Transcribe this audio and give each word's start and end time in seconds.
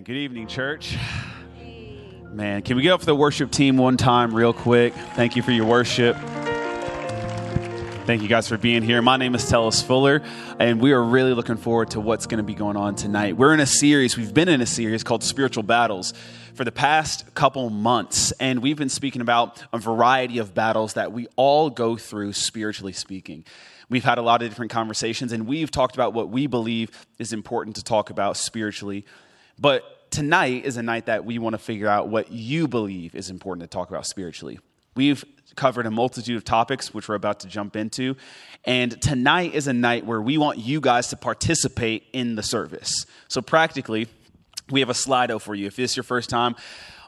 Man, 0.00 0.04
good 0.06 0.16
evening, 0.16 0.46
church. 0.46 0.96
Man, 2.32 2.62
can 2.62 2.76
we 2.76 2.82
get 2.82 2.92
up 2.92 3.00
for 3.00 3.06
the 3.06 3.14
worship 3.14 3.50
team 3.50 3.76
one 3.76 3.98
time, 3.98 4.34
real 4.34 4.54
quick? 4.54 4.94
Thank 4.94 5.36
you 5.36 5.42
for 5.42 5.50
your 5.50 5.66
worship. 5.66 6.16
Thank 8.06 8.22
you 8.22 8.28
guys 8.28 8.48
for 8.48 8.56
being 8.56 8.80
here. 8.80 9.02
My 9.02 9.18
name 9.18 9.34
is 9.34 9.44
Tellis 9.44 9.84
Fuller, 9.84 10.22
and 10.58 10.80
we 10.80 10.92
are 10.92 11.02
really 11.02 11.34
looking 11.34 11.58
forward 11.58 11.90
to 11.90 12.00
what's 12.00 12.24
going 12.24 12.38
to 12.38 12.42
be 12.42 12.54
going 12.54 12.78
on 12.78 12.94
tonight. 12.94 13.36
We're 13.36 13.52
in 13.52 13.60
a 13.60 13.66
series, 13.66 14.16
we've 14.16 14.32
been 14.32 14.48
in 14.48 14.62
a 14.62 14.66
series 14.66 15.04
called 15.04 15.22
Spiritual 15.22 15.64
Battles 15.64 16.14
for 16.54 16.64
the 16.64 16.72
past 16.72 17.34
couple 17.34 17.68
months, 17.68 18.32
and 18.40 18.62
we've 18.62 18.78
been 18.78 18.88
speaking 18.88 19.20
about 19.20 19.62
a 19.70 19.76
variety 19.76 20.38
of 20.38 20.54
battles 20.54 20.94
that 20.94 21.12
we 21.12 21.26
all 21.36 21.68
go 21.68 21.98
through, 21.98 22.32
spiritually 22.32 22.94
speaking. 22.94 23.44
We've 23.90 24.04
had 24.04 24.16
a 24.16 24.22
lot 24.22 24.40
of 24.40 24.48
different 24.48 24.72
conversations, 24.72 25.30
and 25.30 25.46
we've 25.46 25.70
talked 25.70 25.94
about 25.94 26.14
what 26.14 26.30
we 26.30 26.46
believe 26.46 26.90
is 27.18 27.34
important 27.34 27.76
to 27.76 27.84
talk 27.84 28.08
about 28.08 28.38
spiritually. 28.38 29.04
But 29.60 30.10
tonight 30.10 30.64
is 30.64 30.78
a 30.78 30.82
night 30.82 31.06
that 31.06 31.24
we 31.24 31.38
want 31.38 31.52
to 31.52 31.58
figure 31.58 31.86
out 31.86 32.08
what 32.08 32.32
you 32.32 32.66
believe 32.66 33.14
is 33.14 33.28
important 33.28 33.70
to 33.70 33.72
talk 33.72 33.90
about 33.90 34.06
spiritually. 34.06 34.58
We've 34.96 35.24
covered 35.54 35.86
a 35.86 35.90
multitude 35.90 36.36
of 36.36 36.44
topics, 36.44 36.94
which 36.94 37.08
we're 37.08 37.14
about 37.14 37.40
to 37.40 37.46
jump 37.46 37.76
into. 37.76 38.16
And 38.64 39.00
tonight 39.00 39.54
is 39.54 39.66
a 39.66 39.72
night 39.72 40.06
where 40.06 40.20
we 40.20 40.38
want 40.38 40.58
you 40.58 40.80
guys 40.80 41.08
to 41.08 41.16
participate 41.16 42.04
in 42.12 42.34
the 42.34 42.42
service. 42.42 43.06
So, 43.28 43.42
practically, 43.42 44.08
we 44.70 44.80
have 44.80 44.90
a 44.90 44.94
Slido 44.94 45.40
for 45.40 45.54
you. 45.54 45.66
If 45.66 45.76
this 45.76 45.92
is 45.92 45.96
your 45.96 46.04
first 46.04 46.30
time 46.30 46.56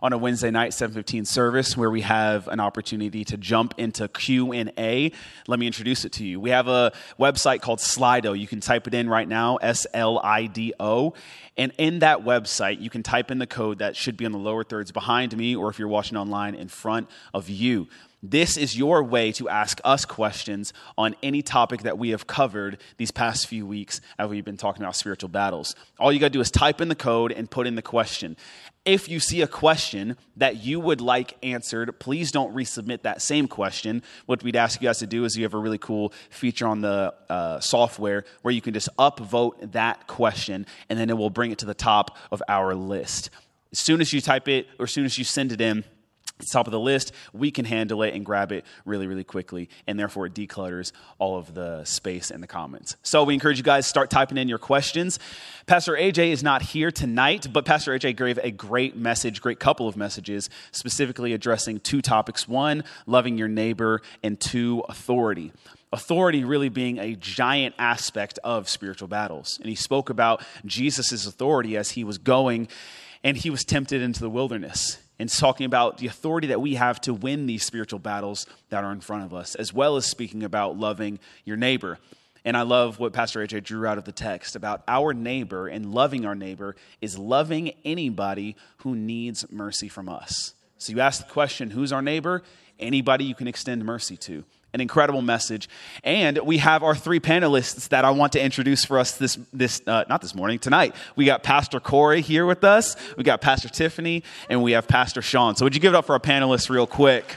on 0.02 0.12
a 0.12 0.18
Wednesday 0.18 0.50
night 0.50 0.72
7:15 0.72 1.24
service 1.24 1.76
where 1.76 1.90
we 1.90 2.00
have 2.00 2.48
an 2.48 2.58
opportunity 2.58 3.24
to 3.24 3.36
jump 3.36 3.72
into 3.78 4.08
Q&A, 4.08 5.12
let 5.46 5.58
me 5.60 5.66
introduce 5.66 6.04
it 6.04 6.12
to 6.12 6.24
you. 6.24 6.40
We 6.40 6.50
have 6.50 6.66
a 6.66 6.92
website 7.20 7.60
called 7.60 7.78
Slido. 7.78 8.38
You 8.38 8.48
can 8.48 8.58
type 8.60 8.88
it 8.88 8.94
in 8.94 9.08
right 9.08 9.28
now, 9.28 9.56
S 9.56 9.86
L 9.94 10.18
I 10.18 10.46
D 10.46 10.74
O, 10.80 11.14
and 11.56 11.72
in 11.78 12.00
that 12.00 12.24
website 12.24 12.80
you 12.80 12.90
can 12.90 13.04
type 13.04 13.30
in 13.30 13.38
the 13.38 13.46
code 13.46 13.78
that 13.78 13.94
should 13.94 14.16
be 14.16 14.26
on 14.26 14.32
the 14.32 14.38
lower 14.38 14.64
thirds 14.64 14.90
behind 14.90 15.36
me 15.36 15.54
or 15.54 15.70
if 15.70 15.78
you're 15.78 15.88
watching 15.88 16.18
online 16.18 16.56
in 16.56 16.66
front 16.66 17.08
of 17.32 17.48
you. 17.48 17.86
This 18.24 18.56
is 18.56 18.78
your 18.78 19.02
way 19.02 19.32
to 19.32 19.48
ask 19.48 19.80
us 19.82 20.04
questions 20.04 20.72
on 20.96 21.16
any 21.24 21.42
topic 21.42 21.82
that 21.82 21.98
we 21.98 22.10
have 22.10 22.28
covered 22.28 22.78
these 22.96 23.10
past 23.10 23.48
few 23.48 23.66
weeks 23.66 24.00
as 24.16 24.30
we've 24.30 24.44
been 24.44 24.56
talking 24.56 24.80
about 24.80 24.94
spiritual 24.94 25.28
battles. 25.28 25.74
All 25.98 26.12
you 26.12 26.20
got 26.20 26.26
to 26.26 26.30
do 26.30 26.40
is 26.40 26.48
type 26.48 26.80
in 26.80 26.88
the 26.88 26.94
code 26.94 27.32
and 27.32 27.50
put 27.50 27.66
in 27.66 27.74
the 27.74 27.82
question. 27.82 28.36
If 28.84 29.08
you 29.08 29.18
see 29.18 29.42
a 29.42 29.48
question 29.48 30.16
that 30.36 30.62
you 30.62 30.78
would 30.78 31.00
like 31.00 31.36
answered, 31.42 31.98
please 31.98 32.30
don't 32.30 32.54
resubmit 32.54 33.02
that 33.02 33.22
same 33.22 33.48
question. 33.48 34.04
What 34.26 34.44
we'd 34.44 34.54
ask 34.54 34.80
you 34.80 34.86
guys 34.86 35.00
to 35.00 35.08
do 35.08 35.24
is 35.24 35.36
you 35.36 35.42
have 35.42 35.54
a 35.54 35.58
really 35.58 35.78
cool 35.78 36.12
feature 36.30 36.68
on 36.68 36.80
the 36.80 37.12
uh, 37.28 37.58
software 37.58 38.24
where 38.42 38.54
you 38.54 38.60
can 38.60 38.72
just 38.72 38.88
upvote 39.00 39.72
that 39.72 40.06
question 40.06 40.66
and 40.88 40.96
then 40.96 41.10
it 41.10 41.18
will 41.18 41.30
bring 41.30 41.50
it 41.50 41.58
to 41.58 41.66
the 41.66 41.74
top 41.74 42.16
of 42.30 42.40
our 42.46 42.76
list. 42.76 43.30
As 43.72 43.80
soon 43.80 44.00
as 44.00 44.12
you 44.12 44.20
type 44.20 44.46
it 44.46 44.68
or 44.78 44.84
as 44.84 44.92
soon 44.92 45.06
as 45.06 45.18
you 45.18 45.24
send 45.24 45.50
it 45.50 45.60
in, 45.60 45.82
top 46.50 46.66
of 46.66 46.72
the 46.72 46.80
list, 46.80 47.12
we 47.32 47.50
can 47.50 47.64
handle 47.64 48.02
it 48.02 48.14
and 48.14 48.24
grab 48.24 48.52
it 48.52 48.64
really, 48.84 49.06
really 49.06 49.24
quickly, 49.24 49.68
and 49.86 49.98
therefore 49.98 50.26
it 50.26 50.34
declutters 50.34 50.92
all 51.18 51.36
of 51.36 51.54
the 51.54 51.84
space 51.84 52.30
in 52.30 52.40
the 52.40 52.46
comments. 52.46 52.96
So 53.02 53.24
we 53.24 53.34
encourage 53.34 53.58
you 53.58 53.64
guys 53.64 53.86
start 53.86 54.10
typing 54.10 54.38
in 54.38 54.48
your 54.48 54.58
questions. 54.58 55.18
Pastor 55.66 55.92
AJ 55.92 56.30
is 56.30 56.42
not 56.42 56.62
here 56.62 56.90
tonight, 56.90 57.46
but 57.52 57.64
Pastor 57.64 57.96
AJ 57.96 58.16
gave 58.16 58.38
a 58.38 58.50
great 58.50 58.96
message, 58.96 59.40
great 59.40 59.60
couple 59.60 59.88
of 59.88 59.96
messages, 59.96 60.50
specifically 60.72 61.32
addressing 61.32 61.80
two 61.80 62.02
topics: 62.02 62.48
one, 62.48 62.84
loving 63.06 63.38
your 63.38 63.48
neighbor, 63.48 64.02
and 64.22 64.40
two, 64.40 64.82
authority 64.88 65.52
authority 65.92 66.42
really 66.42 66.70
being 66.70 66.98
a 66.98 67.14
giant 67.14 67.74
aspect 67.78 68.38
of 68.42 68.66
spiritual 68.68 69.08
battles. 69.08 69.58
And 69.60 69.68
he 69.68 69.74
spoke 69.74 70.08
about 70.08 70.42
Jesus' 70.64 71.26
authority 71.26 71.76
as 71.76 71.90
he 71.90 72.02
was 72.02 72.16
going 72.16 72.68
and 73.22 73.36
he 73.36 73.50
was 73.50 73.64
tempted 73.64 74.02
into 74.02 74.20
the 74.20 74.30
wilderness 74.30 74.98
and 75.22 75.30
talking 75.30 75.66
about 75.66 75.98
the 75.98 76.08
authority 76.08 76.48
that 76.48 76.60
we 76.60 76.74
have 76.74 77.00
to 77.00 77.14
win 77.14 77.46
these 77.46 77.64
spiritual 77.64 78.00
battles 78.00 78.44
that 78.70 78.82
are 78.82 78.90
in 78.90 79.00
front 79.00 79.24
of 79.24 79.32
us, 79.32 79.54
as 79.54 79.72
well 79.72 79.96
as 79.96 80.04
speaking 80.04 80.42
about 80.42 80.76
loving 80.76 81.20
your 81.44 81.56
neighbor. 81.56 82.00
And 82.44 82.56
I 82.56 82.62
love 82.62 82.98
what 82.98 83.12
Pastor 83.12 83.38
AJ 83.38 83.62
drew 83.62 83.86
out 83.86 83.98
of 83.98 84.04
the 84.04 84.10
text 84.10 84.56
about 84.56 84.82
our 84.88 85.14
neighbor 85.14 85.68
and 85.68 85.94
loving 85.94 86.26
our 86.26 86.34
neighbor 86.34 86.74
is 87.00 87.16
loving 87.16 87.72
anybody 87.84 88.56
who 88.78 88.96
needs 88.96 89.48
mercy 89.48 89.88
from 89.88 90.08
us. 90.08 90.54
So 90.78 90.92
you 90.92 90.98
ask 90.98 91.24
the 91.24 91.32
question 91.32 91.70
who's 91.70 91.92
our 91.92 92.02
neighbor? 92.02 92.42
Anybody 92.80 93.22
you 93.22 93.36
can 93.36 93.46
extend 93.46 93.84
mercy 93.84 94.16
to 94.16 94.42
an 94.74 94.80
incredible 94.80 95.22
message. 95.22 95.68
And 96.02 96.38
we 96.38 96.58
have 96.58 96.82
our 96.82 96.94
three 96.94 97.20
panelists 97.20 97.88
that 97.90 98.04
I 98.04 98.10
want 98.10 98.32
to 98.32 98.42
introduce 98.42 98.84
for 98.84 98.98
us 98.98 99.12
this, 99.12 99.38
this 99.52 99.82
uh, 99.86 100.04
not 100.08 100.20
this 100.20 100.34
morning, 100.34 100.58
tonight. 100.58 100.94
We 101.16 101.24
got 101.24 101.42
Pastor 101.42 101.80
Corey 101.80 102.20
here 102.20 102.46
with 102.46 102.64
us, 102.64 102.96
we 103.16 103.24
got 103.24 103.40
Pastor 103.40 103.68
Tiffany, 103.68 104.22
and 104.48 104.62
we 104.62 104.72
have 104.72 104.88
Pastor 104.88 105.22
Sean. 105.22 105.56
So 105.56 105.64
would 105.64 105.74
you 105.74 105.80
give 105.80 105.94
it 105.94 105.96
up 105.96 106.06
for 106.06 106.14
our 106.14 106.20
panelists 106.20 106.70
real 106.70 106.86
quick? 106.86 107.36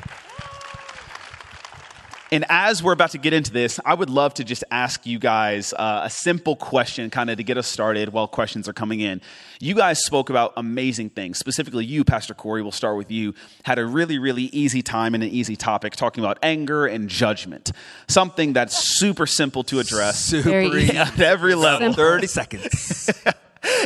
And 2.36 2.44
as 2.50 2.84
we're 2.84 2.92
about 2.92 3.12
to 3.12 3.18
get 3.18 3.32
into 3.32 3.50
this, 3.50 3.80
I 3.86 3.94
would 3.94 4.10
love 4.10 4.34
to 4.34 4.44
just 4.44 4.66
ask 4.70 5.06
you 5.06 5.20
guys 5.20 5.72
uh, 5.72 6.02
a 6.04 6.10
simple 6.10 6.58
question, 6.58 7.10
kind 7.10 7.30
of 7.30 7.38
to 7.38 7.44
get 7.44 7.58
us 7.58 7.66
started 7.66 8.10
while 8.10 8.28
questions 8.28 8.68
are 8.68 8.74
coming 8.74 9.00
in. 9.00 9.22
You 9.62 9.74
guys 9.74 10.04
spoke 10.04 10.30
about 10.30 10.52
amazing 10.58 11.12
things. 11.12 11.38
Specifically, 11.38 11.86
you, 11.86 12.04
Pastor 12.04 12.34
Corey, 12.34 12.62
we'll 12.62 12.74
start 12.74 12.98
with 12.98 13.10
you, 13.10 13.36
had 13.64 13.80
a 13.80 13.86
really, 13.86 14.20
really 14.20 14.50
easy 14.52 14.82
time 14.82 15.16
and 15.16 15.24
an 15.24 15.30
easy 15.30 15.56
topic 15.56 15.96
talking 15.96 16.26
about 16.26 16.38
anger 16.44 16.86
and 16.86 17.08
judgment. 17.08 17.72
Something 18.10 18.52
that's 18.52 18.98
super 18.98 19.28
simple 19.28 19.64
to 19.64 19.80
address. 19.80 20.20
Super 20.20 20.76
easy. 20.76 20.98
At 20.98 21.18
every 21.22 21.56
level. 21.56 21.94
30 21.94 22.28
seconds. 22.28 23.12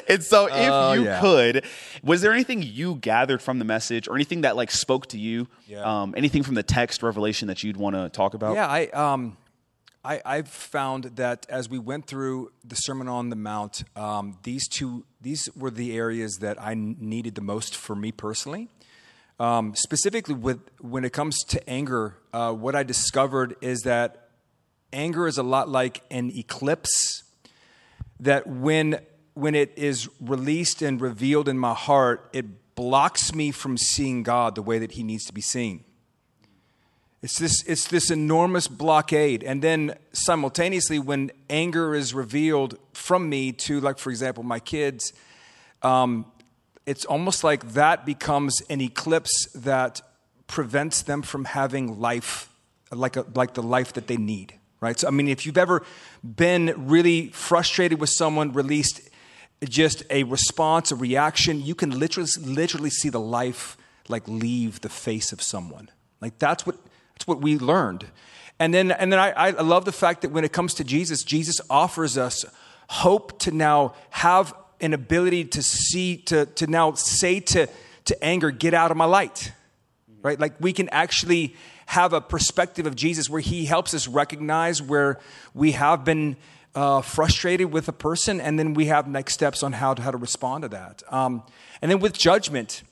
and 0.08 0.24
so 0.24 0.46
if 0.48 0.54
Oh, 0.72 0.94
you 0.94 1.06
yeah. 1.06 1.20
could 1.22 1.66
was 2.04 2.22
there 2.22 2.32
anything 2.34 2.62
you 2.62 2.96
gathered 2.96 3.42
from 3.42 3.60
the 3.60 3.66
message 3.66 4.08
or 4.08 4.16
anything 4.16 4.42
that 4.42 4.56
like 4.56 4.72
spoke 4.72 5.08
to 5.08 5.18
you 5.20 5.48
Yeah. 5.68 5.84
um, 6.02 6.14
anything 6.18 6.44
from 6.44 6.56
the 6.56 6.64
text 6.64 7.04
revelation 7.04 7.48
that 7.48 7.64
you'd 7.64 7.78
want 7.78 7.96
to 7.96 8.10
talk 8.10 8.34
about 8.34 8.56
yeah, 8.56 8.68
I, 8.68 8.88
um, 8.88 9.38
I, 10.04 10.22
I've 10.26 10.48
found 10.48 11.04
that 11.18 11.46
as 11.50 11.70
we 11.70 11.78
went 11.78 12.08
through 12.08 12.52
the 12.64 12.76
Sermon 12.76 13.10
on 13.10 13.30
the 13.30 13.36
Mount, 13.36 13.84
um, 13.98 14.38
these 14.44 14.66
two, 14.70 15.04
these 15.20 15.50
were 15.58 15.70
the 15.70 15.94
areas 15.98 16.38
that 16.40 16.60
I 16.60 16.74
needed 16.74 17.36
the 17.36 17.42
most 17.42 17.76
for 17.76 17.98
me 17.98 18.14
personally. 18.14 18.70
Um, 19.42 19.76
specifically, 19.76 20.36
with 20.36 20.60
when 20.80 21.04
it 21.04 21.12
comes 21.12 21.38
to 21.50 21.70
anger, 21.70 22.16
uh, 22.34 22.54
what 22.54 22.76
I 22.78 22.84
discovered 22.84 23.58
is 23.62 23.82
that 23.82 24.30
anger 24.94 25.28
is 25.28 25.38
a 25.38 25.44
lot 25.44 25.68
like 25.68 26.02
an 26.10 26.32
eclipse. 26.34 27.24
That 28.22 28.48
when 28.48 29.00
when 29.40 29.56
it 29.56 29.72
is 29.76 30.10
released 30.20 30.82
and 30.82 31.00
revealed 31.02 31.48
in 31.48 31.58
my 31.58 31.74
heart, 31.74 32.30
it 32.34 32.76
blocks 32.76 33.34
me 33.34 33.52
from 33.52 33.78
seeing 33.78 34.24
God 34.24 34.56
the 34.56 34.62
way 34.62 34.80
that 34.80 34.94
He 34.94 35.04
needs 35.04 35.26
to 35.26 35.34
be 35.34 35.42
seen. 35.42 35.84
It's 37.22 37.38
this, 37.38 37.64
it's 37.68 37.88
this 37.90 38.10
enormous 38.12 38.70
blockade. 38.70 39.44
And 39.44 39.62
then 39.62 39.98
simultaneously, 40.14 41.00
when 41.00 41.32
anger 41.50 41.94
is 41.94 42.14
revealed 42.14 42.78
from 42.94 43.28
me 43.28 43.52
to, 43.52 43.82
like, 43.82 43.98
for 43.98 44.10
example, 44.10 44.44
my 44.44 44.60
kids, 44.60 45.12
um, 45.82 46.26
it's 46.86 47.04
almost 47.04 47.44
like 47.44 47.74
that 47.74 48.06
becomes 48.06 48.62
an 48.70 48.80
eclipse 48.80 49.48
that 49.54 50.02
prevents 50.48 51.02
them 51.02 51.22
from 51.22 51.44
having 51.44 52.00
life, 52.00 52.50
like, 52.92 53.18
a, 53.18 53.26
like 53.36 53.54
the 53.54 53.64
life 53.64 53.94
that 53.94 54.08
they 54.08 54.18
need, 54.18 54.54
right? 54.80 54.98
So, 54.98 55.08
I 55.10 55.12
mean, 55.12 55.28
if 55.28 55.46
you've 55.46 55.58
ever 55.58 55.84
been 56.24 56.74
really 56.88 57.28
frustrated 57.28 58.00
with 58.00 58.10
someone, 58.12 58.54
released 58.54 59.09
just 59.68 60.04
a 60.10 60.24
response, 60.24 60.92
a 60.92 60.96
reaction, 60.96 61.64
you 61.64 61.76
can 61.76 61.98
literally, 61.98 62.30
literally 62.40 62.90
see 62.90 63.10
the 63.10 63.20
life 63.20 63.78
like 64.08 64.28
leave 64.28 64.82
the 64.82 64.90
face 64.90 65.32
of 65.32 65.42
someone. 65.42 65.90
Like 66.22 66.40
that's 66.40 66.66
what 66.66 66.78
that's 67.14 67.28
what 67.28 67.42
we 67.42 67.58
learned. 67.58 68.08
And 68.60 68.74
then 68.74 68.92
and 68.92 69.12
then 69.12 69.20
I, 69.20 69.32
I 69.32 69.50
love 69.62 69.86
the 69.86 69.92
fact 69.92 70.22
that 70.22 70.32
when 70.32 70.44
it 70.44 70.52
comes 70.52 70.74
to 70.76 70.84
Jesus, 70.84 71.24
Jesus 71.24 71.62
offers 71.70 72.18
us 72.18 72.46
hope 72.90 73.40
to 73.40 73.52
now 73.52 73.94
have 74.10 74.54
an 74.82 74.94
ability 74.94 75.46
to 75.46 75.62
see, 75.62 76.18
to 76.18 76.46
to 76.46 76.68
now 76.68 76.94
say 76.94 77.40
to 77.40 77.68
to 78.06 78.24
anger, 78.24 78.52
get 78.52 78.74
out 78.74 78.92
of 78.92 78.98
my 78.98 79.06
light. 79.06 79.52
Right? 80.22 80.40
Like 80.40 80.56
we 80.60 80.74
can 80.74 80.90
actually 80.90 81.56
have 81.86 82.14
a 82.14 82.22
perspective 82.22 82.86
of 82.86 82.96
Jesus 82.96 83.30
where 83.30 83.42
he 83.42 83.66
helps 83.66 83.94
us 83.94 84.08
recognize 84.08 84.82
where 84.82 85.20
we 85.54 85.72
have 85.72 86.04
been 86.04 86.36
uh, 86.80 87.02
frustrated 87.02 87.74
with 87.74 87.90
a 87.90 87.92
person, 87.92 88.40
and 88.40 88.58
then 88.58 88.74
we 88.74 88.86
have 88.86 89.06
next 89.06 89.34
steps 89.34 89.64
on 89.64 89.74
how 89.74 89.94
to, 89.94 90.02
how 90.02 90.12
to 90.12 90.18
respond 90.18 90.62
to 90.62 90.70
that. 90.70 91.04
Um, 91.12 91.44
and 91.82 91.92
then 91.92 92.00
with 92.00 92.18
judgment, 92.18 92.84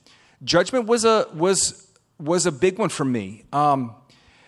judgment 0.44 0.88
was 0.88 1.06
a 1.06 1.25
was 1.34 1.88
was 2.19 2.45
a 2.45 2.51
big 2.51 2.78
one 2.80 2.89
for 2.89 3.06
me. 3.06 3.45
Um, 3.54 3.95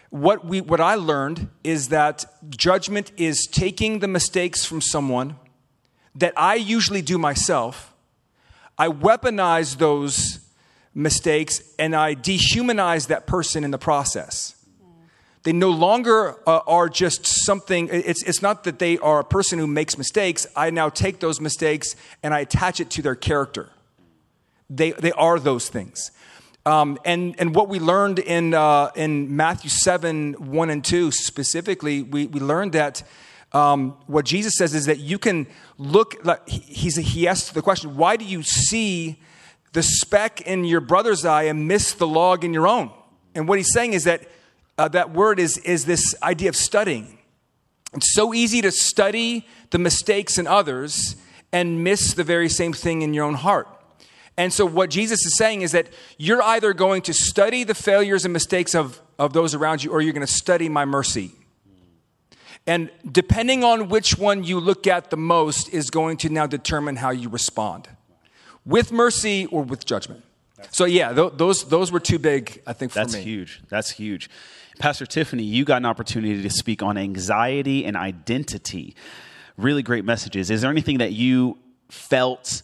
what 0.10 0.44
we 0.44 0.60
what 0.60 0.82
I 0.82 0.96
learned 0.96 1.48
is 1.64 1.88
that 1.88 2.26
judgment 2.50 3.14
is 3.16 3.48
taking 3.50 4.00
the 4.00 4.10
mistakes 4.10 4.66
from 4.66 4.82
someone 4.82 5.38
that 6.16 6.34
I 6.36 6.56
usually 6.56 7.02
do 7.02 7.18
myself. 7.18 7.94
I 8.78 8.90
weaponize 8.90 9.78
those 9.78 10.40
mistakes 10.94 11.62
and 11.80 11.96
I 11.96 12.14
dehumanize 12.14 13.08
that 13.08 13.26
person 13.26 13.64
in 13.64 13.72
the 13.72 13.78
process. 13.78 14.59
They 15.44 15.54
no 15.54 15.70
longer 15.70 16.36
uh, 16.48 16.60
are 16.68 16.90
just 16.90 17.26
something, 17.26 17.90
it's, 17.92 18.24
it's 18.24 18.42
not 18.42 18.66
that 18.66 18.80
they 18.80 18.98
are 18.98 19.20
a 19.20 19.24
person 19.24 19.58
who 19.58 19.68
makes 19.68 19.98
mistakes. 19.98 20.46
I 20.56 20.70
now 20.70 20.90
take 20.90 21.20
those 21.20 21.40
mistakes 21.40 21.96
and 22.22 22.34
I 22.34 22.42
attach 22.42 22.80
it 22.80 22.90
to 22.92 23.02
their 23.02 23.16
character. 23.16 23.70
they, 24.70 24.92
they 24.92 25.12
are 25.14 25.40
those 25.40 25.70
things. 25.70 26.12
Um, 26.66 27.00
and, 27.06 27.36
and 27.40 27.56
what 27.56 27.70
we 27.70 27.80
learned 27.80 28.20
in, 28.20 28.54
uh, 28.54 28.92
in 28.96 29.36
Matthew 29.36 29.70
7 29.70 30.34
1 30.34 30.70
and 30.70 30.84
2 30.84 31.12
specifically, 31.12 32.04
we, 32.04 32.28
we 32.28 32.40
learned 32.40 32.74
that 32.74 33.02
um, 33.54 33.98
what 34.06 34.26
Jesus 34.26 34.56
says 34.58 34.76
is 34.76 34.86
that 34.86 35.00
you 35.00 35.18
can 35.18 35.48
look, 35.78 36.24
like, 36.24 36.48
he's, 36.48 36.98
he 36.98 37.28
asked 37.28 37.54
the 37.54 37.62
question, 37.62 37.96
why 37.96 38.18
do 38.18 38.26
you 38.26 38.44
see 38.44 39.20
the 39.72 39.82
speck 39.82 40.42
in 40.42 40.66
your 40.66 40.82
brother's 40.82 41.26
eye 41.26 41.44
and 41.44 41.68
miss 41.68 41.94
the 41.94 42.06
log 42.06 42.44
in 42.44 42.54
your 42.54 42.68
own? 42.68 42.92
And 43.34 43.48
what 43.48 43.58
he's 43.58 43.74
saying 43.74 43.94
is 43.94 44.04
that 44.04 44.28
uh, 44.80 44.88
that 44.88 45.12
word 45.12 45.40
is, 45.40 45.58
is 45.60 45.86
this 45.86 46.16
idea 46.24 46.48
of 46.48 46.56
studying. 46.56 47.20
It's 47.94 48.14
so 48.14 48.34
easy 48.34 48.62
to 48.62 48.72
study 48.72 49.46
the 49.72 49.78
mistakes 49.78 50.38
in 50.38 50.48
others 50.48 51.18
and 51.52 51.84
miss 51.84 52.14
the 52.14 52.24
very 52.24 52.48
same 52.48 52.72
thing 52.72 53.02
in 53.02 53.14
your 53.14 53.26
own 53.26 53.34
heart. 53.34 53.68
And 54.38 54.54
so, 54.54 54.66
what 54.66 54.90
Jesus 54.90 55.26
is 55.26 55.36
saying 55.36 55.64
is 55.64 55.74
that 55.74 55.88
you're 56.18 56.42
either 56.42 56.74
going 56.74 57.02
to 57.04 57.14
study 57.14 57.66
the 57.66 57.76
failures 57.76 58.24
and 58.24 58.32
mistakes 58.32 58.74
of, 58.74 59.02
of 59.18 59.34
those 59.34 59.54
around 59.54 59.84
you, 59.84 59.92
or 59.92 60.00
you're 60.02 60.14
going 60.14 60.26
to 60.26 60.32
study 60.32 60.70
my 60.70 60.86
mercy. 60.86 61.34
And 62.66 62.90
depending 63.12 63.66
on 63.66 63.90
which 63.90 64.18
one 64.18 64.46
you 64.46 64.62
look 64.62 64.88
at 64.88 65.10
the 65.10 65.18
most, 65.18 65.68
is 65.74 65.90
going 65.90 66.18
to 66.18 66.30
now 66.30 66.48
determine 66.48 66.96
how 66.96 67.10
you 67.10 67.28
respond 67.28 67.90
with 68.64 68.94
mercy 68.94 69.46
or 69.48 69.64
with 69.64 69.86
judgment. 69.86 70.24
So, 70.72 70.86
yeah, 70.86 71.12
th- 71.14 71.34
those, 71.36 71.68
those 71.68 71.92
were 71.92 72.00
too 72.00 72.20
big, 72.20 72.62
I 72.68 72.74
think, 72.74 72.92
for 72.92 73.00
That's 73.00 73.16
me. 73.16 73.22
huge. 73.22 73.62
That's 73.70 73.90
huge. 73.90 74.30
Pastor 74.80 75.06
Tiffany, 75.06 75.44
you 75.44 75.66
got 75.66 75.78
an 75.78 75.86
opportunity 75.86 76.42
to 76.42 76.50
speak 76.50 76.82
on 76.82 76.98
anxiety 76.98 77.86
and 77.86 77.98
identity. 77.98 78.96
Really 79.58 79.84
great 79.84 80.06
messages. 80.06 80.50
Is 80.50 80.62
there 80.62 80.72
anything 80.72 81.00
that 81.00 81.12
you 81.12 81.58
felt, 81.90 82.64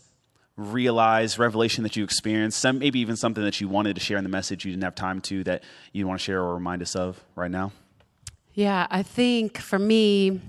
realized, 0.56 1.38
revelation 1.38 1.84
that 1.84 1.98
you 1.98 2.06
experienced, 2.06 2.58
some, 2.58 2.80
maybe 2.80 3.00
even 3.00 3.18
something 3.18 3.44
that 3.44 3.60
you 3.60 3.68
wanted 3.68 3.96
to 3.96 4.00
share 4.02 4.18
in 4.18 4.24
the 4.24 4.30
message 4.30 4.64
you 4.64 4.72
didn't 4.72 4.86
have 4.86 4.96
time 4.96 5.20
to 5.22 5.44
that 5.44 5.64
you 5.92 6.08
want 6.08 6.20
to 6.20 6.24
share 6.24 6.42
or 6.42 6.54
remind 6.54 6.82
us 6.82 6.96
of 6.96 7.22
right 7.36 7.52
now? 7.52 7.74
Yeah, 8.54 8.88
I 8.90 9.04
think 9.04 9.58
for 9.58 9.78
me, 9.78 10.40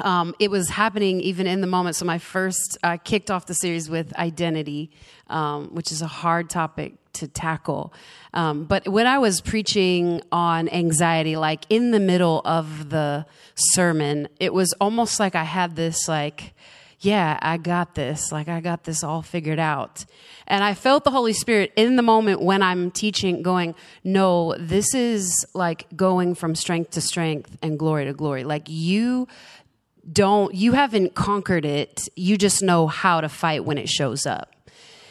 um, 0.00 0.34
it 0.38 0.50
was 0.50 0.70
happening 0.70 1.20
even 1.20 1.46
in 1.46 1.60
the 1.60 1.66
moment. 1.66 1.96
So 1.96 2.06
my 2.06 2.18
first, 2.18 2.78
I 2.82 2.96
kicked 2.96 3.30
off 3.30 3.44
the 3.44 3.54
series 3.54 3.90
with 3.90 4.16
identity, 4.16 4.90
um, 5.26 5.68
which 5.74 5.92
is 5.92 6.00
a 6.00 6.06
hard 6.06 6.48
topic 6.48 6.94
to 7.14 7.28
tackle. 7.28 7.92
Um, 8.32 8.64
but 8.64 8.88
when 8.88 9.06
I 9.06 9.18
was 9.18 9.40
preaching 9.40 10.20
on 10.32 10.68
anxiety, 10.68 11.36
like 11.36 11.64
in 11.68 11.90
the 11.90 12.00
middle 12.00 12.42
of 12.44 12.90
the 12.90 13.26
sermon, 13.54 14.28
it 14.40 14.52
was 14.52 14.72
almost 14.80 15.20
like 15.20 15.34
I 15.34 15.44
had 15.44 15.76
this 15.76 16.08
like, 16.08 16.54
yeah, 17.00 17.38
I 17.42 17.58
got 17.58 17.94
this. 17.94 18.32
Like 18.32 18.48
I 18.48 18.60
got 18.60 18.84
this 18.84 19.04
all 19.04 19.22
figured 19.22 19.58
out. 19.58 20.04
And 20.46 20.64
I 20.64 20.74
felt 20.74 21.04
the 21.04 21.10
Holy 21.10 21.32
Spirit 21.32 21.72
in 21.76 21.96
the 21.96 22.02
moment 22.02 22.40
when 22.40 22.62
I'm 22.62 22.90
teaching 22.90 23.42
going, 23.42 23.74
no, 24.02 24.54
this 24.58 24.94
is 24.94 25.46
like 25.54 25.86
going 25.94 26.34
from 26.34 26.54
strength 26.54 26.92
to 26.92 27.00
strength 27.00 27.56
and 27.62 27.78
glory 27.78 28.06
to 28.06 28.14
glory. 28.14 28.44
Like 28.44 28.68
you 28.68 29.28
don't, 30.10 30.54
you 30.54 30.72
haven't 30.72 31.14
conquered 31.14 31.64
it. 31.64 32.08
You 32.16 32.36
just 32.36 32.62
know 32.62 32.86
how 32.86 33.20
to 33.20 33.28
fight 33.28 33.64
when 33.64 33.78
it 33.78 33.88
shows 33.88 34.26
up 34.26 34.53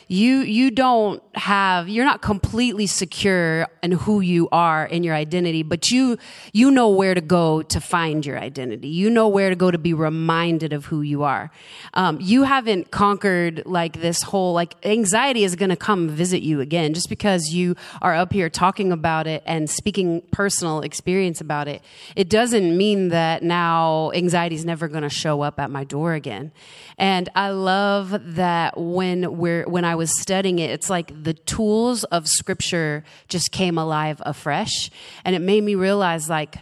you 0.08 0.40
you 0.40 0.72
don't 0.72 1.22
have 1.36 1.90
you're 1.90 2.06
not 2.06 2.22
completely 2.22 2.88
secure 2.88 3.68
in 3.82 3.92
who 3.92 4.20
you 4.22 4.48
are 4.52 4.86
in 4.86 5.04
your 5.04 5.16
identity 5.16 5.64
but 5.64 5.90
you 5.92 6.18
you 6.52 6.70
know 6.72 6.90
where 6.90 7.14
to 7.14 7.22
go 7.22 7.62
to 7.62 7.82
find 7.82 8.26
your 8.26 8.40
identity. 8.40 8.88
You 8.88 9.10
know 9.10 9.28
where 9.28 9.50
to 9.50 9.56
go 9.56 9.72
to 9.72 9.78
be 9.78 9.94
reminded 9.94 10.74
of 10.74 10.86
who 10.86 11.02
you 11.02 11.24
are. 11.24 11.52
Um, 11.94 12.20
you 12.22 12.44
haven't 12.44 12.92
conquered 12.92 13.64
like 13.66 14.02
this 14.02 14.24
whole 14.24 14.54
like 14.54 14.76
anxiety 14.86 15.44
is 15.44 15.56
going 15.56 15.70
to 15.70 15.76
come 15.76 16.10
visit 16.10 16.42
you 16.42 16.62
again 16.62 16.94
just 16.94 17.10
because 17.10 17.50
you 17.50 17.76
are 18.02 18.14
up 18.14 18.34
here 18.34 18.50
talking 18.50 18.92
about 18.92 19.28
it 19.28 19.44
and 19.46 19.70
speaking 19.70 20.22
personal 20.32 20.82
experience 20.82 21.42
about 21.42 21.68
it. 21.68 21.82
It 22.16 22.30
doesn't 22.30 22.76
mean 22.76 23.10
that 23.10 23.44
now 23.44 24.12
anxiety 24.14 24.56
is 24.56 24.66
never 24.66 24.88
going 24.88 25.04
to 25.04 25.10
show 25.10 25.42
up 25.42 25.60
at 25.60 25.70
my 25.70 25.84
door 25.84 26.14
again. 26.14 26.52
And 26.98 27.30
i 27.36 27.50
love 27.50 28.36
that 28.36 28.78
when 28.78 29.38
we're 29.38 29.68
when 29.68 29.86
i 29.86 29.93
I 29.94 29.96
was 29.96 30.20
studying 30.20 30.58
it, 30.58 30.72
it's 30.72 30.90
like 30.90 31.12
the 31.24 31.36
tools 31.36 32.04
of 32.06 32.28
scripture 32.28 33.04
just 33.28 33.52
came 33.52 33.78
alive 33.78 34.20
afresh. 34.26 34.90
And 35.24 35.36
it 35.36 35.40
made 35.40 35.64
me 35.64 35.76
realize, 35.76 36.32
like, 36.32 36.56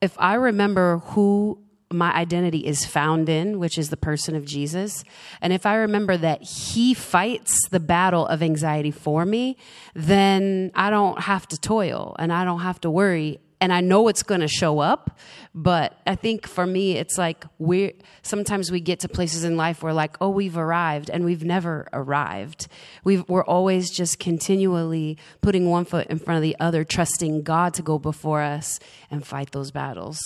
if 0.00 0.14
I 0.20 0.34
remember 0.34 0.98
who 0.98 1.58
my 1.90 2.14
identity 2.14 2.64
is 2.64 2.84
found 2.84 3.28
in, 3.28 3.58
which 3.58 3.76
is 3.76 3.90
the 3.90 3.96
person 3.96 4.36
of 4.36 4.44
Jesus. 4.44 5.02
And 5.40 5.52
if 5.52 5.66
I 5.66 5.74
remember 5.74 6.16
that 6.16 6.44
he 6.44 6.94
fights 6.94 7.68
the 7.70 7.80
battle 7.80 8.24
of 8.26 8.40
anxiety 8.40 8.92
for 8.92 9.26
me, 9.26 9.56
then 9.94 10.70
I 10.76 10.90
don't 10.90 11.22
have 11.22 11.48
to 11.48 11.60
toil 11.60 12.14
and 12.20 12.32
I 12.32 12.44
don't 12.44 12.60
have 12.60 12.80
to 12.82 12.90
worry 12.90 13.40
and 13.60 13.72
I 13.72 13.80
know 13.80 14.08
it's 14.08 14.22
going 14.22 14.42
to 14.42 14.48
show 14.48 14.80
up, 14.80 15.18
but 15.54 15.98
I 16.06 16.14
think 16.14 16.46
for 16.46 16.66
me, 16.66 16.92
it's 16.92 17.16
like 17.16 17.44
we 17.58 17.94
sometimes 18.22 18.70
we 18.70 18.80
get 18.80 19.00
to 19.00 19.08
places 19.08 19.44
in 19.44 19.56
life 19.56 19.82
where 19.82 19.92
like, 19.92 20.16
oh, 20.20 20.28
we've 20.28 20.56
arrived, 20.56 21.10
and 21.10 21.24
we've 21.24 21.44
never 21.44 21.88
arrived. 21.92 22.68
we 23.04 23.20
we're 23.22 23.44
always 23.44 23.90
just 23.90 24.18
continually 24.18 25.16
putting 25.40 25.70
one 25.70 25.84
foot 25.84 26.06
in 26.08 26.18
front 26.18 26.36
of 26.36 26.42
the 26.42 26.56
other, 26.60 26.84
trusting 26.84 27.42
God 27.42 27.72
to 27.74 27.82
go 27.82 27.98
before 27.98 28.42
us 28.42 28.78
and 29.10 29.26
fight 29.26 29.52
those 29.52 29.70
battles. 29.70 30.18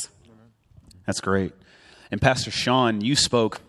That's 1.06 1.20
great. 1.20 1.52
And 2.10 2.20
Pastor 2.20 2.50
Sean, 2.50 3.00
you 3.00 3.14
spoke 3.14 3.60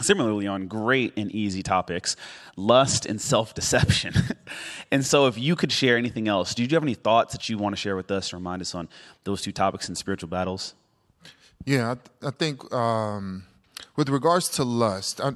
similarly 0.00 0.46
on 0.46 0.66
great 0.66 1.12
and 1.16 1.30
easy 1.32 1.62
topics 1.62 2.16
lust 2.56 3.06
and 3.06 3.20
self-deception. 3.20 4.14
And 4.90 5.04
so 5.04 5.26
if 5.26 5.36
you 5.36 5.54
could 5.54 5.70
share 5.70 5.98
anything 5.98 6.28
else 6.28 6.54
do 6.54 6.62
you 6.62 6.68
have 6.70 6.82
any 6.82 6.94
thoughts 6.94 7.34
that 7.34 7.48
you 7.50 7.58
want 7.58 7.74
to 7.74 7.80
share 7.80 7.94
with 7.94 8.10
us 8.10 8.32
or 8.32 8.36
remind 8.36 8.62
us 8.62 8.74
on 8.74 8.88
those 9.24 9.42
two 9.42 9.52
topics 9.52 9.88
in 9.88 9.94
spiritual 9.94 10.30
battles? 10.30 10.74
Yeah 11.66 11.96
i, 12.22 12.28
I 12.28 12.30
think 12.30 12.72
um, 12.72 13.44
with 13.96 14.08
regards 14.08 14.48
to 14.50 14.64
lust 14.64 15.20
I, 15.20 15.32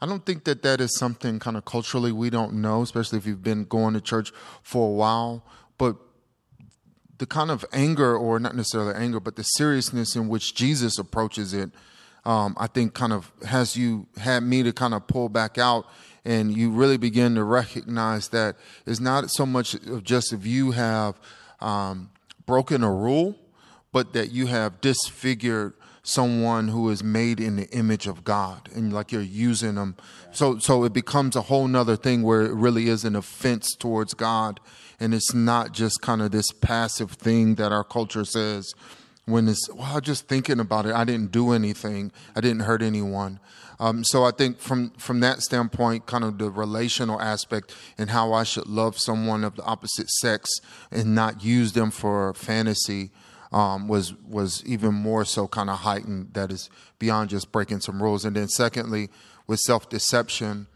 I 0.00 0.06
don't 0.06 0.26
think 0.26 0.44
that 0.44 0.62
that 0.62 0.80
is 0.80 0.98
something 0.98 1.38
kind 1.38 1.56
of 1.56 1.64
culturally 1.64 2.10
we 2.10 2.30
don't 2.30 2.54
know 2.54 2.82
especially 2.82 3.18
if 3.18 3.26
you've 3.26 3.44
been 3.44 3.64
going 3.64 3.94
to 3.94 4.00
church 4.00 4.32
for 4.62 4.88
a 4.88 4.92
while. 4.92 5.44
But 5.78 5.96
the 7.18 7.26
kind 7.26 7.50
of 7.50 7.64
anger 7.72 8.16
or 8.16 8.38
not 8.38 8.54
necessarily 8.54 8.94
anger 8.94 9.20
but 9.20 9.36
the 9.36 9.42
seriousness 9.42 10.16
in 10.16 10.28
which 10.28 10.54
jesus 10.54 10.98
approaches 10.98 11.54
it 11.54 11.70
um, 12.26 12.56
I 12.58 12.66
think 12.66 12.92
kind 12.92 13.12
of 13.12 13.30
has 13.46 13.76
you 13.76 14.06
had 14.18 14.42
me 14.42 14.64
to 14.64 14.72
kind 14.72 14.94
of 14.94 15.06
pull 15.06 15.28
back 15.28 15.58
out 15.58 15.86
and 16.24 16.54
you 16.56 16.70
really 16.70 16.96
begin 16.96 17.36
to 17.36 17.44
recognize 17.44 18.28
that 18.30 18.56
it's 18.84 18.98
not 18.98 19.30
so 19.30 19.46
much 19.46 19.74
of 19.74 20.02
just 20.02 20.32
if 20.32 20.44
you 20.44 20.72
have 20.72 21.14
um, 21.60 22.10
broken 22.44 22.82
a 22.82 22.92
rule, 22.92 23.38
but 23.92 24.12
that 24.12 24.32
you 24.32 24.46
have 24.46 24.80
disfigured 24.80 25.74
someone 26.02 26.68
who 26.68 26.90
is 26.90 27.02
made 27.02 27.38
in 27.38 27.56
the 27.56 27.68
image 27.70 28.08
of 28.08 28.24
God 28.24 28.68
and 28.74 28.92
like 28.92 29.12
you're 29.12 29.22
using 29.22 29.76
them. 29.76 29.96
So, 30.32 30.58
so 30.58 30.82
it 30.82 30.92
becomes 30.92 31.36
a 31.36 31.42
whole 31.42 31.68
nother 31.68 31.96
thing 31.96 32.22
where 32.22 32.42
it 32.42 32.52
really 32.54 32.88
is 32.88 33.04
an 33.04 33.14
offense 33.14 33.76
towards 33.76 34.14
God. 34.14 34.58
And 34.98 35.14
it's 35.14 35.32
not 35.32 35.72
just 35.72 36.02
kind 36.02 36.22
of 36.22 36.32
this 36.32 36.50
passive 36.50 37.12
thing 37.12 37.54
that 37.56 37.70
our 37.70 37.84
culture 37.84 38.24
says, 38.24 38.74
when 39.26 39.48
it's 39.48 39.68
well 39.72 40.00
just 40.00 40.28
thinking 40.28 40.60
about 40.60 40.86
it. 40.86 40.94
I 40.94 41.04
didn't 41.04 41.32
do 41.32 41.52
anything. 41.52 42.12
I 42.34 42.40
didn't 42.40 42.60
hurt 42.60 42.82
anyone. 42.82 43.40
Um, 43.78 44.04
so 44.04 44.24
i 44.24 44.30
think 44.30 44.58
from 44.58 44.92
from 44.92 45.20
that 45.20 45.42
standpoint 45.42 46.06
kind 46.06 46.24
of 46.24 46.38
the 46.38 46.50
relational 46.50 47.20
aspect 47.20 47.74
and 47.98 48.08
how 48.08 48.32
i 48.32 48.42
should 48.42 48.66
love 48.66 48.98
someone 48.98 49.44
of 49.44 49.56
the 49.56 49.64
opposite 49.64 50.08
sex 50.08 50.48
and 50.90 51.14
not 51.14 51.44
use 51.44 51.74
them 51.74 51.90
for 51.90 52.32
fantasy 52.32 53.10
um, 53.52 53.86
was 53.86 54.14
was 54.14 54.64
even 54.64 54.94
more 54.94 55.24
so 55.24 55.46
kind 55.46 55.70
of 55.70 55.78
heightened. 55.78 56.34
That 56.34 56.50
is 56.50 56.68
beyond 56.98 57.30
just 57.30 57.52
breaking 57.52 57.80
some 57.80 58.02
rules. 58.02 58.24
And 58.24 58.36
then 58.36 58.48
secondly 58.48 59.08
with 59.46 59.60
self-deception 59.60 60.66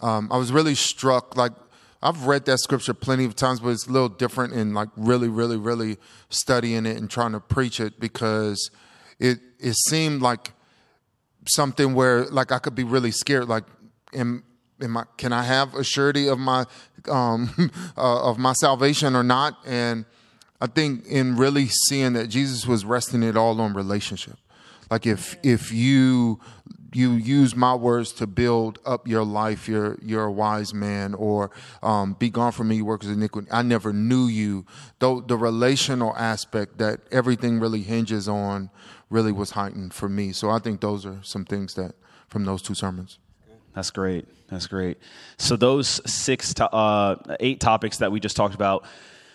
um, 0.00 0.28
i 0.32 0.36
was 0.36 0.50
really 0.50 0.74
struck 0.74 1.36
like 1.36 1.52
I've 2.02 2.26
read 2.26 2.46
that 2.46 2.58
scripture 2.58 2.94
plenty 2.94 3.24
of 3.24 3.36
times, 3.36 3.60
but 3.60 3.68
it's 3.68 3.86
a 3.86 3.90
little 3.90 4.08
different 4.08 4.54
in 4.54 4.74
like 4.74 4.88
really, 4.96 5.28
really, 5.28 5.56
really 5.56 5.98
studying 6.30 6.84
it 6.84 6.96
and 6.96 7.08
trying 7.08 7.32
to 7.32 7.40
preach 7.40 7.78
it 7.78 8.00
because 8.00 8.70
it 9.20 9.38
it 9.60 9.74
seemed 9.88 10.20
like 10.20 10.52
something 11.46 11.94
where 11.94 12.24
like 12.26 12.50
I 12.50 12.58
could 12.58 12.74
be 12.74 12.84
really 12.84 13.12
scared. 13.12 13.48
Like, 13.48 13.64
am, 14.12 14.42
am 14.80 14.96
I, 14.96 15.04
can 15.16 15.32
I 15.32 15.42
have 15.42 15.74
a 15.74 15.84
surety 15.84 16.28
of 16.28 16.38
my 16.38 16.64
um, 17.08 17.70
uh, 17.96 18.22
of 18.24 18.38
my 18.38 18.52
salvation 18.54 19.14
or 19.14 19.22
not? 19.22 19.58
And 19.64 20.04
I 20.60 20.66
think 20.66 21.06
in 21.06 21.36
really 21.36 21.68
seeing 21.88 22.14
that 22.14 22.28
Jesus 22.28 22.66
was 22.66 22.84
resting 22.84 23.22
it 23.22 23.36
all 23.36 23.60
on 23.60 23.74
relationship. 23.74 24.38
Like 24.90 25.06
if 25.06 25.36
if 25.42 25.72
you 25.72 26.40
you 26.92 27.12
use 27.12 27.56
my 27.56 27.74
words 27.74 28.12
to 28.14 28.26
build 28.26 28.78
up 28.84 29.08
your 29.08 29.24
life. 29.24 29.68
You're 29.68 29.98
you're 30.02 30.24
a 30.24 30.32
wise 30.32 30.74
man, 30.74 31.14
or 31.14 31.50
um, 31.82 32.14
be 32.14 32.30
gone 32.30 32.52
from 32.52 32.68
me, 32.68 32.76
you 32.76 32.84
workers 32.84 33.08
of 33.08 33.16
iniquity. 33.16 33.48
I 33.50 33.62
never 33.62 33.92
knew 33.92 34.26
you. 34.26 34.66
Though 34.98 35.20
the 35.20 35.36
relational 35.36 36.14
aspect 36.16 36.78
that 36.78 37.00
everything 37.10 37.60
really 37.60 37.82
hinges 37.82 38.28
on 38.28 38.70
really 39.10 39.32
was 39.32 39.50
heightened 39.50 39.94
for 39.94 40.08
me. 40.08 40.32
So 40.32 40.50
I 40.50 40.58
think 40.58 40.80
those 40.80 41.04
are 41.04 41.18
some 41.22 41.44
things 41.44 41.74
that 41.74 41.94
from 42.28 42.44
those 42.44 42.62
two 42.62 42.74
sermons. 42.74 43.18
That's 43.74 43.90
great. 43.90 44.26
That's 44.48 44.66
great. 44.66 44.98
So 45.38 45.56
those 45.56 46.00
six, 46.10 46.54
to, 46.54 46.70
uh, 46.70 47.16
eight 47.40 47.60
topics 47.60 47.98
that 47.98 48.12
we 48.12 48.20
just 48.20 48.36
talked 48.36 48.54
about, 48.54 48.84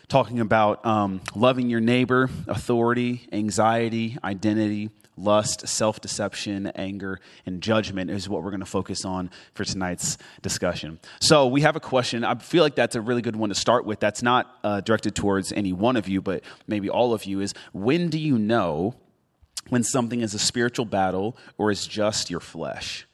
talking 0.07 0.39
about 0.39 0.85
um, 0.85 1.21
loving 1.35 1.69
your 1.69 1.79
neighbor, 1.79 2.29
authority, 2.47 3.27
anxiety, 3.31 4.17
identity, 4.23 4.89
lust, 5.17 5.67
self 5.67 6.00
deception, 6.00 6.67
anger, 6.75 7.19
and 7.45 7.62
judgment 7.62 8.09
is 8.09 8.29
what 8.29 8.43
we're 8.43 8.51
going 8.51 8.59
to 8.59 8.65
focus 8.65 9.05
on 9.05 9.29
for 9.53 9.65
tonight's 9.65 10.17
discussion. 10.41 11.00
So, 11.19 11.47
we 11.47 11.62
have 11.62 11.75
a 11.75 11.79
question. 11.79 12.24
I 12.24 12.36
feel 12.36 12.63
like 12.63 12.75
that's 12.75 12.95
a 12.95 13.01
really 13.01 13.21
good 13.21 13.36
one 13.36 13.50
to 13.50 13.55
start 13.55 13.86
with. 13.86 14.00
That's 14.00 14.21
not 14.21 14.55
uh, 14.63 14.81
directed 14.81 15.15
towards 15.15 15.51
any 15.51 15.74
one 15.74 15.97
of 15.97 16.07
you, 16.07 16.21
but 16.21 16.43
maybe 16.67 16.89
all 16.89 17.13
of 17.13 17.25
you 17.25 17.41
is 17.41 17.53
when 17.74 18.09
do 18.09 18.19
you 18.19 18.38
know 18.38 18.95
when 19.69 19.83
something 19.83 20.21
is 20.21 20.33
a 20.33 20.39
spiritual 20.39 20.86
battle 20.86 21.38
or 21.57 21.71
is 21.71 21.88
just 21.88 22.29
your 22.29 22.39
flesh? 22.39 23.06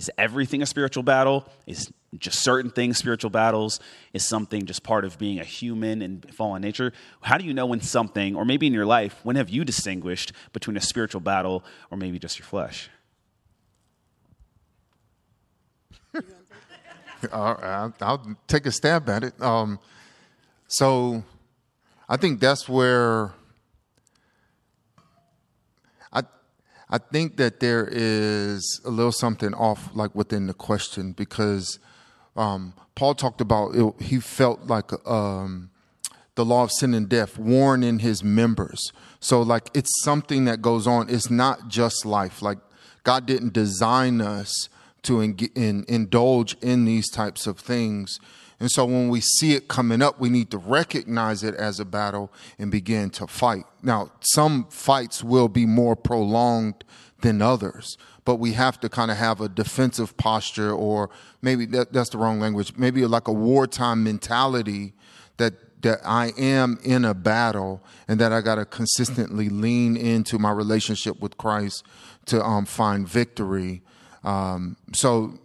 Is 0.00 0.10
everything 0.16 0.62
a 0.62 0.66
spiritual 0.66 1.02
battle? 1.02 1.46
Is 1.66 1.92
just 2.18 2.42
certain 2.42 2.70
things 2.70 2.96
spiritual 2.96 3.28
battles? 3.28 3.80
Is 4.14 4.26
something 4.26 4.64
just 4.64 4.82
part 4.82 5.04
of 5.04 5.18
being 5.18 5.38
a 5.38 5.44
human 5.44 6.00
and 6.00 6.26
fallen 6.34 6.62
nature? 6.62 6.94
How 7.20 7.36
do 7.36 7.44
you 7.44 7.52
know 7.52 7.66
when 7.66 7.82
something, 7.82 8.34
or 8.34 8.46
maybe 8.46 8.66
in 8.66 8.72
your 8.72 8.86
life, 8.86 9.20
when 9.24 9.36
have 9.36 9.50
you 9.50 9.62
distinguished 9.62 10.32
between 10.54 10.78
a 10.78 10.80
spiritual 10.80 11.20
battle 11.20 11.62
or 11.90 11.98
maybe 11.98 12.18
just 12.18 12.38
your 12.38 12.46
flesh? 12.46 12.88
I'll, 17.30 17.92
I'll, 18.00 18.36
take 18.48 18.64
a 18.64 18.72
stab 18.72 19.06
at 19.10 19.22
it. 19.22 19.38
Um, 19.42 19.78
so 20.66 21.22
I 22.08 22.16
think 22.16 22.40
that's 22.40 22.70
where 22.70 23.32
I 26.90 26.98
think 26.98 27.36
that 27.36 27.60
there 27.60 27.88
is 27.90 28.80
a 28.84 28.90
little 28.90 29.12
something 29.12 29.54
off, 29.54 29.90
like 29.94 30.12
within 30.14 30.48
the 30.48 30.54
question, 30.54 31.12
because 31.12 31.78
um, 32.36 32.74
Paul 32.96 33.14
talked 33.14 33.40
about 33.40 33.76
it, 33.76 33.94
he 34.02 34.18
felt 34.18 34.66
like 34.66 34.90
um, 35.08 35.70
the 36.34 36.44
law 36.44 36.64
of 36.64 36.72
sin 36.72 36.92
and 36.94 37.08
death 37.08 37.38
worn 37.38 37.84
in 37.84 38.00
his 38.00 38.24
members. 38.24 38.92
So, 39.20 39.40
like, 39.40 39.70
it's 39.72 40.02
something 40.02 40.46
that 40.46 40.62
goes 40.62 40.86
on. 40.86 41.08
It's 41.08 41.30
not 41.30 41.68
just 41.68 42.04
life. 42.04 42.42
Like, 42.42 42.58
God 43.04 43.24
didn't 43.24 43.52
design 43.52 44.20
us 44.20 44.68
to 45.02 45.20
in, 45.20 45.36
in, 45.54 45.84
indulge 45.88 46.56
in 46.60 46.84
these 46.86 47.08
types 47.08 47.46
of 47.46 47.58
things. 47.58 48.18
And 48.60 48.70
so 48.70 48.84
when 48.84 49.08
we 49.08 49.20
see 49.20 49.54
it 49.54 49.68
coming 49.68 50.02
up, 50.02 50.20
we 50.20 50.28
need 50.28 50.50
to 50.50 50.58
recognize 50.58 51.42
it 51.42 51.54
as 51.54 51.80
a 51.80 51.84
battle 51.84 52.30
and 52.58 52.70
begin 52.70 53.08
to 53.10 53.26
fight. 53.26 53.64
Now, 53.82 54.12
some 54.20 54.66
fights 54.66 55.24
will 55.24 55.48
be 55.48 55.64
more 55.64 55.96
prolonged 55.96 56.84
than 57.22 57.40
others, 57.40 57.96
but 58.26 58.36
we 58.36 58.52
have 58.52 58.78
to 58.80 58.90
kind 58.90 59.10
of 59.10 59.16
have 59.16 59.40
a 59.40 59.48
defensive 59.48 60.16
posture 60.18 60.72
or 60.72 61.08
maybe 61.40 61.64
that, 61.66 61.92
that's 61.92 62.10
the 62.10 62.18
wrong 62.18 62.38
language, 62.38 62.74
maybe 62.76 63.04
like 63.06 63.28
a 63.28 63.32
wartime 63.32 64.04
mentality 64.04 64.92
that 65.38 65.54
that 65.82 66.00
I 66.04 66.32
am 66.36 66.78
in 66.84 67.04
a 67.06 67.14
battle 67.14 67.82
and 68.06 68.20
that 68.20 68.32
I 68.32 68.42
got 68.42 68.56
to 68.56 68.66
consistently 68.66 69.48
lean 69.48 69.96
into 69.96 70.38
my 70.38 70.50
relationship 70.50 71.20
with 71.20 71.38
Christ 71.38 71.84
to 72.26 72.42
um, 72.44 72.66
find 72.66 73.08
victory. 73.08 73.80
Um, 74.22 74.76
so 74.92 75.38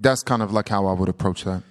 that's 0.00 0.22
kind 0.22 0.42
of 0.42 0.52
like 0.52 0.68
how 0.68 0.86
I 0.86 0.92
would 0.92 1.08
approach 1.08 1.44
that. 1.44 1.62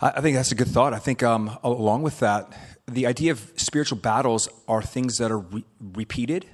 I 0.00 0.20
think 0.20 0.36
that's 0.36 0.52
a 0.52 0.56
good 0.56 0.68
thought. 0.68 0.92
I 0.92 0.98
think 0.98 1.22
um, 1.22 1.56
along 1.62 2.02
with 2.02 2.18
that, 2.18 2.52
the 2.86 3.06
idea 3.06 3.32
of 3.32 3.52
spiritual 3.56 3.98
battles 3.98 4.48
are 4.68 4.82
things 4.82 5.16
that 5.16 5.30
are 5.30 5.38
re- 5.38 5.64
repeated, 5.80 6.46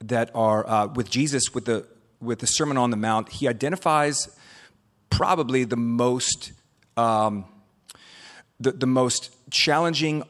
that 0.00 0.30
are 0.34 0.68
uh, 0.68 0.86
with 0.88 1.10
Jesus 1.10 1.54
with 1.54 1.66
the 1.66 1.86
with 2.20 2.38
the 2.38 2.46
Sermon 2.46 2.76
on 2.78 2.90
the 2.90 2.96
Mount. 2.96 3.28
He 3.28 3.46
identifies 3.46 4.28
probably 5.10 5.64
the 5.64 5.76
most 5.76 6.52
um, 6.96 7.44
the, 8.58 8.72
the 8.72 8.86
most 8.86 9.36
challenging, 9.50 10.22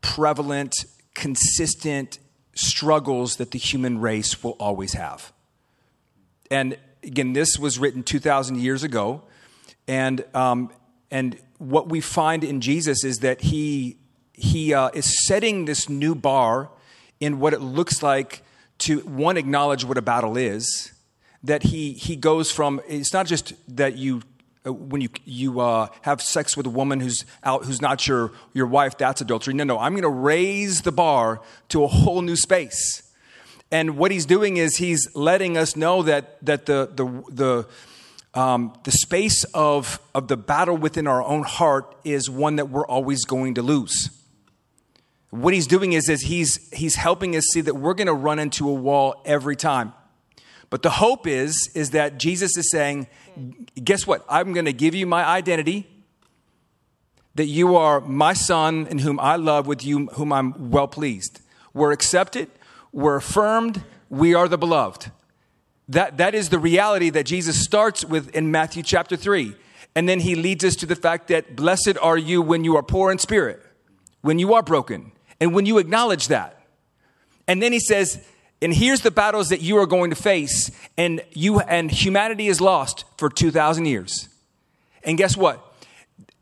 prevalent, 0.00 0.74
consistent 1.14 2.18
struggles 2.54 3.36
that 3.36 3.52
the 3.52 3.58
human 3.58 4.00
race 4.00 4.42
will 4.42 4.56
always 4.58 4.94
have. 4.94 5.32
And 6.50 6.76
again, 7.04 7.32
this 7.32 7.58
was 7.58 7.78
written 7.78 8.02
two 8.02 8.18
thousand 8.18 8.58
years 8.58 8.82
ago, 8.82 9.22
and 9.86 10.24
um, 10.34 10.70
and 11.10 11.38
what 11.60 11.90
we 11.90 12.00
find 12.00 12.42
in 12.42 12.62
Jesus 12.62 13.04
is 13.04 13.18
that 13.18 13.42
he, 13.42 13.98
he 14.32 14.72
uh, 14.72 14.88
is 14.94 15.26
setting 15.26 15.66
this 15.66 15.88
new 15.88 16.14
bar 16.14 16.70
in 17.20 17.38
what 17.38 17.52
it 17.52 17.60
looks 17.60 18.02
like 18.02 18.42
to, 18.78 19.00
one, 19.00 19.36
acknowledge 19.36 19.84
what 19.84 19.98
a 19.98 20.02
battle 20.02 20.38
is. 20.38 20.92
That 21.44 21.64
he, 21.64 21.92
he 21.92 22.16
goes 22.16 22.50
from, 22.50 22.80
it's 22.88 23.12
not 23.12 23.26
just 23.26 23.52
that 23.76 23.96
you 23.96 24.22
uh, 24.66 24.72
when 24.74 25.00
you 25.00 25.08
you 25.24 25.60
uh, 25.60 25.88
have 26.02 26.20
sex 26.20 26.54
with 26.54 26.66
a 26.66 26.70
woman 26.70 27.00
who's 27.00 27.24
out 27.42 27.64
who's 27.64 27.80
not 27.80 28.06
your 28.06 28.30
your 28.52 28.66
wife 28.66 28.98
that's 28.98 29.22
adultery 29.22 29.54
no 29.54 29.64
no 29.64 29.78
i'm 29.78 29.92
going 29.92 30.02
to 30.02 30.08
raise 30.10 30.82
the 30.82 30.92
bar 30.92 31.40
to 31.70 31.82
a 31.82 31.86
whole 31.86 32.20
new 32.20 32.36
space 32.36 33.10
and 33.72 33.96
what 33.96 34.10
he's 34.10 34.26
doing 34.26 34.58
is 34.58 34.76
he's 34.76 35.08
letting 35.14 35.56
us 35.56 35.76
know 35.76 36.02
that 36.02 36.44
that 36.44 36.66
the 36.66 36.90
the 36.94 37.06
the 37.32 37.68
um, 38.34 38.72
the 38.84 38.92
space 38.92 39.44
of, 39.54 40.00
of 40.14 40.28
the 40.28 40.36
battle 40.36 40.76
within 40.76 41.06
our 41.06 41.22
own 41.22 41.42
heart 41.42 41.94
is 42.04 42.30
one 42.30 42.56
that 42.56 42.70
we're 42.70 42.86
always 42.86 43.24
going 43.24 43.54
to 43.54 43.62
lose. 43.62 44.10
What 45.30 45.54
he's 45.54 45.66
doing 45.66 45.92
is, 45.92 46.08
is 46.08 46.22
he's, 46.22 46.70
he's 46.72 46.96
helping 46.96 47.36
us 47.36 47.44
see 47.52 47.60
that 47.60 47.74
we're 47.74 47.94
going 47.94 48.06
to 48.06 48.14
run 48.14 48.38
into 48.38 48.68
a 48.68 48.74
wall 48.74 49.20
every 49.24 49.56
time. 49.56 49.92
But 50.70 50.82
the 50.82 50.90
hope 50.90 51.26
is, 51.26 51.70
is 51.74 51.90
that 51.90 52.18
Jesus 52.18 52.56
is 52.56 52.70
saying, 52.70 53.08
guess 53.82 54.06
what? 54.06 54.24
I'm 54.28 54.52
going 54.52 54.66
to 54.66 54.72
give 54.72 54.94
you 54.94 55.06
my 55.06 55.24
identity, 55.24 55.88
that 57.34 57.46
you 57.46 57.76
are 57.76 58.00
my 58.00 58.32
son 58.32 58.86
in 58.88 58.98
whom 58.98 59.18
I 59.18 59.36
love, 59.36 59.66
with 59.66 59.84
you 59.84 60.06
whom 60.06 60.32
I'm 60.32 60.70
well 60.70 60.88
pleased. 60.88 61.40
We're 61.74 61.92
accepted, 61.92 62.50
we're 62.92 63.16
affirmed, 63.16 63.82
we 64.08 64.34
are 64.34 64.48
the 64.48 64.58
beloved. 64.58 65.10
That, 65.90 66.18
that 66.18 66.36
is 66.36 66.50
the 66.50 66.58
reality 66.58 67.10
that 67.10 67.26
Jesus 67.26 67.62
starts 67.62 68.04
with 68.04 68.34
in 68.34 68.52
Matthew 68.52 68.84
chapter 68.84 69.16
3. 69.16 69.54
And 69.96 70.08
then 70.08 70.20
he 70.20 70.36
leads 70.36 70.64
us 70.64 70.76
to 70.76 70.86
the 70.86 70.94
fact 70.94 71.28
that 71.28 71.56
blessed 71.56 71.98
are 72.00 72.16
you 72.16 72.40
when 72.42 72.62
you 72.62 72.76
are 72.76 72.82
poor 72.82 73.10
in 73.10 73.18
spirit, 73.18 73.60
when 74.20 74.38
you 74.38 74.54
are 74.54 74.62
broken, 74.62 75.10
and 75.40 75.52
when 75.52 75.66
you 75.66 75.78
acknowledge 75.78 76.28
that. 76.28 76.64
And 77.48 77.60
then 77.60 77.72
he 77.72 77.80
says, 77.80 78.24
and 78.62 78.72
here's 78.72 79.00
the 79.00 79.10
battles 79.10 79.48
that 79.48 79.62
you 79.62 79.78
are 79.78 79.86
going 79.86 80.10
to 80.10 80.16
face, 80.16 80.70
and 80.96 81.24
you 81.32 81.58
and 81.58 81.90
humanity 81.90 82.46
is 82.46 82.60
lost 82.60 83.04
for 83.18 83.28
2,000 83.28 83.86
years. 83.86 84.28
And 85.02 85.18
guess 85.18 85.36
what? 85.36 85.69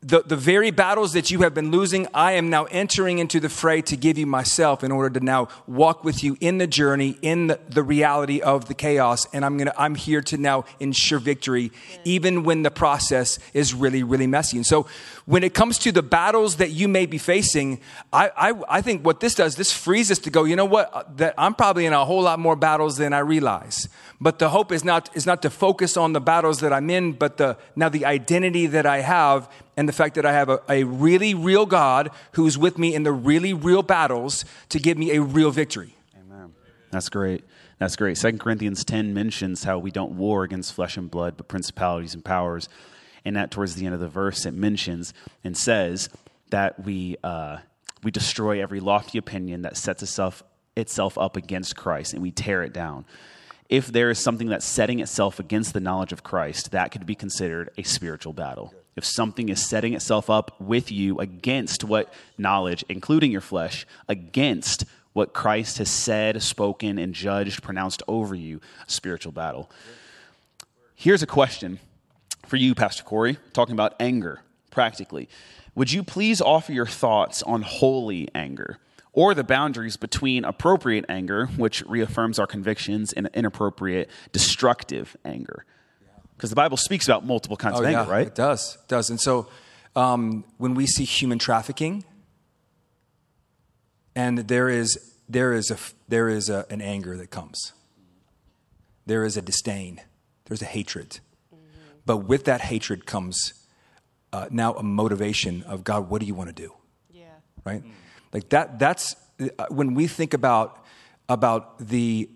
The, 0.01 0.21
the 0.21 0.37
very 0.37 0.71
battles 0.71 1.11
that 1.11 1.29
you 1.29 1.41
have 1.41 1.53
been 1.53 1.71
losing, 1.71 2.07
I 2.13 2.33
am 2.33 2.49
now 2.49 2.65
entering 2.65 3.19
into 3.19 3.41
the 3.41 3.49
fray 3.49 3.81
to 3.83 3.97
give 3.97 4.17
you 4.17 4.25
myself 4.25 4.81
in 4.81 4.93
order 4.93 5.19
to 5.19 5.25
now 5.25 5.49
walk 5.67 6.05
with 6.05 6.23
you 6.23 6.37
in 6.39 6.57
the 6.57 6.67
journey, 6.67 7.17
in 7.21 7.47
the, 7.47 7.59
the 7.67 7.83
reality 7.83 8.39
of 8.39 8.69
the 8.69 8.73
chaos. 8.73 9.27
And 9.33 9.43
I'm 9.43 9.57
gonna, 9.57 9.73
I'm 9.77 9.95
here 9.95 10.21
to 10.21 10.37
now 10.37 10.63
ensure 10.79 11.19
victory, 11.19 11.73
even 12.05 12.43
when 12.43 12.63
the 12.63 12.71
process 12.71 13.39
is 13.53 13.73
really, 13.73 14.01
really 14.03 14.27
messy. 14.27 14.55
And 14.55 14.65
so 14.65 14.87
when 15.25 15.43
it 15.43 15.53
comes 15.53 15.77
to 15.79 15.91
the 15.91 16.01
battles 16.01 16.55
that 16.55 16.69
you 16.69 16.87
may 16.87 17.05
be 17.05 17.17
facing, 17.17 17.81
I, 18.13 18.31
I, 18.37 18.53
I 18.69 18.81
think 18.81 19.05
what 19.05 19.19
this 19.19 19.35
does, 19.35 19.57
this 19.57 19.73
frees 19.73 20.09
us 20.11 20.19
to 20.19 20.29
go, 20.29 20.45
you 20.45 20.55
know 20.55 20.63
what, 20.63 20.93
uh, 20.93 21.03
that 21.17 21.33
I'm 21.37 21.53
probably 21.53 21.85
in 21.85 21.91
a 21.91 22.05
whole 22.05 22.21
lot 22.21 22.39
more 22.39 22.55
battles 22.55 22.95
than 22.95 23.11
I 23.11 23.19
realize. 23.19 23.89
But 24.21 24.39
the 24.39 24.49
hope 24.49 24.71
is 24.71 24.85
not, 24.85 25.09
is 25.13 25.25
not 25.25 25.41
to 25.41 25.49
focus 25.49 25.97
on 25.97 26.13
the 26.13 26.21
battles 26.21 26.61
that 26.61 26.71
I'm 26.71 26.89
in, 26.89 27.13
but 27.13 27.35
the, 27.35 27.57
now 27.75 27.89
the 27.89 28.05
identity 28.05 28.65
that 28.67 28.85
I 28.85 29.01
have 29.01 29.49
and 29.79 29.87
the 29.87 29.93
fact 29.93 30.15
that 30.15 30.25
I 30.25 30.33
have 30.33 30.49
a, 30.49 30.59
a 30.67 30.83
really 30.83 31.33
real 31.33 31.65
God 31.65 32.11
who's 32.33 32.57
with 32.57 32.77
me 32.77 32.93
in 32.93 33.03
the 33.03 33.13
really 33.13 33.53
real 33.53 33.81
battles 33.81 34.43
to 34.67 34.77
give 34.77 34.97
me 34.97 35.15
a 35.15 35.21
real 35.21 35.51
victory. 35.51 35.95
Amen. 36.19 36.53
That's 36.91 37.07
great. 37.07 37.45
That's 37.77 37.95
great. 37.95 38.17
Second 38.17 38.39
Corinthians 38.39 38.83
10 38.83 39.13
mentions 39.13 39.63
how 39.63 39.79
we 39.79 39.89
don't 39.89 40.17
war 40.17 40.43
against 40.43 40.73
flesh 40.73 40.97
and 40.97 41.09
blood, 41.09 41.37
but 41.37 41.47
principalities 41.47 42.13
and 42.13 42.25
powers. 42.25 42.67
And 43.23 43.37
that 43.37 43.51
towards 43.51 43.75
the 43.75 43.85
end 43.85 43.95
of 43.95 44.01
the 44.01 44.09
verse, 44.09 44.45
it 44.45 44.53
mentions 44.53 45.13
and 45.45 45.55
says 45.55 46.09
that 46.49 46.83
we, 46.83 47.15
uh, 47.23 47.59
we 48.03 48.11
destroy 48.11 48.61
every 48.61 48.81
lofty 48.81 49.17
opinion 49.17 49.61
that 49.61 49.77
sets 49.77 50.03
itself, 50.03 50.43
itself 50.75 51.17
up 51.17 51.37
against 51.37 51.77
Christ 51.77 52.11
and 52.11 52.21
we 52.21 52.31
tear 52.31 52.63
it 52.63 52.73
down 52.73 53.05
if 53.69 53.87
there 53.87 54.09
is 54.09 54.17
something 54.17 54.49
that's 54.49 54.65
setting 54.65 54.99
itself 54.99 55.39
against 55.39 55.73
the 55.73 55.79
knowledge 55.79 56.11
of 56.11 56.23
Christ, 56.23 56.71
that 56.71 56.91
could 56.91 57.05
be 57.05 57.13
considered 57.13 57.69
a 57.77 57.83
spiritual 57.83 58.33
battle. 58.33 58.73
If 58.95 59.05
something 59.05 59.49
is 59.49 59.67
setting 59.67 59.93
itself 59.93 60.29
up 60.29 60.59
with 60.59 60.91
you 60.91 61.19
against 61.19 61.83
what 61.83 62.13
knowledge, 62.37 62.83
including 62.89 63.31
your 63.31 63.41
flesh, 63.41 63.85
against 64.07 64.85
what 65.13 65.33
Christ 65.33 65.77
has 65.77 65.89
said, 65.89 66.41
spoken, 66.41 66.97
and 66.99 67.13
judged, 67.13 67.63
pronounced 67.63 68.03
over 68.07 68.35
you, 68.35 68.61
a 68.85 68.91
spiritual 68.91 69.31
battle. 69.31 69.69
Here's 70.95 71.23
a 71.23 71.27
question 71.27 71.79
for 72.45 72.57
you, 72.57 72.75
Pastor 72.75 73.03
Corey, 73.03 73.37
talking 73.53 73.73
about 73.73 73.95
anger 73.99 74.41
practically. 74.71 75.29
Would 75.75 75.91
you 75.91 76.03
please 76.03 76.41
offer 76.41 76.73
your 76.73 76.85
thoughts 76.85 77.41
on 77.43 77.61
holy 77.61 78.27
anger? 78.35 78.79
or 79.13 79.33
the 79.33 79.43
boundaries 79.43 79.97
between 79.97 80.45
appropriate 80.45 81.05
anger, 81.09 81.47
which 81.57 81.83
reaffirms 81.87 82.39
our 82.39 82.47
convictions, 82.47 83.11
and 83.11 83.29
inappropriate, 83.33 84.09
destructive 84.31 85.17
anger. 85.25 85.65
Because 86.39 86.51
the 86.51 86.55
Bible 86.55 86.77
speaks 86.77 87.05
about 87.05 87.25
multiple 87.25 87.57
kinds 87.57 87.75
Oh, 87.75 87.81
of 87.81 87.85
anger, 87.85 88.05
yeah, 88.07 88.09
right? 88.09 88.27
It 88.27 88.33
does. 88.33 88.77
It 88.81 88.87
does. 88.87 89.09
And 89.09 89.19
so 89.19 89.49
um, 89.93 90.45
when 90.57 90.73
we 90.73 90.87
see 90.87 91.03
human 91.03 91.37
trafficking, 91.37 92.05
and 94.15 94.37
there 94.47 94.69
is, 94.69 95.15
there 95.27 95.51
is, 95.51 95.69
a, 95.69 95.75
there 96.07 96.29
is 96.29 96.47
a, 96.47 96.65
an 96.69 96.81
anger 96.81 97.17
that 97.17 97.29
comes, 97.29 97.73
there 99.05 99.25
is 99.25 99.35
a 99.35 99.41
disdain, 99.41 99.99
there's 100.45 100.61
a 100.61 100.65
hatred. 100.65 101.19
But 102.05 102.19
with 102.19 102.45
that 102.45 102.61
hatred 102.61 103.05
comes 103.05 103.51
uh, 104.31 104.47
now 104.49 104.75
a 104.75 104.83
motivation 104.83 105.63
of 105.63 105.83
God, 105.83 106.09
what 106.09 106.21
do 106.21 106.25
you 106.25 106.35
want 106.35 106.47
to 106.47 106.55
do? 106.55 106.73
Yeah. 107.11 107.25
right? 107.65 107.83
Like 108.31 108.47
that. 108.49 108.79
That's 108.79 109.17
uh, 109.41 109.65
when 109.71 109.93
we 109.93 110.07
think 110.07 110.33
about 110.33 110.85
about 111.27 111.79
the 111.79 112.29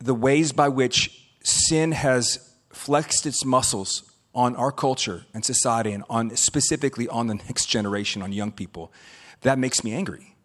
the 0.00 0.14
ways 0.14 0.50
by 0.52 0.68
which 0.68 1.30
sin 1.44 1.92
has 1.92 2.47
flexed 2.78 3.26
its 3.26 3.44
muscles 3.44 4.04
on 4.34 4.54
our 4.54 4.70
culture 4.70 5.24
and 5.34 5.44
society, 5.44 5.90
and 5.90 6.04
on 6.08 6.36
specifically 6.36 7.08
on 7.08 7.26
the 7.26 7.34
next 7.34 7.66
generation, 7.66 8.22
on 8.22 8.32
young 8.32 8.52
people. 8.52 8.92
That 9.40 9.58
makes 9.58 9.82
me 9.82 9.92
angry. 9.92 10.36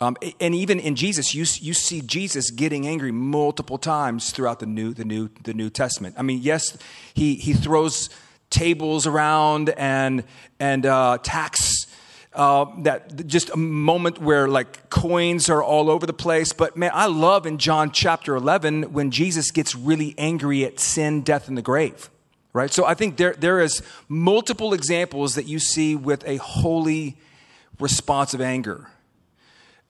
Um, 0.00 0.16
and 0.40 0.54
even 0.54 0.78
in 0.78 0.94
Jesus, 0.94 1.34
you, 1.34 1.44
you 1.60 1.74
see 1.74 2.00
Jesus 2.00 2.50
getting 2.50 2.86
angry 2.86 3.12
multiple 3.12 3.78
times 3.78 4.30
throughout 4.30 4.60
the 4.60 4.66
new, 4.66 4.94
the 4.94 5.04
new, 5.04 5.30
the 5.42 5.54
New 5.54 5.70
Testament. 5.70 6.14
I 6.18 6.22
mean, 6.22 6.40
yes, 6.42 6.76
he, 7.14 7.34
he 7.36 7.54
throws 7.54 8.10
tables 8.50 9.06
around 9.06 9.70
and, 9.70 10.24
and 10.60 10.86
uh, 10.86 11.18
tax 11.22 11.86
uh, 12.34 12.66
that 12.78 13.26
just 13.26 13.50
a 13.50 13.56
moment 13.56 14.20
where 14.20 14.48
like 14.48 14.90
coins 14.90 15.48
are 15.48 15.62
all 15.62 15.88
over 15.88 16.04
the 16.06 16.12
place. 16.12 16.52
But 16.52 16.76
man, 16.76 16.90
I 16.92 17.06
love 17.06 17.46
in 17.46 17.58
John 17.58 17.92
chapter 17.92 18.34
11 18.34 18.92
when 18.92 19.10
Jesus 19.10 19.50
gets 19.50 19.74
really 19.74 20.14
angry 20.18 20.64
at 20.64 20.80
sin, 20.80 21.22
death, 21.22 21.48
and 21.48 21.56
the 21.56 21.62
grave. 21.62 22.10
Right? 22.52 22.72
So 22.72 22.84
I 22.84 22.94
think 22.94 23.16
there, 23.16 23.34
there 23.34 23.60
is 23.60 23.82
multiple 24.08 24.74
examples 24.74 25.34
that 25.34 25.46
you 25.46 25.58
see 25.58 25.96
with 25.96 26.26
a 26.26 26.36
holy 26.36 27.16
response 27.80 28.34
of 28.34 28.40
anger. 28.40 28.88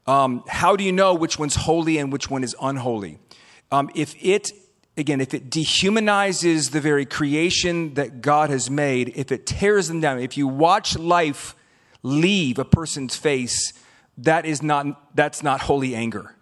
Um, 0.06 0.44
how 0.48 0.76
do 0.76 0.84
you 0.84 0.92
know 0.92 1.14
which 1.14 1.38
one's 1.38 1.54
holy 1.54 1.98
and 1.98 2.12
which 2.12 2.30
one 2.30 2.44
is 2.44 2.54
unholy? 2.60 3.18
Um, 3.70 3.90
if 3.94 4.14
it, 4.22 4.52
again, 4.96 5.20
if 5.20 5.34
it 5.34 5.50
dehumanizes 5.50 6.70
the 6.70 6.80
very 6.80 7.06
creation 7.06 7.94
that 7.94 8.20
God 8.20 8.50
has 8.50 8.70
made, 8.70 9.12
if 9.14 9.32
it 9.32 9.46
tears 9.46 9.88
them 9.88 10.00
down, 10.00 10.20
if 10.20 10.36
you 10.36 10.46
watch 10.46 10.98
life 10.98 11.54
leave 12.04 12.58
a 12.58 12.64
person's 12.64 13.16
face, 13.16 13.72
that 14.18 14.46
is 14.46 14.62
not, 14.62 15.16
that's 15.16 15.42
not 15.42 15.62
holy 15.62 15.96
anger. 15.96 16.36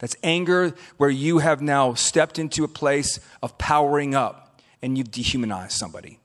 That's 0.00 0.16
anger 0.24 0.74
where 0.96 1.10
you 1.10 1.38
have 1.38 1.62
now 1.62 1.94
stepped 1.94 2.40
into 2.40 2.64
a 2.64 2.68
place 2.68 3.20
of 3.42 3.56
powering 3.58 4.16
up 4.16 4.60
and 4.82 4.98
you've 4.98 5.12
dehumanized 5.12 5.72
somebody. 5.72 6.18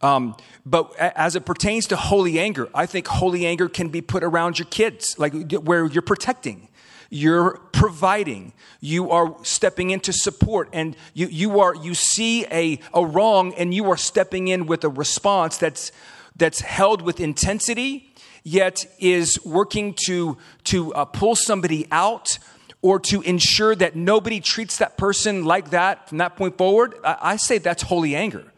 Um, 0.00 0.36
but 0.64 0.94
as 0.96 1.36
it 1.36 1.44
pertains 1.44 1.86
to 1.88 1.96
holy 1.96 2.38
anger, 2.38 2.68
I 2.74 2.86
think 2.86 3.06
holy 3.08 3.44
anger 3.46 3.68
can 3.68 3.88
be 3.88 4.00
put 4.00 4.22
around 4.22 4.58
your 4.58 4.66
kids, 4.66 5.18
like 5.18 5.52
where 5.52 5.86
you're 5.86 6.02
protecting, 6.02 6.68
you're 7.08 7.58
providing, 7.72 8.52
you 8.80 9.10
are 9.10 9.36
stepping 9.42 9.90
in 9.90 10.00
to 10.00 10.12
support, 10.12 10.68
and 10.72 10.96
you, 11.14 11.28
you 11.28 11.60
are 11.60 11.74
you 11.74 11.94
see 11.94 12.44
a, 12.46 12.78
a 12.92 13.04
wrong 13.04 13.54
and 13.54 13.72
you 13.72 13.90
are 13.90 13.96
stepping 13.96 14.48
in 14.48 14.66
with 14.66 14.84
a 14.84 14.88
response 14.88 15.56
that's 15.56 15.92
that's 16.36 16.60
held 16.60 17.02
with 17.02 17.20
intensity, 17.20 18.12
yet 18.44 18.84
is 18.98 19.44
working 19.44 19.94
to 20.06 20.36
to 20.64 20.94
uh, 20.94 21.04
pull 21.04 21.34
somebody 21.34 21.86
out 21.90 22.38
or 22.82 23.00
to 23.00 23.20
ensure 23.22 23.74
that 23.74 23.96
nobody 23.96 24.40
treats 24.40 24.78
that 24.78 24.96
person 24.96 25.44
like 25.44 25.70
that 25.70 26.08
from 26.08 26.18
that 26.18 26.36
point 26.36 26.56
forward. 26.56 26.94
I, 27.02 27.16
I 27.20 27.36
say 27.36 27.58
that's 27.58 27.82
holy 27.82 28.14
anger. 28.14 28.52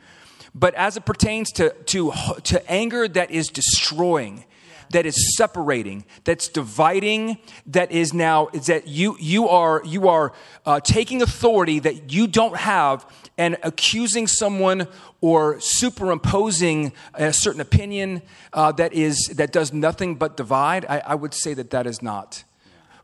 But 0.54 0.74
as 0.74 0.96
it 0.96 1.04
pertains 1.04 1.50
to, 1.52 1.70
to, 1.70 2.12
to 2.44 2.70
anger 2.70 3.06
that 3.06 3.30
is 3.30 3.48
destroying, 3.48 4.44
that 4.90 5.06
is 5.06 5.36
separating, 5.36 6.04
that's 6.24 6.48
dividing, 6.48 7.38
that 7.66 7.90
is 7.92 8.12
now 8.12 8.48
is 8.52 8.66
that 8.66 8.86
you 8.88 9.16
you 9.18 9.48
are 9.48 9.82
you 9.84 10.08
are 10.08 10.32
uh, 10.66 10.80
taking 10.80 11.22
authority 11.22 11.78
that 11.78 12.12
you 12.12 12.26
don't 12.26 12.56
have 12.56 13.06
and 13.36 13.56
accusing 13.62 14.26
someone 14.26 14.88
or 15.20 15.60
superimposing 15.60 16.92
a 17.14 17.32
certain 17.32 17.60
opinion 17.60 18.22
uh, 18.52 18.72
that 18.72 18.92
is 18.92 19.16
that 19.36 19.52
does 19.52 19.72
nothing 19.72 20.14
but 20.14 20.36
divide. 20.36 20.84
I, 20.88 20.98
I 20.98 21.14
would 21.14 21.34
say 21.34 21.54
that 21.54 21.70
that 21.70 21.86
is 21.86 22.02
not 22.02 22.44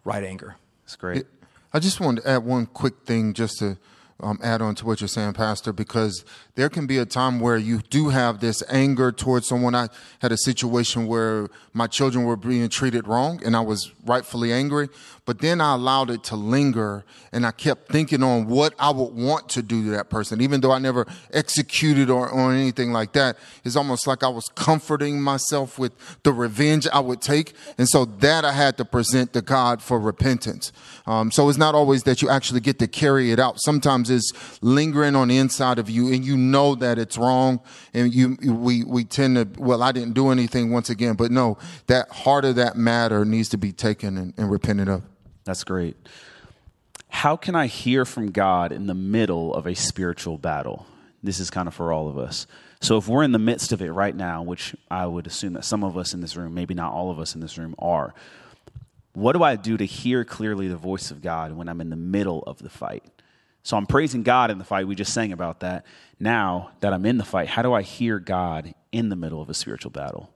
right 0.05 0.25
anger. 0.25 0.57
That's 0.85 0.97
great. 0.97 1.27
I 1.73 1.81
just 1.81 2.01
wanted 2.01 2.23
to 2.23 2.31
add 2.31 2.45
one 2.45 2.67
quick 2.67 2.95
thing 3.05 3.35
just 3.35 3.59
to 3.59 3.77
um, 4.21 4.39
add 4.43 4.63
on 4.63 4.75
to 4.77 4.87
what 4.87 5.01
you're 5.01 5.09
saying, 5.09 5.33
Pastor, 5.33 5.73
because 5.73 6.25
there 6.55 6.69
can 6.69 6.87
be 6.87 6.99
a 6.99 7.05
time 7.05 7.41
where 7.41 7.57
you 7.57 7.81
do 7.91 8.11
have 8.11 8.41
this 8.41 8.63
anger 8.69 9.11
towards 9.11 9.49
someone. 9.49 9.75
I 9.75 9.89
had 10.21 10.31
a 10.31 10.37
situation 10.37 11.07
where 11.07 11.49
my 11.73 11.89
children 11.89 12.25
were 12.25 12.37
being 12.37 12.69
treated 12.69 13.09
wrong 13.09 13.41
and 13.45 13.57
I 13.57 13.61
was 13.61 13.93
rightfully 14.07 14.53
angry, 14.53 14.89
but 15.25 15.41
then 15.41 15.61
I 15.61 15.75
allowed 15.75 16.11
it 16.11 16.23
to 16.25 16.37
linger 16.37 17.05
and 17.33 17.45
I 17.45 17.51
kept 17.51 17.91
thinking 17.91 18.23
on 18.23 18.47
what 18.47 18.75
I 18.79 18.91
would 18.91 19.15
want 19.15 19.49
to 19.51 19.63
do 19.63 19.85
to 19.85 19.91
that 19.91 20.11
person, 20.11 20.41
even 20.41 20.61
though 20.61 20.71
I 20.71 20.79
never 20.79 21.07
executed 21.33 22.09
or, 22.09 22.29
or 22.29 22.53
anything 22.53 22.93
like 22.93 23.13
that. 23.15 23.37
It's 23.65 23.75
almost 23.75 24.07
like 24.07 24.23
I 24.23 24.29
was 24.29 24.45
comforting 24.55 25.21
myself 25.21 25.77
with 25.77 25.93
the 26.23 26.33
revenge 26.33 26.87
I 26.93 27.01
would 27.01 27.21
take. 27.21 27.55
And 27.79 27.89
so 27.89 28.05
that 28.05 28.45
I 28.45 28.53
had 28.53 28.77
to 28.77 28.85
present 28.85 29.33
to 29.33 29.43
God 29.43 29.83
for 29.83 29.99
repentance. 29.99 30.73
Um, 31.07 31.33
so 31.33 31.49
it's 31.49 31.59
not 31.59 31.75
always 31.75 32.05
that 32.05 32.23
you 32.23 32.31
actually 32.31 32.61
get 32.61 32.79
to 32.79 32.87
carry 32.87 33.33
it 33.33 33.41
out. 33.41 33.61
Sometimes 33.61 34.04
it's 34.11 34.33
lingering 34.63 35.17
on 35.17 35.29
the 35.29 35.39
inside 35.39 35.79
of 35.79 35.91
you 35.91 36.13
and 36.13 36.25
you 36.25 36.37
know 36.37 36.75
that 36.77 36.99
it's 36.99 37.17
wrong. 37.19 37.61
And 37.93 38.15
you, 38.15 38.37
we, 38.43 38.85
we 38.85 39.05
tend 39.05 39.37
to, 39.37 39.61
well, 39.61 39.83
I 39.83 39.93
didn't 39.93 40.15
do 40.15 40.31
anything 40.31 40.71
once 40.71 40.91
again, 40.91 41.15
but 41.15 41.31
no, 41.31 41.59
that 41.87 42.11
heart 42.11 42.45
of 42.45 42.57
that 42.57 42.77
matter 42.77 43.25
needs 43.25 43.49
to 43.51 43.59
be 43.59 43.73
taken 43.73 44.17
and, 44.17 44.35
and 44.37 44.51
repented 44.51 44.89
of. 44.89 45.03
That's 45.45 45.65
great. 45.65 45.97
How 47.09 47.37
can 47.37 47.55
I 47.55 47.67
hear 47.67 48.05
from 48.05 48.33
God 48.33 48.73
in 48.73 48.87
the 48.87 48.95
middle 48.95 49.55
of 49.55 49.67
a 49.67 49.75
spiritual 49.75 50.37
battle? 50.37 50.87
This 51.23 51.39
is 51.39 51.49
kind 51.49 51.69
of 51.69 51.75
for 51.75 51.93
all 51.93 52.09
of 52.09 52.19
us. 52.19 52.47
So, 52.81 52.99
if 52.99 53.09
we're 53.09 53.23
in 53.23 53.33
the 53.33 53.39
midst 53.39 53.73
of 53.73 53.81
it 53.81 53.91
right 53.91 54.15
now, 54.15 54.43
which 54.43 54.75
I 54.91 55.07
would 55.07 55.27
assume 55.27 55.55
that 55.55 55.65
some 55.65 55.85
of 55.85 55.97
us 55.97 56.13
in 56.13 56.21
this 56.21 56.37
room, 56.37 56.53
maybe 56.55 56.75
not 56.75 56.93
all 56.93 57.11
of 57.11 57.19
us 57.19 57.35
in 57.35 57.41
this 57.41 57.57
room, 57.57 57.75
are, 57.79 58.15
what 59.15 59.33
do 59.33 59.43
I 59.43 59.57
do 59.57 59.77
to 59.77 59.87
hear 59.87 60.25
clearly 60.25 60.69
the 60.69 60.77
voice 60.77 61.11
of 61.11 61.23
God 61.23 61.53
when 61.53 61.69
I'm 61.69 61.81
in 61.81 61.89
the 61.89 61.97
middle 61.97 62.43
of 62.43 62.59
the 62.59 62.69
fight? 62.69 63.14
So, 63.65 63.77
I'm 63.77 63.87
praising 63.87 64.23
God 64.23 64.51
in 64.51 64.59
the 64.59 64.65
fight. 64.65 64.87
We 64.87 64.95
just 64.95 65.13
sang 65.13 65.33
about 65.33 65.61
that. 65.61 65.85
Now 66.21 66.71
that 66.81 66.93
I'm 66.93 67.05
in 67.07 67.19
the 67.19 67.25
fight, 67.25 67.49
how 67.49 67.63
do 67.63 67.73
I 67.73 67.83
hear 67.83 68.21
God 68.21 68.75
in 68.93 69.09
the 69.09 69.17
middle 69.17 69.43
of 69.43 69.51
a 69.51 69.55
spiritual 69.55 69.91
battle? 69.91 70.31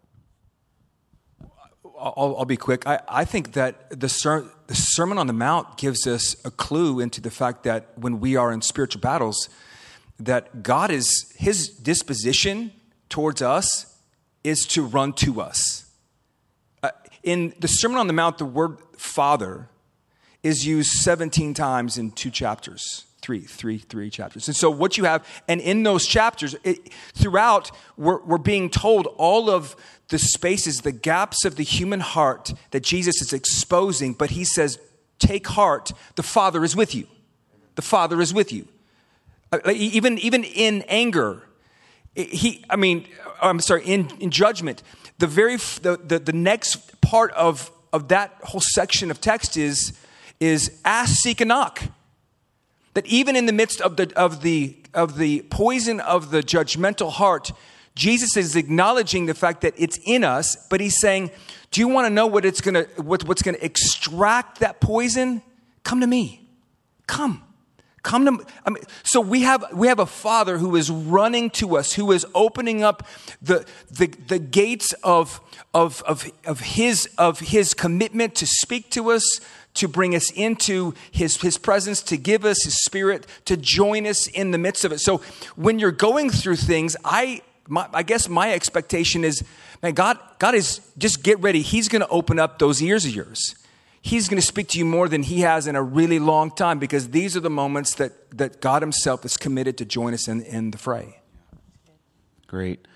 I'll, 2.01 2.37
I'll, 2.39 2.45
be 2.45 2.57
quick. 2.57 2.87
I, 2.87 3.01
I 3.09 3.25
think 3.25 3.53
that 3.53 4.01
the, 4.01 4.09
ser- 4.09 4.47
the 4.67 4.75
Sermon 4.75 5.19
on 5.19 5.27
the 5.27 5.33
Mount 5.33 5.77
gives 5.77 6.07
us 6.07 6.37
a 6.45 6.51
clue 6.51 7.01
into 7.01 7.21
the 7.21 7.31
fact 7.31 7.65
that 7.65 7.99
when 7.99 8.21
we 8.21 8.37
are 8.37 8.53
in 8.53 8.63
spiritual 8.63 9.01
battles, 9.01 9.49
that 10.21 10.63
God 10.63 10.91
is, 10.91 11.33
his 11.37 11.69
disposition 11.69 12.73
towards 13.09 13.43
us 13.43 13.99
is 14.45 14.65
to 14.67 14.83
run 14.85 15.13
to 15.15 15.41
us. 15.41 15.91
Uh, 16.83 16.91
in 17.23 17.53
the 17.59 17.69
Sermon 17.69 17.99
on 17.99 18.07
the 18.07 18.13
Mount, 18.13 18.39
the 18.39 18.45
word 18.45 18.79
Father 18.97 19.69
is 20.43 20.67
used 20.67 20.91
17 20.91 21.53
times 21.53 21.99
in 21.99 22.13
two 22.13 22.31
chapters 22.31 23.05
three, 23.21 23.41
three, 23.41 23.79
three 23.79 24.11
chapters. 24.11 24.49
And 24.49 24.57
so 24.57 24.71
what 24.71 24.97
you 24.97 25.05
have, 25.05 25.27
and 25.49 25.61
in 25.61 25.83
those 25.83 26.07
chapters, 26.07 26.55
it, 26.65 26.93
throughout, 27.15 27.71
we're, 27.97 28.23
we're 28.23 28.39
being 28.39 28.71
told 28.71 29.07
all 29.17 29.51
of 29.51 29.77
the 30.09 30.19
spaces, 30.19 30.83
the 30.83 30.93
gaps 30.93 31.45
of 31.45 31.57
the 31.57 31.65
human 31.65 32.01
heart 32.01 32.53
that 32.71 32.83
Jesus 32.83 33.21
is 33.21 33.33
exposing, 33.33 34.13
but 34.15 34.31
he 34.31 34.45
says, 34.45 34.79
take 35.19 35.49
heart, 35.49 35.93
the 36.15 36.23
Father 36.23 36.65
is 36.65 36.77
with 36.77 36.95
you. 36.95 37.07
The 37.75 37.83
Father 37.83 38.21
is 38.21 38.33
with 38.33 38.53
you. 38.53 38.67
Uh, 39.53 39.59
even, 39.67 40.19
even 40.19 40.45
in 40.45 40.83
anger, 40.89 41.43
he, 42.15 42.65
I 42.71 42.77
mean, 42.77 43.07
I'm 43.41 43.61
sorry, 43.61 43.85
in, 43.85 44.11
in 44.21 44.31
judgment, 44.31 44.83
the 45.19 45.27
very, 45.27 45.57
the, 45.57 45.99
the, 46.03 46.19
the 46.19 46.33
next 46.33 47.01
part 47.01 47.33
of, 47.33 47.71
of 47.93 48.09
that 48.09 48.35
whole 48.43 48.61
section 48.61 49.11
of 49.11 49.21
text 49.21 49.57
is, 49.57 49.99
is 50.41 50.81
ask, 50.85 51.17
seek, 51.17 51.41
and 51.41 51.49
knock 51.49 51.83
that 52.99 53.07
even 53.07 53.37
in 53.37 53.47
the 53.47 53.53
midst 53.53 53.81
of 53.81 53.97
the, 53.97 54.13
of 54.17 54.43
the, 54.43 54.77
of 54.93 55.19
the 55.19 55.43
poison 55.51 56.01
of 56.01 56.33
the 56.33 56.43
judgmental 56.43 57.13
heart, 57.13 57.53
Jesus 57.95 58.37
is 58.37 58.57
acknowledging 58.57 59.27
the 59.27 59.35
fact 59.35 59.61
that 59.61 59.73
it's 59.77 60.01
in 60.05 60.25
us, 60.25 60.57
but 60.69 60.81
he's 60.81 60.99
saying, 60.99 61.31
Do 61.71 61.81
you 61.81 61.87
want 61.87 62.07
to 62.07 62.11
know 62.11 62.27
what 62.27 62.45
it's 62.45 62.61
gonna, 62.61 62.89
what, 62.97 63.23
what's 63.23 63.41
going 63.41 63.55
to 63.55 63.65
extract 63.65 64.59
that 64.59 64.81
poison? 64.81 65.43
Come 65.85 66.01
to 66.01 66.09
me. 66.09 66.49
Come. 67.07 67.45
Come 68.03 68.25
to 68.39 68.45
I 68.67 68.71
mean, 68.71 68.83
so 69.05 69.21
we 69.21 69.43
have 69.43 69.65
we 69.73 69.87
have 69.87 70.01
a 70.01 70.07
father 70.07 70.59
who 70.59 70.75
is 70.75 70.91
running 70.91 71.51
to 71.51 71.77
us, 71.77 71.93
who 71.93 72.11
is 72.11 72.27
opening 72.35 72.83
up 72.83 73.07
the 73.41 73.65
the, 73.93 74.07
the 74.27 74.41
gates 74.41 74.93
of, 75.05 75.41
of, 75.73 76.03
of, 76.03 76.29
of 76.45 76.61
his 76.61 77.09
of 77.17 77.39
his 77.39 77.75
commitment 77.75 78.35
to 78.37 78.47
speak 78.47 78.91
to 78.91 79.13
us, 79.13 79.41
to 79.75 79.89
bring 79.89 80.15
us 80.15 80.31
into 80.33 80.95
his, 81.11 81.37
his 81.41 81.59
presence, 81.59 82.03
to 82.03 82.17
give 82.17 82.45
us 82.45 82.65
his 82.65 82.83
spirit, 82.83 83.27
to 83.45 83.57
join 83.57 84.07
us 84.07 84.27
in 84.27 84.51
the 84.51 84.59
midst 84.59 84.85
of 84.85 84.93
it. 84.93 84.99
So 84.99 85.19
when 85.57 85.79
you're 85.79 85.93
going 85.93 86.31
through 86.31 86.57
things, 86.57 86.97
I, 87.05 87.43
my, 87.69 87.89
I 87.93 88.03
guess 88.03 88.29
my 88.29 88.53
expectation 88.53 89.25
is, 89.25 89.45
man, 89.83 89.95
God, 89.95 90.19
God 90.39 90.55
is 90.55 90.81
just 90.99 91.23
get 91.23 91.39
ready. 91.41 91.63
He's 91.63 91.89
going 91.89 92.03
to 92.03 92.09
open 92.09 92.39
up 92.39 92.59
those 92.59 92.83
ears 92.83 93.05
of 93.05 93.15
yours. 93.15 93.55
He's 94.01 94.29
going 94.29 94.41
to 94.41 94.47
speak 94.47 94.69
to 94.69 94.79
you 94.79 94.85
more 94.85 95.09
than 95.09 95.23
he 95.23 95.41
has 95.41 95.67
in 95.67 95.77
a 95.77 95.83
really 95.83 96.19
long 96.19 96.51
time 96.51 96.79
because 96.79 97.11
these 97.11 97.37
are 97.37 97.41
the 97.41 97.51
moments 97.51 97.95
that, 97.97 98.31
that 98.37 98.61
God 98.61 98.83
himself 98.83 99.25
is 99.25 99.37
committed 99.37 99.77
to 99.79 99.85
join 99.85 100.15
us 100.15 100.29
in, 100.29 100.41
in 100.43 100.71
the 100.71 100.79
fray. 100.79 101.21
Great. 102.47 102.87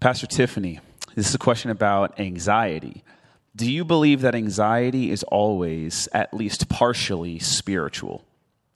Pastor 0.00 0.26
Tiffany, 0.26 0.80
this 1.14 1.28
is 1.28 1.34
a 1.34 1.38
question 1.38 1.70
about 1.70 2.18
anxiety. 2.18 3.04
Do 3.56 3.70
you 3.70 3.84
believe 3.84 4.20
that 4.22 4.34
anxiety 4.34 5.10
is 5.10 5.22
always, 5.24 6.08
at 6.12 6.34
least 6.34 6.68
partially, 6.68 7.38
spiritual? 7.38 8.24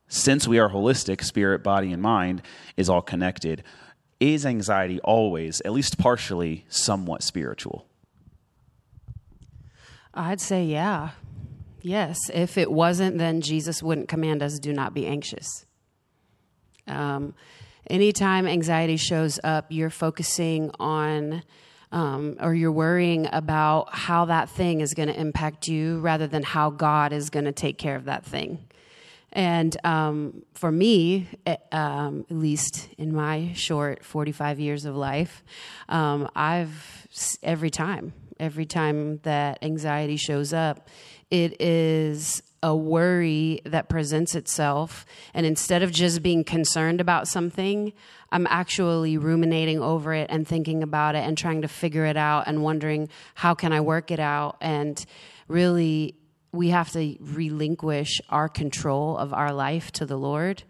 Since 0.07 0.47
we 0.47 0.59
are 0.59 0.71
holistic, 0.71 1.25
spirit, 1.25 1.65
body, 1.65 1.93
and 1.93 2.01
mind 2.01 2.43
is 2.77 2.89
all 2.89 3.03
connected, 3.03 3.65
is 4.21 4.47
anxiety 4.47 5.01
always, 5.01 5.61
at 5.63 5.73
least 5.73 5.99
partially, 5.99 6.65
somewhat 6.69 7.23
spiritual? 7.23 7.87
I'd 10.15 10.41
say, 10.41 10.65
yeah. 10.65 11.11
Yes. 11.83 12.17
If 12.33 12.57
it 12.57 12.71
wasn't, 12.71 13.19
then 13.19 13.41
Jesus 13.41 13.83
wouldn't 13.83 14.09
command 14.09 14.43
us, 14.43 14.59
do 14.59 14.73
not 14.73 14.95
be 14.95 15.07
anxious. 15.07 15.67
Um, 16.87 17.35
anytime 17.89 18.47
anxiety 18.47 18.97
shows 18.97 19.39
up, 19.45 19.67
you're 19.71 19.91
focusing 19.91 20.71
on 20.81 21.43
um, 21.93 22.37
or 22.41 22.55
you're 22.55 22.73
worrying 22.73 23.29
about 23.33 23.95
how 23.95 24.27
that 24.27 24.51
thing 24.51 24.81
is 24.81 24.95
going 24.95 25.09
to 25.09 25.19
impact 25.19 25.69
you 25.69 26.01
rather 26.01 26.27
than 26.27 26.43
how 26.43 26.71
God 26.71 27.13
is 27.13 27.31
going 27.31 27.47
to 27.47 27.53
take 27.53 27.79
care 27.79 27.97
of 27.97 28.05
that 28.05 28.25
thing. 28.25 28.69
And 29.33 29.77
um, 29.85 30.43
for 30.55 30.73
me, 30.73 31.29
eh, 31.47 31.57
um, 31.71 32.25
at 32.31 32.37
least 32.37 32.89
in 32.97 33.15
my 33.15 33.53
short 33.55 34.05
45 34.05 34.59
years 34.59 34.85
of 34.85 34.97
life, 34.97 35.43
um, 35.89 36.29
I've 36.35 37.07
every 37.43 37.71
time, 37.71 38.13
every 38.41 38.65
time 38.65 39.19
that 39.19 39.59
anxiety 39.63 40.17
shows 40.17 40.53
up, 40.53 40.89
it 41.31 41.61
is 41.61 42.43
a 42.63 42.75
worry 42.75 43.61
that 43.65 43.89
presents 43.89 44.35
itself. 44.35 45.07
And 45.35 45.47
instead 45.47 45.83
of 45.83 45.93
just 45.93 46.23
being 46.23 46.45
concerned 46.45 47.01
about 47.01 47.29
something, 47.29 47.93
I'm 48.31 48.47
actually 48.49 49.17
ruminating 49.17 49.81
over 49.81 50.13
it 50.13 50.29
and 50.31 50.47
thinking 50.47 50.83
about 50.83 51.15
it 51.15 51.25
and 51.25 51.39
trying 51.39 51.63
to 51.63 51.69
figure 51.69 52.05
it 52.05 52.17
out 52.17 52.45
and 52.47 52.63
wondering 52.63 53.09
how 53.35 53.55
can 53.55 53.73
I 53.73 53.81
work 53.81 54.11
it 54.11 54.21
out. 54.21 54.57
And 54.61 55.05
really, 55.47 56.15
we 56.53 56.69
have 56.71 56.91
to 56.93 57.17
relinquish 57.21 58.21
our 58.29 58.49
control 58.49 59.17
of 59.17 59.33
our 59.33 59.53
life 59.53 59.93
to 59.93 60.07
the 60.07 60.17
Lord 60.17 60.63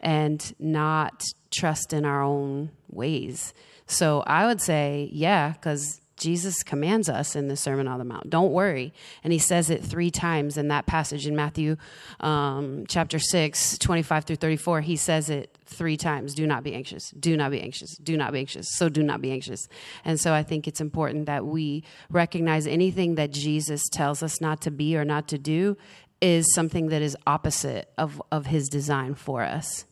and 0.00 0.54
not 0.58 1.24
trust 1.50 1.92
in 1.92 2.04
our 2.04 2.22
own 2.22 2.70
ways. 2.88 3.52
So 3.86 4.22
I 4.26 4.46
would 4.46 4.60
say, 4.60 5.08
yeah, 5.12 5.52
because 5.52 6.00
Jesus 6.18 6.62
commands 6.62 7.08
us 7.08 7.36
in 7.36 7.48
the 7.48 7.56
Sermon 7.56 7.88
on 7.88 7.98
the 7.98 8.04
Mount. 8.04 8.30
Don't 8.30 8.52
worry. 8.52 8.92
And 9.24 9.32
he 9.32 9.38
says 9.38 9.70
it 9.70 9.84
three 9.84 10.10
times 10.10 10.56
in 10.56 10.68
that 10.68 10.86
passage 10.86 11.26
in 11.26 11.36
Matthew 11.36 11.76
um, 12.20 12.84
chapter 12.88 13.18
6, 13.18 13.78
25 13.78 14.24
through 14.24 14.36
34. 14.36 14.80
He 14.82 14.96
says 14.96 15.30
it 15.30 15.56
three 15.66 15.96
times 15.96 16.34
do 16.34 16.46
not 16.46 16.64
be 16.64 16.74
anxious, 16.74 17.10
do 17.10 17.36
not 17.36 17.50
be 17.50 17.60
anxious, 17.60 17.96
do 17.96 18.16
not 18.16 18.32
be 18.32 18.40
anxious. 18.40 18.66
So 18.76 18.88
do 18.88 19.02
not 19.02 19.20
be 19.20 19.32
anxious. 19.32 19.68
And 20.04 20.18
so 20.18 20.34
I 20.34 20.42
think 20.42 20.66
it's 20.66 20.80
important 20.80 21.26
that 21.26 21.46
we 21.46 21.84
recognize 22.10 22.66
anything 22.66 23.14
that 23.14 23.30
Jesus 23.30 23.88
tells 23.88 24.22
us 24.22 24.40
not 24.40 24.60
to 24.62 24.70
be 24.70 24.96
or 24.96 25.04
not 25.04 25.28
to 25.28 25.38
do 25.38 25.76
is 26.20 26.52
something 26.54 26.88
that 26.88 27.02
is 27.02 27.16
opposite 27.26 27.92
of, 27.96 28.20
of 28.32 28.46
his 28.46 28.68
design 28.68 29.14
for 29.14 29.42
us. 29.42 29.84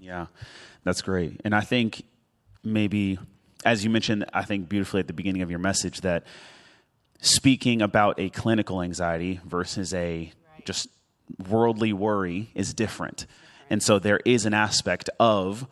Yeah, 0.00 0.26
that's 0.84 1.02
great. 1.02 1.40
And 1.44 1.54
I 1.54 1.60
think 1.60 2.02
maybe 2.64 3.18
as 3.64 3.84
you 3.84 3.90
mentioned, 3.90 4.24
I 4.32 4.44
think 4.44 4.68
beautifully 4.68 5.00
at 5.00 5.06
the 5.06 5.12
beginning 5.12 5.42
of 5.42 5.50
your 5.50 5.58
message, 5.58 6.02
that 6.02 6.24
speaking 7.20 7.82
about 7.82 8.18
a 8.20 8.30
clinical 8.30 8.82
anxiety 8.82 9.40
versus 9.44 9.92
a 9.94 10.32
just 10.64 10.88
worldly 11.48 11.92
worry 11.92 12.50
is 12.54 12.72
different. 12.72 13.26
And 13.70 13.82
so 13.82 13.98
there 13.98 14.20
is 14.24 14.46
an 14.46 14.54
aspect 14.54 15.10
of 15.20 15.66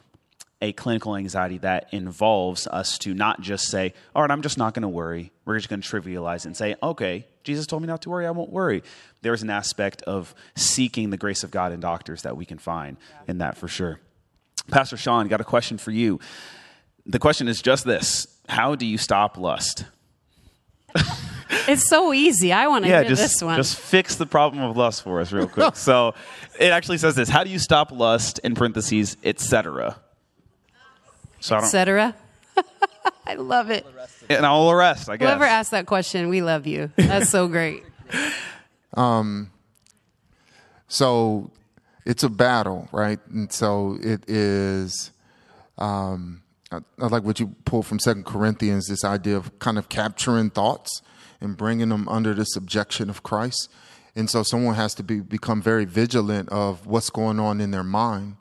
a 0.60 0.72
clinical 0.72 1.16
anxiety 1.16 1.58
that 1.58 1.86
involves 1.92 2.66
us 2.66 2.98
to 2.98 3.14
not 3.14 3.40
just 3.40 3.68
say, 3.68 3.92
all 4.14 4.22
right, 4.22 4.30
I'm 4.30 4.42
just 4.42 4.58
not 4.58 4.74
going 4.74 4.82
to 4.82 4.88
worry. 4.88 5.30
We're 5.44 5.56
just 5.56 5.68
going 5.68 5.82
to 5.82 5.88
trivialize 5.88 6.46
and 6.46 6.56
say, 6.56 6.76
okay, 6.82 7.26
Jesus 7.44 7.66
told 7.66 7.82
me 7.82 7.88
not 7.88 8.02
to 8.02 8.10
worry, 8.10 8.26
I 8.26 8.30
won't 8.30 8.50
worry. 8.50 8.82
There's 9.20 9.42
an 9.42 9.50
aspect 9.50 10.02
of 10.02 10.34
seeking 10.56 11.10
the 11.10 11.16
grace 11.16 11.44
of 11.44 11.50
God 11.50 11.72
in 11.72 11.80
doctors 11.80 12.22
that 12.22 12.36
we 12.36 12.44
can 12.44 12.58
find 12.58 12.96
in 13.28 13.38
that 13.38 13.56
for 13.56 13.68
sure. 13.68 14.00
Pastor 14.68 14.96
Sean, 14.96 15.28
got 15.28 15.40
a 15.40 15.44
question 15.44 15.78
for 15.78 15.90
you 15.90 16.18
the 17.06 17.18
question 17.18 17.48
is 17.48 17.62
just 17.62 17.84
this 17.84 18.26
How 18.48 18.74
do 18.74 18.84
you 18.86 18.98
stop 18.98 19.38
lust? 19.38 19.84
it's 21.68 21.88
so 21.88 22.12
easy. 22.12 22.52
I 22.52 22.66
want 22.66 22.84
to 22.84 22.90
yeah, 22.90 23.00
hear 23.00 23.10
just, 23.10 23.22
this 23.22 23.42
one. 23.42 23.56
Just 23.56 23.78
fix 23.78 24.16
the 24.16 24.26
problem 24.26 24.62
of 24.62 24.76
lust 24.76 25.02
for 25.02 25.20
us 25.20 25.32
real 25.32 25.48
quick. 25.48 25.76
so 25.76 26.14
it 26.58 26.72
actually 26.72 26.98
says 26.98 27.14
this 27.14 27.28
How 27.28 27.44
do 27.44 27.50
you 27.50 27.58
stop 27.58 27.92
lust, 27.92 28.40
in 28.40 28.54
parentheses, 28.54 29.16
etc.? 29.24 29.96
So 31.40 31.56
etc. 31.56 32.14
I 33.26 33.34
love 33.34 33.70
it. 33.70 33.86
And 34.28 34.44
all 34.44 34.68
the 34.68 34.74
rest, 34.74 35.08
I 35.08 35.16
guess. 35.16 35.28
Whoever 35.28 35.44
asked 35.44 35.70
that 35.70 35.86
question, 35.86 36.28
we 36.28 36.42
love 36.42 36.66
you. 36.66 36.90
That's 36.96 37.28
so 37.28 37.46
great. 37.46 37.84
um, 38.94 39.50
so 40.88 41.50
it's 42.04 42.22
a 42.22 42.28
battle, 42.28 42.88
right? 42.90 43.20
And 43.28 43.52
so 43.52 43.98
it 44.00 44.28
is. 44.28 45.12
Um, 45.78 46.42
I, 46.70 46.78
I 47.00 47.06
like 47.06 47.22
what 47.22 47.40
you 47.40 47.54
pulled 47.64 47.86
from 47.86 47.98
Second 47.98 48.26
Corinthians, 48.26 48.86
this 48.88 49.04
idea 49.04 49.36
of 49.36 49.58
kind 49.58 49.78
of 49.78 49.88
capturing 49.88 50.50
thoughts 50.50 51.02
and 51.40 51.56
bringing 51.56 51.90
them 51.90 52.08
under 52.08 52.34
the 52.34 52.44
subjection 52.44 53.10
of 53.10 53.22
Christ. 53.22 53.70
And 54.14 54.30
so 54.30 54.42
someone 54.42 54.74
has 54.74 54.94
to 54.94 55.02
be 55.02 55.20
become 55.20 55.60
very 55.60 55.84
vigilant 55.84 56.48
of 56.48 56.86
what's 56.86 57.10
going 57.10 57.38
on 57.38 57.60
in 57.60 57.70
their 57.70 57.84
mind. 57.84 58.36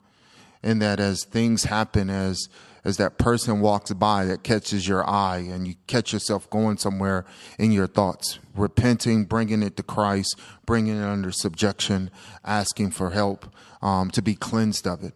And 0.62 0.80
that 0.82 0.98
as 0.98 1.24
things 1.24 1.64
happen, 1.64 2.10
as 2.10 2.48
as 2.86 2.98
that 2.98 3.18
person 3.18 3.60
walks 3.60 3.92
by 3.94 4.24
that 4.26 4.44
catches 4.44 4.86
your 4.86 5.08
eye 5.10 5.38
and 5.38 5.66
you 5.66 5.74
catch 5.88 6.12
yourself 6.12 6.48
going 6.50 6.76
somewhere 6.76 7.24
in 7.58 7.72
your 7.72 7.88
thoughts, 7.88 8.38
repenting, 8.54 9.24
bringing 9.24 9.60
it 9.64 9.76
to 9.76 9.82
Christ, 9.82 10.38
bringing 10.66 10.96
it 10.96 11.04
under 11.04 11.32
subjection, 11.32 12.12
asking 12.44 12.92
for 12.92 13.10
help 13.10 13.52
um, 13.82 14.12
to 14.12 14.22
be 14.22 14.36
cleansed 14.36 14.86
of 14.86 15.02
it. 15.02 15.14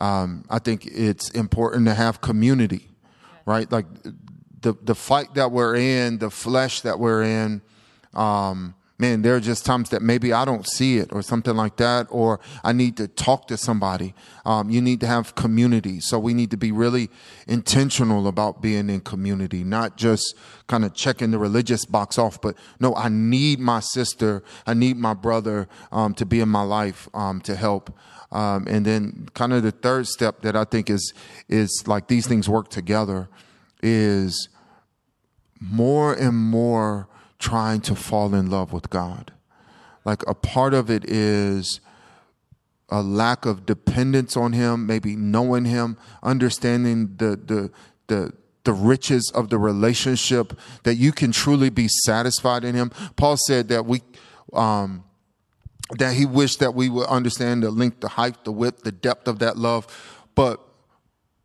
Um, 0.00 0.44
I 0.48 0.58
think 0.58 0.86
it's 0.86 1.30
important 1.30 1.86
to 1.86 1.94
have 1.94 2.20
community, 2.20 2.88
right? 3.46 3.70
Like 3.70 3.86
the 4.60 4.74
the 4.82 4.94
fight 4.94 5.34
that 5.34 5.52
we're 5.52 5.76
in, 5.76 6.18
the 6.18 6.30
flesh 6.30 6.80
that 6.82 6.98
we're 6.98 7.22
in. 7.22 7.62
Um, 8.14 8.74
man, 9.00 9.22
there 9.22 9.34
are 9.34 9.40
just 9.40 9.64
times 9.64 9.88
that 9.88 10.02
maybe 10.02 10.30
I 10.30 10.44
don't 10.44 10.68
see 10.68 10.98
it 10.98 11.08
or 11.10 11.22
something 11.22 11.56
like 11.56 11.76
that, 11.76 12.06
or 12.10 12.38
I 12.62 12.72
need 12.72 12.98
to 12.98 13.08
talk 13.08 13.48
to 13.48 13.56
somebody. 13.56 14.14
Um, 14.44 14.68
you 14.68 14.82
need 14.82 15.00
to 15.00 15.06
have 15.06 15.34
community. 15.34 16.00
So 16.00 16.18
we 16.18 16.34
need 16.34 16.50
to 16.50 16.58
be 16.58 16.70
really 16.70 17.08
intentional 17.48 18.28
about 18.28 18.60
being 18.60 18.90
in 18.90 19.00
community, 19.00 19.64
not 19.64 19.96
just 19.96 20.36
kind 20.66 20.84
of 20.84 20.92
checking 20.92 21.30
the 21.30 21.38
religious 21.38 21.86
box 21.86 22.18
off, 22.18 22.42
but 22.42 22.56
no, 22.78 22.94
I 22.94 23.08
need 23.08 23.58
my 23.58 23.80
sister, 23.80 24.42
I 24.66 24.74
need 24.74 24.98
my 24.98 25.14
brother 25.14 25.66
um, 25.90 26.12
to 26.14 26.26
be 26.26 26.40
in 26.40 26.50
my 26.50 26.62
life 26.62 27.08
um, 27.14 27.40
to 27.42 27.56
help. 27.56 27.96
Um, 28.30 28.66
and 28.68 28.84
then 28.84 29.28
kind 29.34 29.54
of 29.54 29.62
the 29.62 29.72
third 29.72 30.06
step 30.08 30.42
that 30.42 30.54
I 30.54 30.64
think 30.64 30.88
is 30.90 31.12
is 31.48 31.84
like 31.86 32.06
these 32.06 32.28
things 32.28 32.48
work 32.48 32.68
together 32.68 33.28
is 33.82 34.48
more 35.58 36.12
and 36.12 36.36
more 36.36 37.08
trying 37.40 37.80
to 37.80 37.96
fall 37.96 38.34
in 38.34 38.48
love 38.48 38.72
with 38.72 38.90
God. 38.90 39.32
Like 40.04 40.22
a 40.28 40.34
part 40.34 40.74
of 40.74 40.90
it 40.90 41.04
is 41.10 41.80
a 42.88 43.02
lack 43.02 43.46
of 43.46 43.66
dependence 43.66 44.36
on 44.36 44.52
him, 44.52 44.86
maybe 44.86 45.16
knowing 45.16 45.64
him, 45.64 45.96
understanding 46.22 47.16
the 47.16 47.36
the 47.36 47.70
the 48.06 48.32
the 48.64 48.72
riches 48.72 49.32
of 49.34 49.48
the 49.48 49.58
relationship 49.58 50.58
that 50.82 50.96
you 50.96 51.12
can 51.12 51.32
truly 51.32 51.70
be 51.70 51.88
satisfied 52.04 52.62
in 52.64 52.74
him. 52.74 52.90
Paul 53.16 53.36
said 53.46 53.68
that 53.68 53.86
we 53.86 54.02
um, 54.52 55.04
that 55.98 56.14
he 56.14 56.26
wished 56.26 56.60
that 56.60 56.74
we 56.74 56.88
would 56.88 57.06
understand 57.06 57.62
the 57.62 57.70
length, 57.70 58.00
the 58.00 58.08
height, 58.08 58.44
the 58.44 58.52
width, 58.52 58.82
the 58.82 58.92
depth 58.92 59.28
of 59.28 59.38
that 59.38 59.56
love, 59.56 59.86
but 60.34 60.60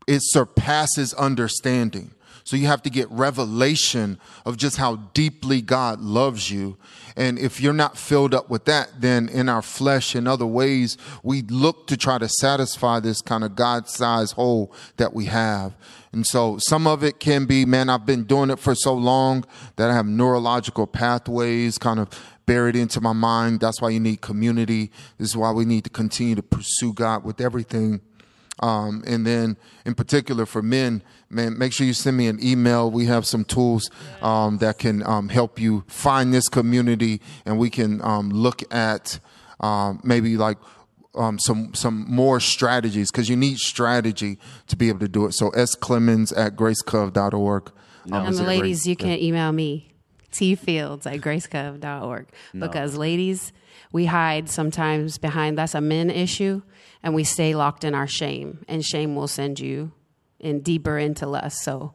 it 0.07 0.19
surpasses 0.21 1.13
understanding. 1.13 2.14
So 2.45 2.55
you 2.55 2.67
have 2.67 2.83
to 2.83 2.91
get 2.91 3.09
revelation 3.09 4.19
of 4.45 4.55
just 4.55 4.77
how 4.77 4.97
deeply 5.15 5.61
God 5.61 5.99
loves 5.99 6.51
you. 6.51 6.77
And 7.17 7.39
if 7.39 7.59
you're 7.59 7.73
not 7.73 7.97
filled 7.97 8.35
up 8.35 8.51
with 8.51 8.65
that, 8.65 9.01
then 9.01 9.29
in 9.29 9.49
our 9.49 9.63
flesh 9.63 10.13
and 10.13 10.27
other 10.27 10.45
ways, 10.45 10.95
we 11.23 11.41
look 11.41 11.87
to 11.87 11.97
try 11.97 12.19
to 12.19 12.29
satisfy 12.29 12.99
this 12.99 13.19
kind 13.21 13.43
of 13.43 13.55
God 13.55 13.89
sized 13.89 14.35
hole 14.35 14.71
that 14.97 15.11
we 15.11 15.25
have. 15.25 15.73
And 16.11 16.23
so 16.23 16.59
some 16.59 16.85
of 16.85 17.03
it 17.03 17.19
can 17.19 17.45
be, 17.45 17.65
man, 17.65 17.89
I've 17.89 18.05
been 18.05 18.25
doing 18.25 18.51
it 18.51 18.59
for 18.59 18.75
so 18.75 18.93
long 18.93 19.43
that 19.77 19.89
I 19.89 19.95
have 19.95 20.05
neurological 20.05 20.85
pathways 20.85 21.79
kind 21.79 21.99
of 21.99 22.09
buried 22.45 22.75
into 22.75 23.01
my 23.01 23.13
mind. 23.13 23.59
That's 23.59 23.81
why 23.81 23.89
you 23.89 23.99
need 23.99 24.21
community. 24.21 24.91
This 25.17 25.29
is 25.29 25.37
why 25.37 25.51
we 25.51 25.65
need 25.65 25.83
to 25.85 25.89
continue 25.89 26.35
to 26.35 26.43
pursue 26.43 26.93
God 26.93 27.23
with 27.23 27.41
everything. 27.41 28.01
Um, 28.59 29.03
and 29.05 29.25
then, 29.25 29.57
in 29.85 29.95
particular, 29.95 30.45
for 30.45 30.61
men, 30.61 31.01
man, 31.29 31.57
make 31.57 31.73
sure 31.73 31.85
you 31.85 31.93
send 31.93 32.17
me 32.17 32.27
an 32.27 32.39
email. 32.43 32.89
We 32.89 33.05
have 33.05 33.25
some 33.25 33.43
tools 33.43 33.89
um, 34.21 34.57
that 34.59 34.77
can 34.77 35.05
um, 35.05 35.29
help 35.29 35.59
you 35.59 35.83
find 35.87 36.33
this 36.33 36.47
community, 36.47 37.21
and 37.45 37.57
we 37.57 37.69
can 37.69 38.01
um, 38.03 38.29
look 38.29 38.61
at 38.73 39.19
um, 39.59 39.99
maybe 40.03 40.37
like 40.37 40.57
um, 41.15 41.39
some 41.39 41.73
some 41.73 42.05
more 42.09 42.39
strategies 42.39 43.11
because 43.11 43.29
you 43.29 43.35
need 43.35 43.57
strategy 43.57 44.37
to 44.67 44.75
be 44.75 44.89
able 44.89 44.99
to 44.99 45.07
do 45.07 45.25
it. 45.25 45.33
So 45.33 45.49
S 45.49 45.75
Clemens 45.75 46.31
at 46.31 46.55
gracecove.org. 46.55 47.71
Um, 48.11 48.25
And 48.27 48.35
the 48.35 48.43
ladies, 48.43 48.81
Grace? 48.81 48.87
you 48.87 48.95
can 48.95 49.19
email 49.19 49.51
me, 49.51 49.93
tfields 50.31 51.05
at 51.05 51.21
gracecove.org. 51.21 52.27
Because 52.53 52.95
ladies, 52.97 53.51
we 53.91 54.05
hide 54.05 54.49
sometimes 54.49 55.17
behind 55.17 55.57
that's 55.57 55.73
a 55.73 55.81
men 55.81 56.09
issue 56.09 56.61
and 57.01 57.13
we 57.15 57.23
stay 57.23 57.55
locked 57.55 57.83
in 57.83 57.95
our 57.95 58.07
shame. 58.07 58.63
And 58.67 58.85
shame 58.85 59.15
will 59.15 59.27
send 59.27 59.59
you 59.59 59.91
in 60.45 60.61
deeper 60.61 60.97
into 60.97 61.25
lust. 61.25 61.63
So 61.63 61.93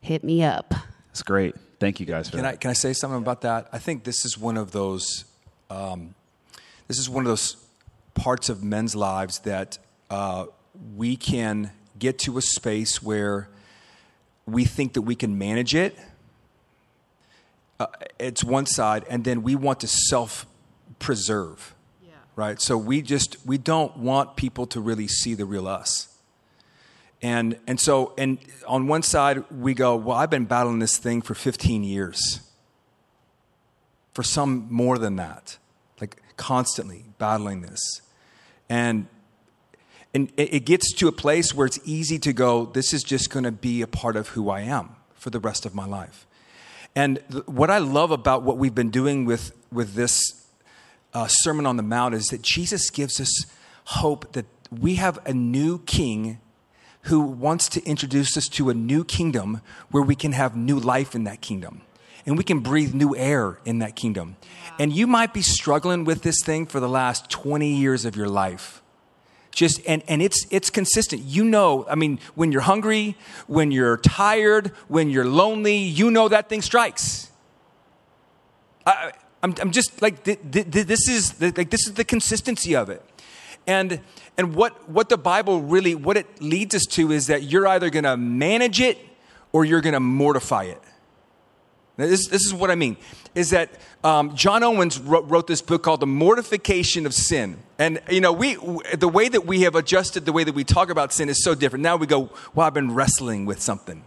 hit 0.00 0.24
me 0.24 0.42
up. 0.42 0.74
That's 1.06 1.22
great. 1.22 1.54
Thank 1.78 2.00
you 2.00 2.06
guys 2.06 2.28
for 2.28 2.36
Can 2.36 2.42
that. 2.42 2.54
I 2.54 2.56
can 2.56 2.70
I 2.70 2.74
say 2.74 2.92
something 2.92 3.18
about 3.18 3.42
that? 3.42 3.68
I 3.72 3.78
think 3.78 4.04
this 4.04 4.24
is 4.24 4.36
one 4.36 4.56
of 4.56 4.72
those. 4.72 5.24
Um, 5.70 6.14
this 6.88 6.98
is 6.98 7.08
one 7.08 7.24
of 7.24 7.28
those 7.28 7.56
parts 8.14 8.48
of 8.48 8.62
men's 8.62 8.94
lives 8.94 9.38
that 9.40 9.78
uh, 10.10 10.46
we 10.96 11.16
can 11.16 11.70
get 11.98 12.18
to 12.20 12.36
a 12.36 12.42
space 12.42 13.02
where 13.02 13.48
we 14.46 14.64
think 14.64 14.92
that 14.92 15.02
we 15.02 15.14
can 15.14 15.38
manage 15.38 15.74
it. 15.74 15.96
Uh, 17.80 17.86
it's 18.18 18.44
one 18.44 18.66
side, 18.66 19.04
and 19.08 19.24
then 19.24 19.42
we 19.42 19.54
want 19.54 19.80
to 19.80 19.88
self 19.88 20.46
preserve, 20.98 21.74
right? 22.36 22.60
So 22.60 22.76
we 22.76 23.02
just 23.02 23.36
we 23.46 23.58
don't 23.58 23.96
want 23.96 24.36
people 24.36 24.66
to 24.68 24.80
really 24.80 25.08
see 25.08 25.34
the 25.34 25.44
real 25.44 25.68
us. 25.68 26.13
And, 27.24 27.58
and 27.66 27.80
so, 27.80 28.12
and 28.18 28.36
on 28.68 28.86
one 28.86 29.02
side, 29.02 29.50
we 29.50 29.72
go, 29.72 29.96
well, 29.96 30.14
I've 30.14 30.28
been 30.28 30.44
battling 30.44 30.80
this 30.80 30.98
thing 30.98 31.22
for 31.22 31.34
15 31.34 31.82
years. 31.82 32.40
For 34.12 34.22
some 34.22 34.66
more 34.70 34.98
than 34.98 35.16
that, 35.16 35.56
like 36.02 36.20
constantly 36.36 37.06
battling 37.16 37.62
this. 37.62 37.80
And, 38.68 39.06
and 40.12 40.30
it 40.36 40.66
gets 40.66 40.92
to 40.92 41.08
a 41.08 41.12
place 41.12 41.54
where 41.54 41.66
it's 41.66 41.80
easy 41.86 42.18
to 42.18 42.34
go, 42.34 42.66
this 42.66 42.92
is 42.92 43.02
just 43.02 43.30
going 43.30 43.44
to 43.44 43.52
be 43.52 43.80
a 43.80 43.86
part 43.86 44.16
of 44.16 44.28
who 44.28 44.50
I 44.50 44.60
am 44.60 44.90
for 45.14 45.30
the 45.30 45.40
rest 45.40 45.64
of 45.64 45.74
my 45.74 45.86
life. 45.86 46.26
And 46.94 47.22
th- 47.32 47.46
what 47.46 47.70
I 47.70 47.78
love 47.78 48.10
about 48.10 48.42
what 48.42 48.58
we've 48.58 48.74
been 48.74 48.90
doing 48.90 49.24
with, 49.24 49.52
with 49.72 49.94
this 49.94 50.46
uh, 51.14 51.26
Sermon 51.26 51.64
on 51.64 51.78
the 51.78 51.82
Mount 51.82 52.14
is 52.14 52.26
that 52.26 52.42
Jesus 52.42 52.90
gives 52.90 53.18
us 53.18 53.46
hope 53.86 54.34
that 54.34 54.44
we 54.70 54.96
have 54.96 55.18
a 55.24 55.32
new 55.32 55.78
king 55.78 56.38
who 57.04 57.20
wants 57.20 57.68
to 57.70 57.82
introduce 57.84 58.36
us 58.36 58.48
to 58.48 58.70
a 58.70 58.74
new 58.74 59.04
kingdom 59.04 59.60
where 59.90 60.02
we 60.02 60.14
can 60.14 60.32
have 60.32 60.56
new 60.56 60.78
life 60.78 61.14
in 61.14 61.24
that 61.24 61.40
kingdom 61.40 61.82
and 62.26 62.38
we 62.38 62.44
can 62.44 62.60
breathe 62.60 62.94
new 62.94 63.14
air 63.16 63.58
in 63.64 63.78
that 63.80 63.96
kingdom. 63.96 64.36
And 64.78 64.92
you 64.92 65.06
might 65.06 65.34
be 65.34 65.42
struggling 65.42 66.04
with 66.04 66.22
this 66.22 66.42
thing 66.42 66.66
for 66.66 66.80
the 66.80 66.88
last 66.88 67.30
20 67.30 67.74
years 67.74 68.04
of 68.04 68.16
your 68.16 68.28
life. 68.28 68.82
Just 69.52 69.80
and, 69.86 70.02
and 70.08 70.20
it's 70.20 70.44
it's 70.50 70.68
consistent. 70.68 71.22
You 71.22 71.44
know, 71.44 71.86
I 71.88 71.94
mean, 71.94 72.18
when 72.34 72.50
you're 72.50 72.62
hungry, 72.62 73.16
when 73.46 73.70
you're 73.70 73.98
tired, 73.98 74.68
when 74.88 75.10
you're 75.10 75.26
lonely, 75.26 75.76
you 75.76 76.10
know 76.10 76.26
that 76.28 76.48
thing 76.48 76.60
strikes. 76.60 77.30
I, 78.84 79.12
I'm, 79.44 79.54
I'm 79.60 79.70
just 79.70 80.02
like 80.02 80.24
th- 80.24 80.40
th- 80.50 80.70
th- 80.72 80.86
this 80.86 81.08
is 81.08 81.34
the, 81.34 81.52
like 81.56 81.70
this 81.70 81.86
is 81.86 81.94
the 81.94 82.04
consistency 82.04 82.74
of 82.74 82.90
it, 82.90 83.00
and 83.66 84.00
and 84.36 84.54
what 84.54 84.88
what 84.88 85.08
the 85.08 85.18
Bible 85.18 85.60
really 85.60 85.94
what 85.94 86.16
it 86.16 86.42
leads 86.42 86.74
us 86.74 86.84
to 86.86 87.12
is 87.12 87.26
that 87.28 87.44
you're 87.44 87.66
either 87.66 87.90
going 87.90 88.04
to 88.04 88.16
manage 88.16 88.80
it 88.80 88.98
or 89.52 89.64
you're 89.64 89.80
going 89.80 89.94
to 89.94 90.00
mortify 90.00 90.64
it. 90.64 90.80
Now, 91.96 92.06
this, 92.06 92.26
this 92.26 92.44
is 92.44 92.52
what 92.52 92.70
I 92.70 92.74
mean 92.74 92.96
is 93.34 93.50
that 93.50 93.70
um, 94.02 94.34
John 94.36 94.62
Owens 94.62 94.98
wrote, 94.98 95.28
wrote 95.28 95.46
this 95.46 95.62
book 95.62 95.82
called 95.82 96.00
The 96.00 96.06
Mortification 96.06 97.06
of 97.06 97.14
Sin. 97.14 97.58
And, 97.78 98.00
you 98.10 98.20
know, 98.20 98.32
we, 98.32 98.56
the 98.96 99.08
way 99.08 99.28
that 99.28 99.46
we 99.46 99.62
have 99.62 99.74
adjusted 99.74 100.24
the 100.24 100.32
way 100.32 100.44
that 100.44 100.54
we 100.54 100.64
talk 100.64 100.90
about 100.90 101.12
sin 101.12 101.28
is 101.28 101.42
so 101.42 101.54
different. 101.54 101.82
Now 101.82 101.96
we 101.96 102.06
go, 102.06 102.30
well, 102.54 102.66
I've 102.66 102.74
been 102.74 102.94
wrestling 102.94 103.44
with 103.44 103.60
something. 103.60 104.04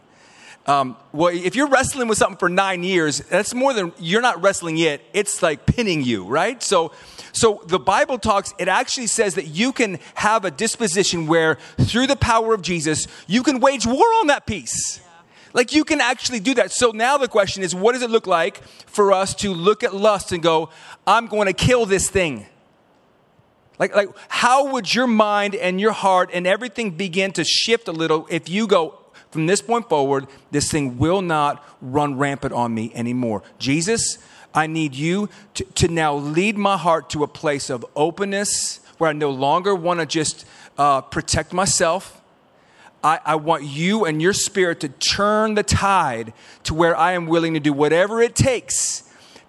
Um, 0.67 0.97
well, 1.13 1.33
if 1.33 1.55
you're 1.55 1.69
wrestling 1.69 2.09
with 2.09 2.17
something 2.17 2.37
for 2.37 2.49
nine 2.49 2.83
years, 2.83 3.19
that's 3.19 3.53
more 3.53 3.73
than 3.73 3.93
you're 3.99 4.21
not 4.21 4.41
wrestling 4.41 4.75
yet. 4.75 4.99
It's 5.13 5.41
like 5.41 5.65
pinning 5.65 6.03
you, 6.03 6.25
right? 6.25 6.61
So, 6.61 6.91
so 7.31 7.63
the 7.67 7.79
Bible 7.79 8.19
talks. 8.19 8.53
It 8.59 8.67
actually 8.67 9.07
says 9.07 9.35
that 9.35 9.47
you 9.47 9.71
can 9.71 9.97
have 10.15 10.43
a 10.43 10.51
disposition 10.51 11.25
where, 11.25 11.57
through 11.79 12.07
the 12.07 12.17
power 12.17 12.53
of 12.53 12.61
Jesus, 12.61 13.07
you 13.27 13.43
can 13.43 13.61
wage 13.61 13.85
war 13.85 14.05
on 14.19 14.27
that 14.27 14.45
piece. 14.45 14.99
Like 15.53 15.71
you 15.71 15.85
can 15.85 16.01
actually 16.01 16.41
do 16.41 16.53
that. 16.55 16.73
So 16.73 16.91
now 16.91 17.17
the 17.17 17.29
question 17.29 17.63
is, 17.63 17.73
what 17.73 17.93
does 17.93 18.01
it 18.01 18.09
look 18.09 18.27
like 18.27 18.61
for 18.87 19.13
us 19.13 19.33
to 19.35 19.53
look 19.53 19.83
at 19.83 19.95
lust 19.95 20.33
and 20.33 20.43
go, 20.43 20.69
"I'm 21.07 21.27
going 21.27 21.47
to 21.47 21.53
kill 21.53 21.85
this 21.85 22.09
thing"? 22.09 22.45
Like, 23.79 23.95
like, 23.95 24.09
how 24.27 24.71
would 24.73 24.93
your 24.93 25.07
mind 25.07 25.55
and 25.55 25.79
your 25.79 25.93
heart 25.93 26.29
and 26.33 26.45
everything 26.45 26.91
begin 26.91 27.31
to 27.33 27.43
shift 27.43 27.87
a 27.87 27.91
little 27.91 28.27
if 28.29 28.49
you 28.49 28.67
go, 28.67 28.99
from 29.31 29.45
this 29.45 29.61
point 29.61 29.89
forward, 29.89 30.27
this 30.51 30.71
thing 30.71 30.97
will 30.97 31.21
not 31.21 31.63
run 31.81 32.17
rampant 32.17 32.53
on 32.53 32.73
me 32.73 32.91
anymore? 32.93 33.43
Jesus, 33.59 34.17
I 34.53 34.67
need 34.67 34.95
you 34.95 35.29
to, 35.55 35.63
to 35.63 35.87
now 35.87 36.15
lead 36.15 36.57
my 36.57 36.77
heart 36.77 37.09
to 37.11 37.23
a 37.23 37.27
place 37.27 37.69
of 37.69 37.85
openness 37.95 38.79
where 38.97 39.09
I 39.09 39.13
no 39.13 39.29
longer 39.29 39.75
want 39.75 39.99
to 39.99 40.05
just 40.05 40.45
uh, 40.77 41.01
protect 41.01 41.53
myself. 41.53 42.21
I, 43.03 43.19
I 43.25 43.35
want 43.35 43.63
you 43.63 44.05
and 44.05 44.21
your 44.21 44.33
spirit 44.33 44.79
to 44.79 44.89
turn 44.89 45.53
the 45.53 45.63
tide 45.63 46.33
to 46.63 46.73
where 46.73 46.95
I 46.95 47.13
am 47.13 47.27
willing 47.27 47.53
to 47.53 47.59
do 47.59 47.73
whatever 47.73 48.21
it 48.21 48.35
takes 48.35 49.03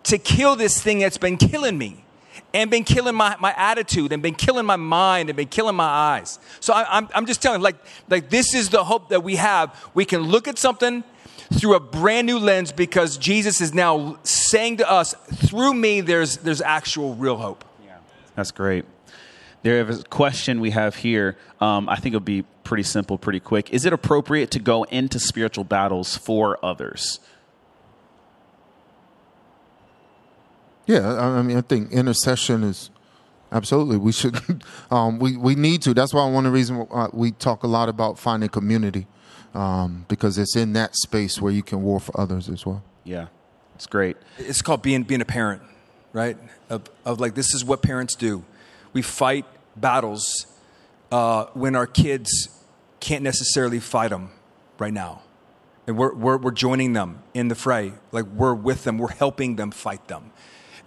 to 0.04 0.18
kill 0.18 0.56
this 0.56 0.82
thing 0.82 1.00
that's 1.00 1.18
been 1.18 1.36
killing 1.36 1.78
me 1.78 2.04
and 2.54 2.70
been 2.70 2.84
killing 2.84 3.14
my, 3.14 3.36
my 3.40 3.54
attitude 3.56 4.12
and 4.12 4.22
been 4.22 4.34
killing 4.34 4.64
my 4.64 4.76
mind 4.76 5.28
and 5.28 5.36
been 5.36 5.48
killing 5.48 5.76
my 5.76 5.84
eyes. 5.84 6.38
So 6.60 6.72
I, 6.72 6.98
I'm, 6.98 7.08
I'm 7.14 7.26
just 7.26 7.42
telling, 7.42 7.60
like, 7.60 7.76
like 8.08 8.30
this 8.30 8.54
is 8.54 8.70
the 8.70 8.84
hope 8.84 9.10
that 9.10 9.22
we 9.22 9.36
have. 9.36 9.74
We 9.94 10.04
can 10.04 10.22
look 10.22 10.48
at 10.48 10.58
something 10.58 11.04
through 11.52 11.74
a 11.74 11.80
brand 11.80 12.26
new 12.26 12.38
lens 12.38 12.72
because 12.72 13.16
Jesus 13.16 13.60
is 13.60 13.72
now 13.74 14.18
saying 14.22 14.78
to 14.78 14.90
us, 14.90 15.14
through 15.14 15.74
me, 15.74 16.00
there's, 16.00 16.38
there's 16.38 16.60
actual 16.60 17.14
real 17.14 17.36
hope. 17.36 17.64
Yeah. 17.84 17.96
That's 18.34 18.50
great. 18.50 18.84
There 19.62 19.88
is 19.88 20.00
a 20.00 20.04
question 20.04 20.60
we 20.60 20.70
have 20.70 20.96
here. 20.96 21.36
Um, 21.60 21.88
I 21.88 21.96
think 21.96 22.14
it'll 22.14 22.24
be 22.24 22.44
pretty 22.64 22.84
simple, 22.84 23.18
pretty 23.18 23.40
quick. 23.40 23.70
Is 23.70 23.84
it 23.84 23.92
appropriate 23.92 24.50
to 24.52 24.58
go 24.58 24.84
into 24.84 25.18
spiritual 25.18 25.64
battles 25.64 26.16
for 26.16 26.64
others? 26.64 27.20
Yeah, 30.88 31.14
I 31.14 31.38
I 31.38 31.42
mean, 31.42 31.56
I 31.56 31.60
think 31.60 31.92
intercession 31.92 32.64
is 32.64 32.90
absolutely. 33.52 33.98
We 33.98 34.10
should, 34.10 34.40
um, 34.90 35.20
we 35.20 35.36
we 35.36 35.54
need 35.54 35.82
to. 35.82 35.94
That's 35.94 36.12
why 36.12 36.28
one 36.28 36.46
of 36.46 36.52
the 36.52 36.56
reasons 36.56 36.88
uh, 36.90 37.08
we 37.12 37.30
talk 37.30 37.62
a 37.62 37.68
lot 37.68 37.88
about 37.88 38.18
finding 38.18 38.48
community, 38.48 39.06
um, 39.54 40.06
because 40.08 40.38
it's 40.38 40.56
in 40.56 40.72
that 40.72 40.96
space 40.96 41.40
where 41.40 41.52
you 41.52 41.62
can 41.62 41.82
war 41.82 42.00
for 42.00 42.18
others 42.20 42.48
as 42.48 42.66
well. 42.66 42.82
Yeah, 43.04 43.26
it's 43.78 43.86
great. 43.86 44.16
It's 44.38 44.60
called 44.60 44.82
being, 44.82 45.04
being 45.04 45.20
a 45.20 45.24
parent, 45.24 45.62
right? 46.12 46.36
Of, 46.68 46.82
of 47.04 47.20
like, 47.20 47.36
this 47.36 47.54
is 47.54 47.64
what 47.64 47.80
parents 47.80 48.16
do. 48.16 48.44
We 48.92 49.02
fight 49.02 49.44
battles 49.76 50.46
uh, 51.12 51.44
when 51.54 51.76
our 51.76 51.86
kids 51.86 52.48
can't 52.98 53.22
necessarily 53.22 53.78
fight 53.78 54.10
them 54.10 54.30
right 54.80 54.92
now. 54.92 55.22
And 55.86 55.96
we're, 55.96 56.12
we're, 56.12 56.38
we're 56.38 56.50
joining 56.50 56.92
them 56.92 57.22
in 57.34 57.46
the 57.46 57.54
fray. 57.54 57.92
Like, 58.10 58.24
we're 58.24 58.52
with 58.52 58.82
them, 58.82 58.98
we're 58.98 59.12
helping 59.12 59.54
them 59.54 59.70
fight 59.70 60.08
them. 60.08 60.32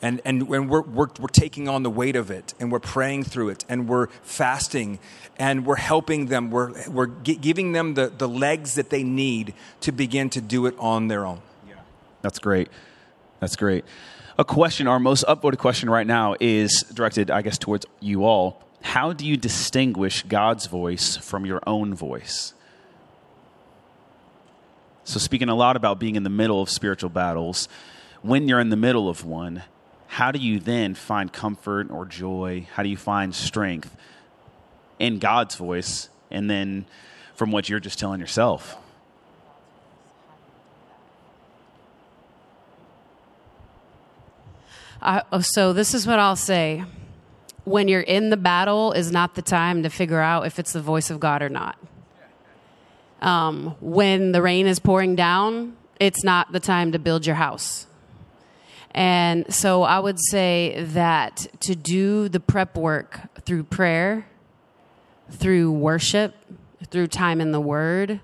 And, 0.01 0.19
and 0.25 0.47
when 0.47 0.67
we're, 0.67 0.81
we're, 0.81 1.07
we're 1.19 1.27
taking 1.27 1.69
on 1.69 1.83
the 1.83 1.89
weight 1.89 2.15
of 2.15 2.31
it, 2.31 2.55
and 2.59 2.71
we're 2.71 2.79
praying 2.79 3.25
through 3.25 3.49
it, 3.49 3.65
and 3.69 3.87
we're 3.87 4.07
fasting, 4.23 4.99
and 5.37 5.65
we're 5.65 5.75
helping 5.75 6.25
them, 6.25 6.49
we're, 6.49 6.89
we're 6.89 7.07
gi- 7.07 7.35
giving 7.35 7.71
them 7.73 7.93
the, 7.93 8.07
the 8.07 8.27
legs 8.27 8.75
that 8.75 8.89
they 8.89 9.03
need 9.03 9.53
to 9.81 9.91
begin 9.91 10.29
to 10.31 10.41
do 10.41 10.65
it 10.65 10.75
on 10.79 11.07
their 11.07 11.25
own. 11.25 11.41
Yeah. 11.67 11.75
That's 12.23 12.39
great. 12.39 12.69
That's 13.39 13.55
great. 13.55 13.85
A 14.39 14.43
question, 14.43 14.87
our 14.87 14.99
most 14.99 15.23
upvoted 15.27 15.59
question 15.59 15.87
right 15.87 16.07
now 16.07 16.35
is 16.39 16.83
directed, 16.93 17.29
I 17.29 17.43
guess, 17.43 17.59
towards 17.59 17.85
you 17.99 18.25
all. 18.25 18.63
How 18.81 19.13
do 19.13 19.25
you 19.27 19.37
distinguish 19.37 20.23
God's 20.23 20.65
voice 20.65 21.15
from 21.17 21.45
your 21.45 21.61
own 21.67 21.93
voice? 21.93 22.55
So, 25.03 25.19
speaking 25.19 25.49
a 25.49 25.55
lot 25.55 25.75
about 25.75 25.99
being 25.99 26.15
in 26.15 26.23
the 26.23 26.29
middle 26.29 26.61
of 26.61 26.69
spiritual 26.69 27.09
battles, 27.09 27.67
when 28.21 28.47
you're 28.47 28.59
in 28.59 28.69
the 28.69 28.75
middle 28.75 29.09
of 29.09 29.25
one, 29.25 29.63
how 30.11 30.29
do 30.29 30.39
you 30.39 30.59
then 30.59 30.93
find 30.93 31.31
comfort 31.31 31.89
or 31.89 32.05
joy? 32.05 32.67
How 32.73 32.83
do 32.83 32.89
you 32.89 32.97
find 32.97 33.33
strength 33.33 33.95
in 34.99 35.19
God's 35.19 35.55
voice 35.55 36.09
and 36.29 36.49
then 36.49 36.85
from 37.33 37.49
what 37.53 37.69
you're 37.69 37.79
just 37.79 37.97
telling 37.97 38.19
yourself? 38.19 38.75
Oh, 45.01 45.39
so 45.39 45.71
this 45.71 45.93
is 45.93 46.05
what 46.05 46.19
I'll 46.19 46.35
say. 46.35 46.83
When 47.63 47.87
you're 47.87 48.01
in 48.01 48.31
the 48.31 48.37
battle 48.37 48.91
is 48.91 49.13
not 49.13 49.35
the 49.35 49.41
time 49.41 49.81
to 49.83 49.89
figure 49.89 50.19
out 50.19 50.45
if 50.45 50.59
it's 50.59 50.73
the 50.73 50.81
voice 50.81 51.09
of 51.09 51.21
God 51.21 51.41
or 51.41 51.47
not. 51.47 51.77
Um, 53.21 53.77
when 53.79 54.33
the 54.33 54.41
rain 54.41 54.67
is 54.67 54.77
pouring 54.77 55.15
down, 55.15 55.77
it's 56.01 56.21
not 56.21 56.51
the 56.51 56.59
time 56.59 56.91
to 56.91 56.99
build 56.99 57.25
your 57.25 57.37
house. 57.37 57.87
And 58.91 59.51
so 59.53 59.83
I 59.83 59.99
would 59.99 60.19
say 60.19 60.83
that 60.89 61.47
to 61.61 61.75
do 61.75 62.27
the 62.29 62.39
prep 62.39 62.75
work 62.75 63.21
through 63.45 63.63
prayer, 63.63 64.27
through 65.29 65.71
worship, 65.71 66.35
through 66.89 67.07
time 67.07 67.39
in 67.39 67.51
the 67.51 67.61
Word, 67.61 68.19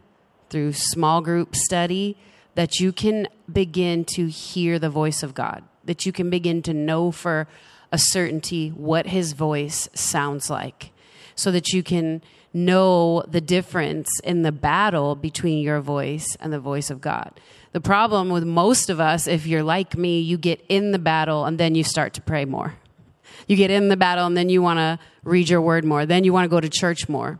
through 0.49 0.73
small 0.73 1.21
group 1.21 1.55
study, 1.55 2.17
that 2.55 2.79
you 2.79 2.91
can 2.91 3.27
begin 3.51 4.03
to 4.03 4.27
hear 4.27 4.77
the 4.79 4.89
voice 4.89 5.23
of 5.23 5.33
God, 5.33 5.63
that 5.85 6.05
you 6.05 6.11
can 6.11 6.29
begin 6.29 6.61
to 6.63 6.73
know 6.73 7.11
for 7.11 7.47
a 7.91 7.97
certainty 7.97 8.69
what 8.69 9.07
His 9.07 9.33
voice 9.33 9.87
sounds 9.93 10.49
like, 10.49 10.91
so 11.35 11.51
that 11.51 11.69
you 11.69 11.83
can 11.83 12.21
know 12.53 13.23
the 13.27 13.41
difference 13.41 14.09
in 14.23 14.41
the 14.41 14.51
battle 14.51 15.15
between 15.15 15.59
your 15.61 15.79
voice 15.79 16.35
and 16.39 16.51
the 16.51 16.59
voice 16.59 16.89
of 16.89 16.99
God. 16.99 17.39
The 17.77 17.81
problem 17.81 18.29
with 18.29 18.43
most 18.43 18.89
of 18.89 18.99
us, 18.99 19.27
if 19.27 19.45
you're 19.45 19.61
like 19.61 19.95
me, 19.95 20.19
you 20.19 20.35
get 20.35 20.65
in 20.67 20.93
the 20.93 20.97
battle 20.97 21.45
and 21.45 21.59
then 21.59 21.75
you 21.75 21.83
start 21.83 22.15
to 22.15 22.21
pray 22.21 22.43
more. 22.43 22.73
You 23.45 23.55
get 23.55 23.69
in 23.69 23.89
the 23.89 23.95
battle 23.95 24.25
and 24.25 24.35
then 24.35 24.49
you 24.49 24.63
want 24.63 24.79
to 24.79 24.97
read 25.23 25.47
your 25.47 25.61
word 25.61 25.85
more. 25.85 26.03
Then 26.03 26.23
you 26.23 26.33
want 26.33 26.45
to 26.45 26.49
go 26.49 26.59
to 26.59 26.69
church 26.69 27.07
more. 27.07 27.37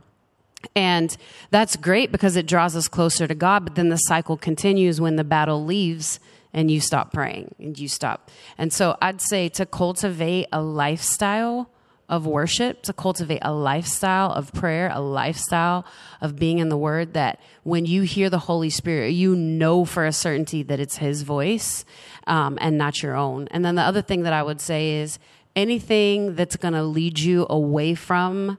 And 0.76 1.18
that's 1.50 1.76
great 1.76 2.12
because 2.12 2.36
it 2.36 2.46
draws 2.46 2.76
us 2.76 2.88
closer 2.88 3.26
to 3.26 3.34
God, 3.34 3.66
but 3.66 3.74
then 3.74 3.90
the 3.90 3.98
cycle 3.98 4.38
continues 4.38 5.02
when 5.02 5.16
the 5.16 5.24
battle 5.24 5.66
leaves 5.66 6.20
and 6.54 6.70
you 6.70 6.82
stop 6.82 7.12
praying 7.12 7.56
and 7.58 7.80
you 7.80 7.88
stop. 7.88 8.30
And 8.60 8.72
so 8.72 8.96
I'd 9.02 9.22
say 9.22 9.50
to 9.50 9.66
cultivate 9.66 10.50
a 10.54 10.62
lifestyle 10.62 11.72
of 12.10 12.26
worship, 12.26 12.84
to 12.84 12.94
cultivate 12.94 13.40
a 13.42 13.52
lifestyle 13.52 14.32
of 14.32 14.54
prayer, 14.54 14.90
a 14.94 15.02
lifestyle 15.02 15.86
of 16.22 16.38
being 16.38 16.60
in 16.60 16.70
the 16.70 16.78
Word, 16.78 17.14
that 17.14 17.40
when 17.68 17.86
you 17.86 18.04
hear 18.04 18.30
the 18.30 18.40
Holy 18.40 18.70
Spirit, 18.70 19.10
you 19.10 19.36
know 19.36 19.84
for 19.84 20.06
a 20.06 20.14
certainty 20.14 20.64
that 20.64 20.80
it's 20.80 20.96
His 20.96 21.24
voice 21.24 21.84
um, 22.26 22.58
and 22.62 22.78
not 22.78 23.04
your 23.04 23.14
own. 23.14 23.50
And 23.52 23.66
then 23.66 23.76
the 23.76 23.82
other 23.82 24.02
thing 24.02 24.24
that 24.24 24.32
I 24.32 24.42
would 24.42 24.62
say 24.62 24.92
is 25.02 25.20
anything 25.54 26.36
that's 26.36 26.56
going 26.56 26.76
to 26.76 26.84
lead 26.84 27.20
you 27.20 27.46
away 27.50 27.94
from 27.94 28.58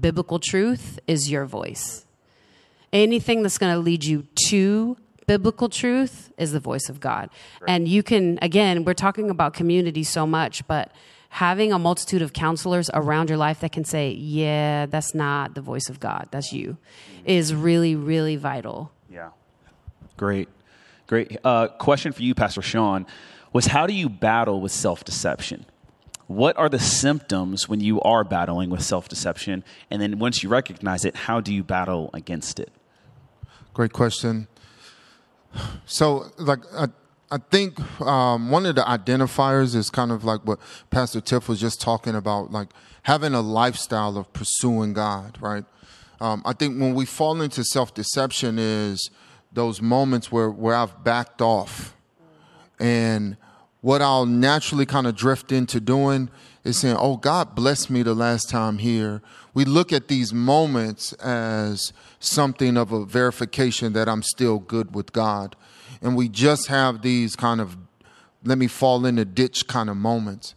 biblical 0.00 0.40
truth 0.40 0.98
is 1.06 1.30
your 1.30 1.44
voice. 1.44 2.04
Anything 2.92 3.42
that's 3.42 3.58
going 3.58 3.74
to 3.74 3.78
lead 3.78 4.02
you 4.02 4.26
to 4.48 4.96
biblical 5.28 5.68
truth 5.68 6.32
is 6.36 6.50
the 6.50 6.58
voice 6.58 6.88
of 6.88 6.98
God. 6.98 7.30
Right. 7.60 7.70
And 7.70 7.86
you 7.86 8.02
can, 8.02 8.40
again, 8.42 8.84
we're 8.84 8.94
talking 8.94 9.30
about 9.30 9.54
community 9.54 10.02
so 10.02 10.26
much, 10.26 10.66
but 10.66 10.90
having 11.32 11.72
a 11.72 11.78
multitude 11.78 12.20
of 12.20 12.34
counselors 12.34 12.90
around 12.92 13.30
your 13.30 13.38
life 13.38 13.60
that 13.60 13.72
can 13.72 13.84
say, 13.84 14.10
yeah, 14.10 14.84
that's 14.84 15.14
not 15.14 15.54
the 15.54 15.62
voice 15.62 15.88
of 15.88 15.98
God, 15.98 16.28
that's 16.30 16.52
you, 16.52 16.76
is 17.24 17.54
really, 17.54 17.96
really 17.96 18.36
vital. 18.36 18.92
Yeah. 19.10 19.30
Great. 20.18 20.50
Great. 21.06 21.38
Uh, 21.42 21.68
question 21.68 22.12
for 22.12 22.22
you, 22.22 22.34
Pastor 22.34 22.60
Sean, 22.60 23.06
was 23.50 23.64
how 23.64 23.86
do 23.86 23.94
you 23.94 24.10
battle 24.10 24.60
with 24.60 24.72
self 24.72 25.04
deception? 25.04 25.64
What 26.26 26.58
are 26.58 26.68
the 26.68 26.78
symptoms 26.78 27.66
when 27.66 27.80
you 27.80 27.98
are 28.02 28.24
battling 28.24 28.68
with 28.68 28.82
self 28.82 29.08
deception? 29.08 29.64
And 29.90 30.02
then 30.02 30.18
once 30.18 30.42
you 30.42 30.50
recognize 30.50 31.06
it, 31.06 31.16
how 31.16 31.40
do 31.40 31.54
you 31.54 31.64
battle 31.64 32.10
against 32.12 32.60
it? 32.60 32.70
Great 33.72 33.94
question. 33.94 34.48
So, 35.86 36.26
like, 36.38 36.60
I, 36.74 36.88
I 37.32 37.38
think 37.38 37.80
um, 38.02 38.50
one 38.50 38.66
of 38.66 38.74
the 38.74 38.82
identifiers 38.82 39.74
is 39.74 39.88
kind 39.88 40.12
of 40.12 40.22
like 40.22 40.42
what 40.42 40.58
Pastor 40.90 41.18
Tiff 41.18 41.48
was 41.48 41.58
just 41.58 41.80
talking 41.80 42.14
about, 42.14 42.52
like 42.52 42.68
having 43.04 43.32
a 43.32 43.40
lifestyle 43.40 44.18
of 44.18 44.30
pursuing 44.34 44.92
God, 44.92 45.38
right? 45.40 45.64
Um, 46.20 46.42
I 46.44 46.52
think 46.52 46.78
when 46.78 46.94
we 46.94 47.06
fall 47.06 47.40
into 47.40 47.64
self 47.64 47.94
deception 47.94 48.58
is 48.58 49.10
those 49.50 49.80
moments 49.80 50.30
where, 50.30 50.50
where 50.50 50.74
I've 50.74 51.02
backed 51.04 51.40
off. 51.40 51.96
And 52.78 53.38
what 53.80 54.02
I'll 54.02 54.26
naturally 54.26 54.84
kind 54.84 55.06
of 55.06 55.16
drift 55.16 55.52
into 55.52 55.80
doing 55.80 56.28
is 56.64 56.80
saying, 56.80 56.96
Oh, 56.98 57.16
God 57.16 57.54
blessed 57.54 57.88
me 57.88 58.02
the 58.02 58.14
last 58.14 58.50
time 58.50 58.76
here. 58.76 59.22
We 59.54 59.64
look 59.64 59.90
at 59.90 60.08
these 60.08 60.34
moments 60.34 61.14
as 61.14 61.94
something 62.20 62.76
of 62.76 62.92
a 62.92 63.06
verification 63.06 63.94
that 63.94 64.06
I'm 64.06 64.22
still 64.22 64.58
good 64.58 64.94
with 64.94 65.14
God 65.14 65.56
and 66.02 66.16
we 66.16 66.28
just 66.28 66.66
have 66.68 67.02
these 67.02 67.36
kind 67.36 67.60
of 67.60 67.76
let 68.44 68.58
me 68.58 68.66
fall 68.66 69.06
in 69.06 69.14
the 69.14 69.24
ditch 69.24 69.68
kind 69.68 69.88
of 69.88 69.96
moments. 69.96 70.54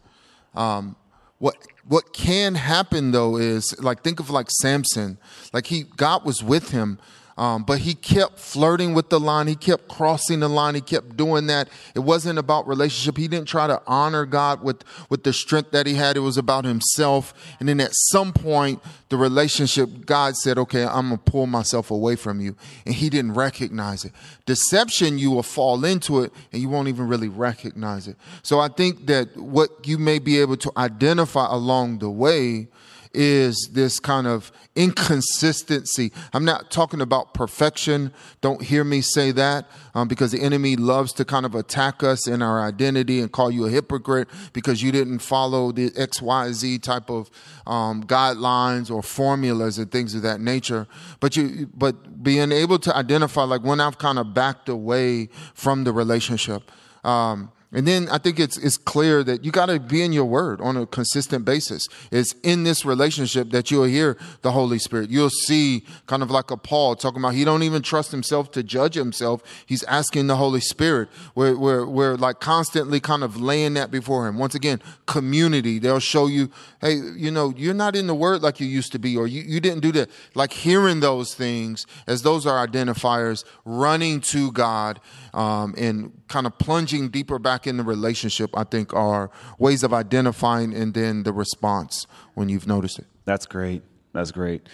Um, 0.56 0.96
what 1.38 1.56
what 1.88 2.14
can 2.14 2.56
happen 2.56 3.12
though 3.12 3.38
is 3.38 3.80
like 3.80 4.04
think 4.04 4.20
of 4.20 4.30
like 4.30 4.48
Samson, 4.50 5.18
like 5.54 5.68
he 5.68 5.84
God 5.84 6.26
was 6.26 6.44
with 6.44 6.72
him, 6.72 7.00
um, 7.38 7.64
but 7.64 7.80
he 7.80 7.96
kept 7.96 8.40
flirting 8.40 8.94
with 8.94 9.10
the 9.10 9.20
line. 9.20 9.48
He 9.48 9.56
kept 9.56 9.90
crossing 9.90 10.40
the 10.40 10.48
line. 10.48 10.74
He 10.74 10.80
kept 10.80 11.18
doing 11.18 11.48
that. 11.48 11.68
It 11.94 12.00
wasn't 12.00 12.40
about 12.40 12.66
relationship. 12.66 13.18
He 13.18 13.28
didn't 13.28 13.50
try 13.50 13.68
to 13.68 13.82
honor 13.86 14.26
God 14.26 14.64
with, 14.64 14.84
with 15.10 15.24
the 15.24 15.34
strength 15.34 15.72
that 15.72 15.86
he 15.86 15.96
had. 15.96 16.16
It 16.16 16.22
was 16.22 16.38
about 16.38 16.64
himself. 16.64 17.34
And 17.60 17.68
then 17.68 17.82
at 17.82 17.92
some 17.94 18.32
point, 18.32 18.82
the 19.10 19.18
relationship, 19.18 20.06
God 20.06 20.38
said, 20.38 20.58
okay, 20.58 20.86
I'm 20.86 21.10
going 21.10 21.18
to 21.22 21.32
pull 21.32 21.46
myself 21.46 21.92
away 21.92 22.16
from 22.16 22.40
you. 22.40 22.56
And 22.86 22.96
he 22.96 23.10
didn't 23.10 23.34
recognize 23.34 24.06
it. 24.06 24.14
Deception, 24.46 25.18
you 25.18 25.32
will 25.32 25.44
fall 25.44 25.84
into 25.84 26.22
it 26.22 26.32
and 26.54 26.62
you 26.62 26.70
won't 26.70 26.88
even 26.88 27.10
really 27.10 27.28
recognize 27.28 28.08
it. 28.08 28.16
So 28.44 28.62
I 28.62 28.70
think 28.70 29.08
that 29.08 29.36
what 29.36 29.86
you 29.86 29.98
may 29.98 30.20
be 30.20 30.40
able 30.40 30.56
to 30.58 30.72
identify 30.78 31.48
along 31.50 32.00
the 32.00 32.10
way 32.10 32.70
is 33.16 33.70
this 33.72 34.00
kind 34.00 34.28
of 34.28 34.52
inconsistency. 34.76 36.12
I'm 36.34 36.44
not 36.44 36.70
talking 36.70 37.02
about 37.02 37.34
perfection. 37.34 38.12
Don't 38.42 38.62
hear 38.62 38.84
me 38.84 39.02
say 39.02 39.32
that 39.32 39.70
um, 39.94 40.08
because 40.08 40.32
the 40.32 40.42
enemy 40.42 40.76
loves 40.76 41.14
to 41.14 41.26
kind 41.26 41.46
of 41.46 41.56
attack 41.56 42.04
us 42.04 42.28
in 42.28 42.42
our 42.42 42.62
identity 42.62 43.22
and 43.22 43.32
call 43.32 43.50
you 43.50 43.66
a 43.66 43.70
hypocrite 43.70 44.28
because 44.54 44.84
you 44.84 44.92
didn't 44.92 45.20
follow 45.20 45.72
the 45.72 45.92
XYZ 45.92 46.82
type 46.82 47.10
of 47.10 47.32
um, 47.66 48.04
guidelines 48.04 48.92
or 48.92 49.02
formulas 49.02 49.78
and 49.78 49.92
things 49.92 50.14
of 50.14 50.22
that 50.24 50.42
nature. 50.42 50.88
But 51.22 51.38
you, 51.38 51.70
but 51.74 52.22
being 52.22 52.52
able 52.52 52.80
to 52.80 52.96
identify 52.96 53.44
like 53.44 53.64
when 53.64 53.80
I've 53.80 53.98
kind 53.98 54.20
of 54.20 54.34
backed 54.34 54.68
away 54.68 55.30
from 55.54 55.86
the 55.86 55.94
relationship. 55.94 56.70
Um, 57.06 57.52
and 57.76 57.86
then 57.86 58.08
I 58.08 58.20
think 58.20 58.40
it's, 58.40 58.58
it's 58.58 58.78
clear 58.78 59.22
that 59.26 59.44
you 59.44 59.52
got 59.52 59.66
to 59.66 59.82
be 59.82 60.02
in 60.02 60.14
your 60.14 60.24
word 60.24 60.62
on 60.62 60.78
a 60.78 60.86
consistent 60.86 61.44
basis. 61.44 61.90
It's 62.10 62.34
in 62.42 62.64
this 62.64 62.86
relationship 62.86 63.50
that 63.50 63.70
you'll 63.70 63.84
hear 63.84 64.18
the 64.44 64.54
Holy 64.54 64.80
Spirit. 64.80 65.10
You'll 65.10 65.30
see 65.30 65.84
kind 66.08 66.24
of 66.24 66.32
like 66.32 66.52
a 66.52 66.58
Paul 66.58 66.96
talking 66.96 67.20
about 67.20 67.34
he 67.34 67.44
don't 67.44 67.64
even 67.64 67.82
trust 67.82 68.12
himself 68.12 68.50
to 68.52 68.64
judge 68.64 68.96
himself. 68.96 69.44
He's 69.66 69.84
asking 69.84 70.28
the 70.28 70.38
Holy 70.38 70.62
Spirit. 70.62 71.10
We're, 71.36 71.58
we're, 71.58 71.86
we're 71.86 72.16
like 72.16 72.40
constantly 72.40 73.02
kind 73.02 73.26
of 73.26 73.42
laying 73.42 73.74
that 73.74 73.92
before 73.92 74.26
him. 74.26 74.38
Once 74.38 74.56
again, 74.56 74.82
community. 75.06 75.78
They'll 75.78 76.00
show 76.00 76.28
you, 76.28 76.50
hey, 76.80 76.94
you 76.94 77.30
know, 77.30 77.54
you're 77.58 77.74
not 77.74 77.98
in 77.98 78.08
the 78.08 78.16
word 78.16 78.42
like 78.42 78.62
you 78.62 78.68
used 78.68 78.94
to 78.94 79.00
be, 79.00 79.18
or 79.18 79.28
you, 79.28 79.42
you 79.42 79.60
didn't 79.60 79.82
do 79.82 79.92
that. 79.92 80.10
Like 80.34 80.54
hearing 80.54 81.02
those 81.02 81.36
things 81.36 81.86
as 82.08 82.22
those 82.22 82.46
are 82.46 82.66
identifiers, 82.66 83.44
running 83.66 84.22
to 84.22 84.54
God 84.54 85.02
um, 85.36 85.76
and 85.78 86.14
kind 86.30 86.48
of 86.48 86.58
plunging 86.58 87.10
deeper 87.10 87.38
back 87.38 87.68
in 87.68 87.78
the 87.78 87.84
relationship, 87.84 88.50
I 88.56 88.64
think, 88.64 88.94
are 88.94 89.30
ways 89.60 89.84
of 89.84 89.94
identifying 89.94 90.74
and 90.74 90.94
then 90.94 91.24
the 91.24 91.34
response 91.34 92.08
when 92.34 92.48
you've 92.48 92.68
noticed 92.68 93.00
it. 93.00 93.06
That's 93.26 93.46
great. 93.46 93.84
That's 94.14 94.32
great. 94.32 94.68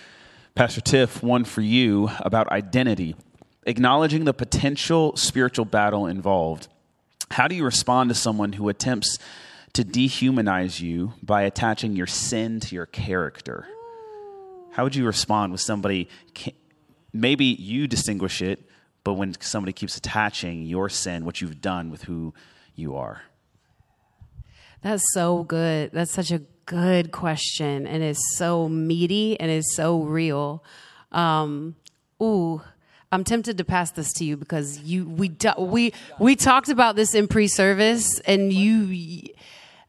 Pastor 0.53 0.81
Tiff, 0.81 1.23
one 1.23 1.45
for 1.45 1.61
you 1.61 2.11
about 2.19 2.47
identity. 2.49 3.15
Acknowledging 3.65 4.25
the 4.25 4.33
potential 4.33 5.15
spiritual 5.15 5.65
battle 5.65 6.05
involved. 6.05 6.67
How 7.31 7.47
do 7.47 7.55
you 7.55 7.65
respond 7.65 8.09
to 8.09 8.15
someone 8.15 8.53
who 8.53 8.69
attempts 8.69 9.17
to 9.73 9.83
dehumanize 9.83 10.79
you 10.79 11.13
by 11.23 11.43
attaching 11.43 11.95
your 11.95 12.07
sin 12.07 12.59
to 12.59 12.75
your 12.75 12.85
character? 12.85 13.67
How 14.71 14.83
would 14.83 14.95
you 14.95 15.05
respond 15.05 15.53
with 15.53 15.61
somebody? 15.61 16.07
Maybe 17.13 17.45
you 17.45 17.87
distinguish 17.87 18.41
it, 18.41 18.59
but 19.03 19.13
when 19.13 19.39
somebody 19.41 19.73
keeps 19.73 19.97
attaching 19.97 20.63
your 20.63 20.89
sin, 20.89 21.25
what 21.25 21.41
you've 21.41 21.61
done 21.61 21.89
with 21.89 22.03
who 22.03 22.33
you 22.75 22.95
are? 22.95 23.23
That's 24.81 25.03
so 25.13 25.43
good. 25.43 25.91
That's 25.91 26.11
such 26.11 26.31
a 26.31 26.41
good 26.65 27.11
question, 27.11 27.85
and 27.85 28.03
it's 28.03 28.37
so 28.37 28.67
meaty 28.69 29.39
and 29.39 29.51
it's 29.51 29.75
so 29.75 30.01
real. 30.01 30.63
Um, 31.11 31.75
ooh, 32.21 32.61
I'm 33.11 33.23
tempted 33.23 33.57
to 33.57 33.65
pass 33.65 33.91
this 33.91 34.13
to 34.13 34.25
you 34.25 34.37
because 34.37 34.79
you 34.79 35.07
we 35.07 35.35
we 35.57 35.93
we 36.19 36.35
talked 36.35 36.69
about 36.69 36.95
this 36.95 37.13
in 37.13 37.27
pre-service, 37.27 38.19
and 38.21 38.53
you. 38.53 39.27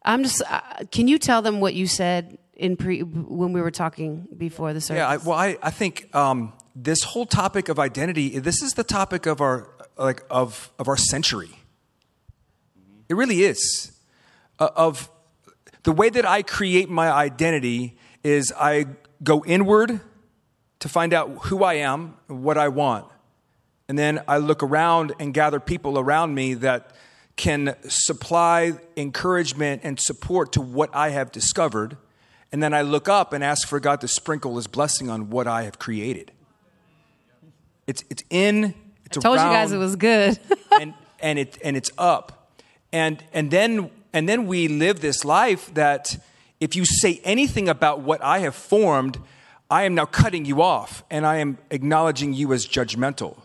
I'm 0.04 0.24
just. 0.24 0.42
Uh, 0.48 0.60
can 0.90 1.06
you 1.06 1.18
tell 1.18 1.42
them 1.42 1.60
what 1.60 1.74
you 1.74 1.86
said 1.86 2.36
in 2.54 2.76
pre 2.76 3.02
when 3.02 3.52
we 3.52 3.60
were 3.60 3.70
talking 3.70 4.26
before 4.36 4.72
the 4.72 4.80
service? 4.80 4.98
Yeah. 4.98 5.08
I, 5.08 5.16
well, 5.18 5.38
I 5.38 5.56
I 5.62 5.70
think 5.70 6.14
um, 6.14 6.52
this 6.74 7.02
whole 7.02 7.26
topic 7.26 7.68
of 7.68 7.78
identity, 7.78 8.38
this 8.38 8.62
is 8.62 8.74
the 8.74 8.84
topic 8.84 9.26
of 9.26 9.40
our 9.40 9.68
like 9.96 10.22
of 10.30 10.72
of 10.78 10.88
our 10.88 10.96
century. 10.96 11.50
It 13.08 13.14
really 13.14 13.42
is. 13.42 13.92
uh, 14.62 14.70
of 14.76 15.10
the 15.82 15.92
way 15.92 16.08
that 16.08 16.24
I 16.24 16.42
create 16.42 16.88
my 16.88 17.10
identity 17.10 17.96
is 18.22 18.52
I 18.56 18.86
go 19.22 19.44
inward 19.44 20.00
to 20.78 20.88
find 20.88 21.12
out 21.12 21.30
who 21.46 21.64
I 21.64 21.74
am, 21.74 22.16
what 22.28 22.56
I 22.56 22.68
want. 22.68 23.06
And 23.88 23.98
then 23.98 24.22
I 24.28 24.38
look 24.38 24.62
around 24.62 25.12
and 25.18 25.34
gather 25.34 25.58
people 25.60 25.98
around 25.98 26.34
me 26.34 26.54
that 26.54 26.94
can 27.36 27.74
supply 27.88 28.72
encouragement 28.96 29.82
and 29.84 29.98
support 29.98 30.52
to 30.52 30.60
what 30.60 30.94
I 30.94 31.10
have 31.10 31.32
discovered. 31.32 31.96
And 32.52 32.62
then 32.62 32.72
I 32.72 32.82
look 32.82 33.08
up 33.08 33.32
and 33.32 33.42
ask 33.42 33.66
for 33.66 33.80
God 33.80 34.00
to 34.02 34.08
sprinkle 34.08 34.56
his 34.56 34.66
blessing 34.66 35.10
on 35.10 35.30
what 35.30 35.46
I 35.46 35.64
have 35.64 35.78
created. 35.78 36.30
It's, 37.86 38.04
it's 38.10 38.24
in, 38.30 38.74
it's 39.04 39.18
I 39.18 39.20
told 39.20 39.38
around, 39.38 39.50
you 39.50 39.56
guys 39.56 39.72
it 39.72 39.78
was 39.78 39.96
good. 39.96 40.38
and, 40.80 40.94
and, 41.20 41.38
it, 41.38 41.58
and 41.64 41.76
it's 41.76 41.90
up. 41.98 42.52
And, 42.92 43.22
and, 43.32 43.50
then, 43.50 43.90
and 44.12 44.28
then 44.28 44.46
we 44.46 44.68
live 44.68 45.00
this 45.00 45.24
life 45.24 45.72
that 45.74 46.16
if 46.60 46.76
you 46.76 46.84
say 46.84 47.20
anything 47.24 47.68
about 47.68 48.00
what 48.00 48.22
I 48.22 48.40
have 48.40 48.54
formed, 48.54 49.18
I 49.70 49.84
am 49.84 49.94
now 49.94 50.04
cutting 50.04 50.44
you 50.44 50.62
off 50.62 51.02
and 51.10 51.26
I 51.26 51.38
am 51.38 51.58
acknowledging 51.70 52.34
you 52.34 52.52
as 52.52 52.66
judgmental. 52.66 53.40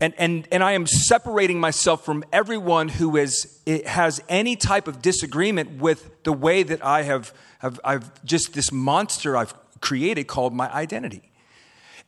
And, 0.00 0.14
and, 0.18 0.46
and 0.52 0.62
I 0.62 0.72
am 0.72 0.86
separating 0.86 1.58
myself 1.58 2.04
from 2.04 2.22
everyone 2.32 2.88
who 2.88 3.16
is, 3.16 3.60
has 3.86 4.22
any 4.28 4.54
type 4.54 4.88
of 4.88 5.00
disagreement 5.00 5.80
with 5.80 6.22
the 6.22 6.32
way 6.32 6.62
that 6.62 6.84
I 6.84 7.02
have, 7.02 7.32
have 7.60 7.80
I've 7.82 8.24
just 8.24 8.52
this 8.52 8.70
monster 8.70 9.36
I've 9.36 9.54
created 9.80 10.26
called 10.26 10.54
my 10.54 10.72
identity. 10.72 11.32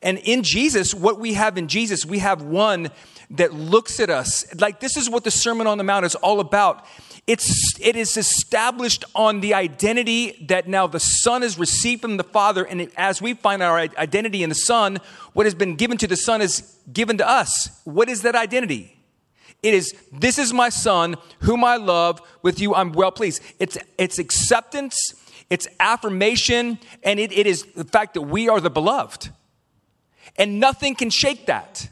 And 0.03 0.19
in 0.19 0.43
Jesus, 0.43 0.95
what 0.95 1.19
we 1.19 1.35
have 1.35 1.59
in 1.59 1.69
Jesus, 1.69 2.07
we 2.07 2.21
have 2.21 2.43
one 2.43 2.91
that 3.31 3.53
looks 3.53 4.01
at 4.01 4.11
us 4.11 4.45
like 4.61 4.81
this 4.81 4.97
is 4.97 5.11
what 5.11 5.25
the 5.25 5.31
Sermon 5.31 5.67
on 5.67 5.79
the 5.79 5.85
Mount 5.85 6.07
is 6.07 6.15
all 6.15 6.41
about. 6.41 6.87
It's, 7.27 7.79
it 7.79 7.95
is 7.95 8.17
established 8.17 9.05
on 9.15 9.41
the 9.41 9.53
identity 9.53 10.47
that 10.49 10.67
now 10.67 10.87
the 10.87 11.01
Son 11.01 11.43
has 11.43 11.59
received 11.59 12.01
from 12.01 12.17
the 12.17 12.25
Father. 12.25 12.65
And 12.65 12.91
as 12.97 13.21
we 13.21 13.35
find 13.35 13.63
our 13.63 13.79
identity 13.79 14.43
in 14.43 14.49
the 14.49 14.55
Son, 14.55 14.99
what 15.35 15.45
has 15.45 15.55
been 15.55 15.77
given 15.77 15.99
to 15.99 16.07
the 16.07 16.17
Son 16.17 16.41
is 16.41 16.79
given 16.91 17.19
to 17.19 17.29
us. 17.29 17.83
What 17.85 18.09
is 18.09 18.23
that 18.23 18.35
identity? 18.35 18.97
It 19.63 19.75
is, 19.75 19.95
this 20.13 20.39
is 20.39 20.55
my 20.55 20.69
Son, 20.69 21.17
whom 21.41 21.65
I 21.65 21.77
love, 21.77 22.23
with 22.43 22.61
you 22.61 22.75
I'm 22.75 22.93
well 22.93 23.11
pleased. 23.11 23.43
It's, 23.59 23.77
it's 23.99 24.19
acceptance, 24.19 24.97
it's 25.51 25.67
affirmation, 25.81 26.79
and 27.03 27.19
it, 27.19 27.33
it 27.33 27.47
is 27.47 27.65
the 27.75 27.85
fact 27.85 28.15
that 28.15 28.23
we 28.23 28.49
are 28.49 28.61
the 28.61 28.71
beloved. 28.71 29.31
And 30.37 30.61
nothing 30.61 30.95
can 30.95 31.11
shake 31.11 31.47
that. 31.47 31.89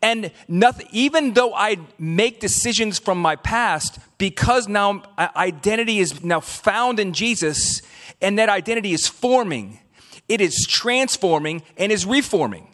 And 0.00 0.30
nothing, 0.46 0.86
even 0.92 1.34
though 1.34 1.54
I 1.54 1.78
make 1.98 2.40
decisions 2.40 2.98
from 2.98 3.20
my 3.20 3.36
past, 3.36 3.98
because 4.16 4.68
now 4.68 5.02
identity 5.18 5.98
is 5.98 6.22
now 6.22 6.40
found 6.40 7.00
in 7.00 7.12
Jesus, 7.12 7.82
and 8.20 8.38
that 8.38 8.48
identity 8.48 8.92
is 8.92 9.08
forming, 9.08 9.80
it 10.28 10.40
is 10.40 10.66
transforming 10.68 11.62
and 11.76 11.90
is 11.90 12.06
reforming. 12.06 12.68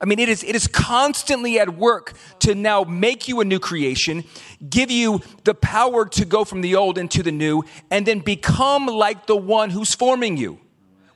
I 0.00 0.04
mean, 0.04 0.18
it 0.18 0.28
is, 0.28 0.42
it 0.42 0.56
is 0.56 0.66
constantly 0.66 1.60
at 1.60 1.76
work 1.76 2.14
to 2.40 2.56
now 2.56 2.82
make 2.82 3.28
you 3.28 3.40
a 3.40 3.44
new 3.44 3.60
creation, 3.60 4.24
give 4.68 4.90
you 4.90 5.20
the 5.44 5.54
power 5.54 6.06
to 6.06 6.24
go 6.24 6.44
from 6.44 6.60
the 6.60 6.74
old 6.74 6.98
into 6.98 7.22
the 7.22 7.30
new, 7.30 7.62
and 7.88 8.04
then 8.04 8.18
become 8.18 8.86
like 8.86 9.26
the 9.26 9.36
one 9.36 9.70
who's 9.70 9.94
forming 9.94 10.36
you 10.36 10.58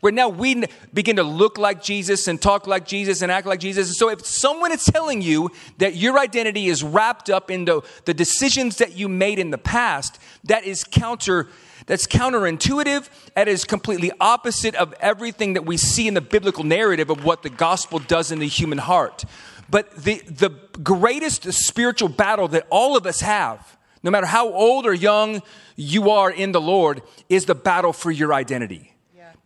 where 0.00 0.12
now 0.12 0.28
we 0.28 0.64
begin 0.92 1.16
to 1.16 1.22
look 1.22 1.58
like 1.58 1.82
Jesus 1.82 2.28
and 2.28 2.40
talk 2.40 2.66
like 2.66 2.86
Jesus 2.86 3.22
and 3.22 3.32
act 3.32 3.46
like 3.46 3.60
Jesus. 3.60 3.88
And 3.88 3.96
So 3.96 4.08
if 4.08 4.24
someone 4.24 4.72
is 4.72 4.84
telling 4.84 5.22
you 5.22 5.50
that 5.78 5.96
your 5.96 6.18
identity 6.18 6.66
is 6.66 6.82
wrapped 6.82 7.30
up 7.30 7.50
in 7.50 7.64
the, 7.64 7.82
decisions 8.04 8.76
that 8.76 8.96
you 8.96 9.08
made 9.08 9.38
in 9.38 9.50
the 9.50 9.58
past, 9.58 10.18
that 10.44 10.64
is 10.64 10.84
counter 10.84 11.48
that's 11.86 12.06
counterintuitive 12.06 13.08
that 13.34 13.46
is 13.46 13.64
completely 13.64 14.10
opposite 14.18 14.74
of 14.74 14.92
everything 15.00 15.52
that 15.52 15.66
we 15.66 15.76
see 15.76 16.08
in 16.08 16.14
the 16.14 16.20
biblical 16.20 16.64
narrative 16.64 17.10
of 17.10 17.24
what 17.24 17.42
the 17.42 17.50
gospel 17.50 17.98
does 17.98 18.32
in 18.32 18.38
the 18.38 18.48
human 18.48 18.78
heart. 18.78 19.24
But 19.68 19.94
the, 19.96 20.20
the 20.26 20.50
greatest 20.82 21.52
spiritual 21.52 22.08
battle 22.08 22.48
that 22.48 22.66
all 22.70 22.96
of 22.96 23.06
us 23.06 23.20
have, 23.20 23.76
no 24.02 24.10
matter 24.10 24.26
how 24.26 24.52
old 24.52 24.86
or 24.86 24.94
young 24.94 25.42
you 25.76 26.10
are 26.10 26.30
in 26.30 26.52
the 26.52 26.60
Lord, 26.60 27.02
is 27.28 27.44
the 27.44 27.54
battle 27.54 27.92
for 27.92 28.10
your 28.10 28.32
identity. 28.32 28.95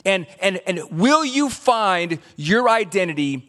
And, 0.05 0.27
and, 0.41 0.61
and 0.67 0.81
will 0.91 1.25
you 1.25 1.51
find 1.51 2.19
your 2.37 2.69
identity 2.69 3.49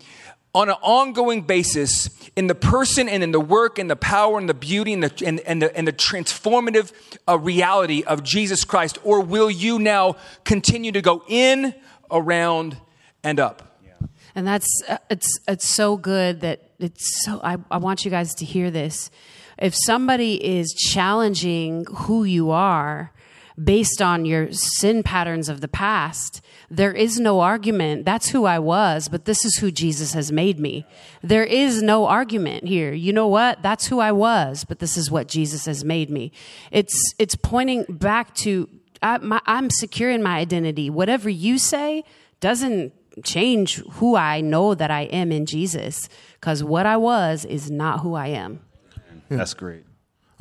on 0.53 0.69
an 0.69 0.75
ongoing 0.81 1.43
basis 1.43 2.09
in 2.35 2.47
the 2.47 2.55
person 2.55 3.07
and 3.07 3.23
in 3.23 3.31
the 3.31 3.39
work 3.39 3.79
and 3.79 3.89
the 3.89 3.95
power 3.95 4.37
and 4.37 4.49
the 4.49 4.53
beauty 4.53 4.93
and 4.93 5.03
the, 5.03 5.25
and, 5.25 5.39
and 5.41 5.61
the, 5.61 5.75
and 5.77 5.87
the 5.87 5.93
transformative 5.93 6.91
uh, 7.27 7.37
reality 7.39 8.03
of 8.03 8.23
Jesus 8.23 8.65
Christ? 8.65 8.97
Or 9.03 9.21
will 9.21 9.49
you 9.49 9.79
now 9.79 10.17
continue 10.43 10.91
to 10.91 11.01
go 11.01 11.23
in, 11.27 11.73
around, 12.09 12.77
and 13.23 13.39
up? 13.39 13.71
And 14.33 14.47
that's 14.47 14.83
uh, 14.87 14.97
it's 15.09 15.39
it's 15.47 15.67
so 15.67 15.97
good 15.97 16.39
that 16.41 16.71
it's 16.79 17.25
so 17.25 17.41
I, 17.43 17.57
I 17.69 17.77
want 17.77 18.05
you 18.05 18.11
guys 18.11 18.33
to 18.35 18.45
hear 18.45 18.71
this. 18.71 19.11
If 19.57 19.75
somebody 19.75 20.43
is 20.43 20.73
challenging 20.73 21.85
who 21.85 22.23
you 22.23 22.49
are, 22.51 23.11
based 23.63 24.01
on 24.01 24.25
your 24.25 24.51
sin 24.51 25.03
patterns 25.03 25.49
of 25.49 25.61
the 25.61 25.67
past, 25.67 26.41
there 26.69 26.93
is 26.93 27.19
no 27.19 27.41
argument. 27.41 28.05
That's 28.05 28.29
who 28.29 28.45
I 28.45 28.59
was, 28.59 29.09
but 29.09 29.25
this 29.25 29.43
is 29.43 29.57
who 29.57 29.71
Jesus 29.71 30.13
has 30.13 30.31
made 30.31 30.59
me. 30.59 30.85
There 31.21 31.43
is 31.43 31.83
no 31.83 32.07
argument 32.07 32.65
here. 32.65 32.93
You 32.93 33.13
know 33.13 33.27
what? 33.27 33.61
That's 33.61 33.87
who 33.87 33.99
I 33.99 34.11
was, 34.11 34.63
but 34.63 34.79
this 34.79 34.97
is 34.97 35.11
what 35.11 35.27
Jesus 35.27 35.65
has 35.65 35.83
made 35.83 36.09
me. 36.09 36.31
It's, 36.71 37.13
it's 37.19 37.35
pointing 37.35 37.83
back 37.89 38.33
to, 38.35 38.69
I, 39.01 39.17
my, 39.17 39.41
I'm 39.45 39.69
secure 39.69 40.09
in 40.09 40.23
my 40.23 40.37
identity. 40.37 40.89
Whatever 40.89 41.29
you 41.29 41.57
say 41.57 42.03
doesn't 42.39 42.93
change 43.23 43.75
who 43.93 44.15
I 44.15 44.39
know 44.39 44.73
that 44.73 44.89
I 44.89 45.01
am 45.01 45.31
in 45.31 45.45
Jesus, 45.45 46.07
because 46.35 46.63
what 46.63 46.85
I 46.85 46.95
was 46.97 47.43
is 47.43 47.69
not 47.69 47.99
who 47.99 48.13
I 48.13 48.27
am. 48.27 48.61
That's 49.27 49.53
great. 49.53 49.83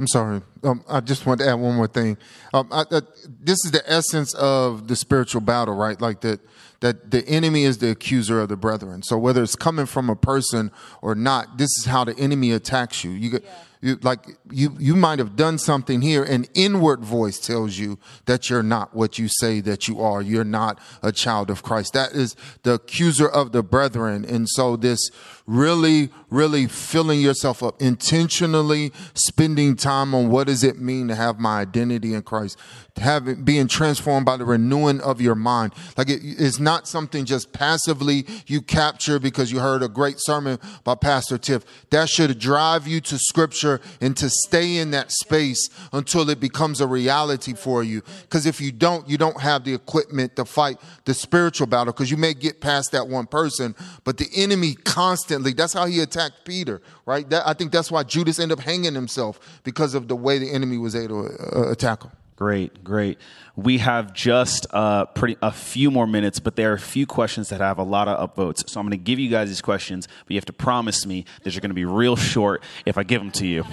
I'm 0.01 0.07
sorry. 0.07 0.41
Um, 0.65 0.83
I 0.89 1.01
just 1.01 1.27
want 1.27 1.41
to 1.41 1.47
add 1.47 1.55
one 1.55 1.77
more 1.77 1.87
thing. 1.87 2.17
Um, 2.55 2.69
I, 2.73 2.85
this 2.89 3.59
is 3.67 3.71
the 3.71 3.83
essence 3.85 4.33
of 4.33 4.89
the 4.89 4.97
spiritual 4.97 5.43
battle, 5.43 5.75
right? 5.75 6.01
Like 6.01 6.23
that, 6.23 6.41
that 6.81 7.11
the 7.11 7.23
enemy 7.29 7.65
is 7.65 7.77
the 7.77 7.91
accuser 7.91 8.41
of 8.41 8.49
the 8.49 8.57
brethren. 8.57 9.03
So 9.03 9.19
whether 9.19 9.43
it's 9.43 9.57
coming 9.57 9.85
from 9.85 10.09
a 10.09 10.17
person 10.17 10.71
or 11.03 11.15
not, 11.15 11.59
this 11.59 11.69
is 11.79 11.85
how 11.85 12.05
the 12.05 12.19
enemy 12.19 12.51
attacks 12.53 13.05
you. 13.05 13.11
You 13.11 13.41
yeah 13.45 13.51
you, 13.83 13.97
like 14.03 14.27
you, 14.51 14.77
you 14.79 14.95
might 14.95 15.19
have 15.19 15.37
done 15.37 15.57
something 15.57 16.03
here. 16.03 16.23
An 16.23 16.45
inward 16.55 17.03
voice 17.03 17.39
tells 17.39 17.79
you 17.79 17.99
that 18.27 18.51
you're 18.51 18.63
not 18.63 18.95
what 18.95 19.19
you 19.19 19.27
say 19.29 19.61
that 19.61 19.89
you 19.89 20.01
are. 20.01 20.21
You're 20.21 20.45
not 20.45 20.79
a 21.03 21.13
child 21.13 21.49
of 21.49 21.63
Christ. 21.63 21.95
That 21.95 22.13
is 22.13 22.37
the 22.63 22.75
accuser 22.75 23.27
of 23.27 23.53
the 23.53 23.63
brethren. 23.63 24.27
And 24.27 24.47
so 24.51 24.77
this 24.77 25.11
really, 25.47 26.11
really 26.29 26.67
filling 26.67 27.21
yourself 27.21 27.63
up, 27.63 27.81
intentionally 27.81 28.93
spending 29.15 29.77
time 29.77 30.15
on 30.15 30.29
what 30.29 30.47
does 30.47 30.63
it 30.63 30.79
mean 30.79 31.09
to 31.09 31.15
have 31.15 31.41
my 31.41 31.61
identity 31.61 32.13
in 32.13 32.23
Christ, 32.23 32.59
having 32.97 33.45
being 33.45 33.67
transformed 33.67 34.27
by 34.27 34.37
the 34.37 34.45
renewing 34.45 35.01
of 35.01 35.23
your 35.23 35.35
mind. 35.35 35.73
Like 35.97 36.11
it 36.11 36.23
is 36.23 36.61
not 36.61 36.87
something 36.87 37.25
just 37.25 37.53
passively 37.53 38.27
you 38.47 38.61
capture 38.61 39.19
because 39.19 39.51
you 39.51 39.61
heard 39.61 39.83
a 39.83 39.89
great 39.89 40.17
sermon 40.19 40.59
by 40.85 40.97
Pastor 40.97 41.39
Tiff. 41.39 41.65
That 41.91 42.11
should 42.11 42.39
drive 42.39 42.87
you 42.87 43.01
to 43.01 43.19
scripture 43.19 43.70
and 44.01 44.17
to 44.17 44.31
stay 44.31 44.79
in 44.79 44.91
that 44.93 45.13
space 45.13 45.69
until 45.93 46.29
it 46.31 46.41
becomes 46.41 46.81
a 46.81 46.87
reality 46.87 47.55
for 47.55 47.85
you. 47.85 48.03
Because 48.23 48.47
if 48.47 48.61
you 48.61 48.73
don't, 48.73 49.09
you 49.09 49.19
don't 49.19 49.41
have 49.41 49.65
the 49.65 49.75
equipment 49.75 50.35
to 50.37 50.45
fight 50.45 50.79
the 51.05 51.15
spiritual 51.15 51.67
battle 51.67 51.93
because 51.93 52.11
you 52.11 52.17
may 52.17 52.35
get 52.35 52.61
past 52.61 52.93
that 52.93 53.07
one 53.07 53.27
person, 53.27 53.75
but 54.05 54.17
the 54.17 54.29
enemy 54.35 54.75
constantly, 54.75 55.53
that's 55.53 55.75
how 55.75 55.87
he 55.87 56.01
attacked 56.01 56.45
Peter, 56.45 56.81
right? 57.07 57.29
That, 57.31 57.47
I 57.47 57.53
think 57.53 57.71
that's 57.71 57.91
why 57.91 58.03
Judas 58.03 58.39
ended 58.41 58.59
up 58.59 58.65
hanging 58.65 58.95
himself 58.95 59.61
because 59.63 59.95
of 59.95 60.09
the 60.09 60.17
way 60.17 60.39
the 60.39 60.51
enemy 60.51 60.79
was 60.79 60.97
able 60.97 61.29
to 61.29 61.59
uh, 61.59 61.71
attack 61.71 62.03
him. 62.03 62.11
Great, 62.41 62.83
great. 62.83 63.19
We 63.55 63.77
have 63.79 64.15
just 64.15 64.67
uh, 64.71 65.05
pretty 65.05 65.37
a 65.43 65.53
few 65.53 65.91
more 65.91 66.07
minutes, 66.07 66.41
but 66.41 66.57
there 66.57 66.71
are 66.71 66.75
a 66.75 66.81
few 66.81 67.07
questions 67.07 67.51
that 67.51 67.61
have 67.61 67.77
a 67.77 67.83
lot 67.83 68.09
of 68.09 68.35
upvotes. 68.35 68.67
So 68.67 68.81
I'm 68.81 68.87
going 68.87 68.99
to 68.99 69.05
give 69.05 69.19
you 69.19 69.29
guys 69.29 69.51
these 69.51 69.61
questions, 69.61 70.09
but 70.25 70.31
you 70.31 70.39
have 70.39 70.47
to 70.47 70.55
promise 70.55 71.05
me 71.05 71.27
that 71.43 71.53
you're 71.53 71.61
going 71.61 71.69
to 71.69 71.75
be 71.75 71.85
real 71.85 72.17
short 72.17 72.63
if 72.87 72.97
I 72.97 73.03
give 73.03 73.21
them 73.21 73.31
to 73.33 73.47
you. 73.47 73.67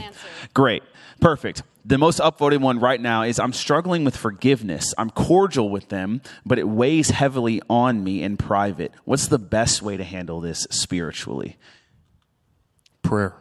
Great, 0.53 0.84
perfect. 1.22 1.63
The 1.86 1.97
most 1.97 2.20
upvoted 2.20 2.59
one 2.59 2.82
right 2.82 2.99
now 2.99 3.22
is 3.22 3.39
I'm 3.39 3.53
struggling 3.53 4.03
with 4.03 4.18
forgiveness. 4.18 4.93
I'm 4.97 5.11
cordial 5.11 5.70
with 5.70 5.88
them, 5.88 6.22
but 6.45 6.59
it 6.59 6.68
weighs 6.68 7.11
heavily 7.11 7.61
on 7.70 8.03
me 8.03 8.22
in 8.22 8.36
private. 8.36 8.91
What's 9.05 9.30
the 9.30 9.39
best 9.39 9.82
way 9.82 9.95
to 9.95 10.03
handle 10.03 10.41
this 10.41 10.68
spiritually? 10.70 11.55
Prayer. 13.01 13.34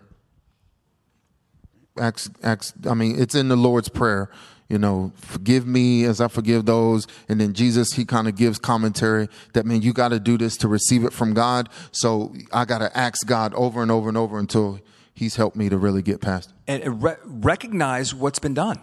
Acts, 1.99 2.31
Acts, 2.45 2.75
I 2.89 2.95
mean, 2.95 3.21
it's 3.21 3.35
in 3.35 3.49
the 3.49 3.57
Lord's 3.57 3.89
Prayer 3.89 4.31
you 4.69 4.79
know, 4.79 5.13
forgive 5.17 5.67
me 5.67 6.05
as 6.05 6.21
I 6.21 6.29
forgive 6.29 6.67
those. 6.67 7.07
And 7.29 7.41
then 7.41 7.53
Jesus, 7.53 7.93
he 7.93 8.05
kind 8.05 8.27
of 8.27 8.35
gives 8.35 8.59
commentary 8.59 9.29
that, 9.53 9.65
man, 9.65 9.83
you 9.83 9.93
got 9.93 10.09
to 10.09 10.19
do 10.19 10.37
this 10.37 10.57
to 10.59 10.69
receive 10.69 11.05
it 11.05 11.13
from 11.13 11.35
God. 11.35 11.69
So 11.93 12.35
I 12.53 12.65
got 12.65 12.79
to 12.79 12.97
ask 12.97 13.27
God 13.27 13.55
over 13.55 13.83
and 13.83 13.91
over 13.91 14.09
and 14.09 14.19
over 14.19 14.39
until 14.39 14.81
he's 15.15 15.37
helped 15.37 15.57
me 15.57 15.69
to 15.69 15.79
really 15.79 16.03
get 16.03 16.21
past 16.21 16.51
it. 16.51 16.57
And 16.67 16.85
uh, 16.85 16.91
re- 16.91 17.17
recognize 17.25 18.15
what's 18.15 18.41
been 18.41 18.55
done. 18.55 18.81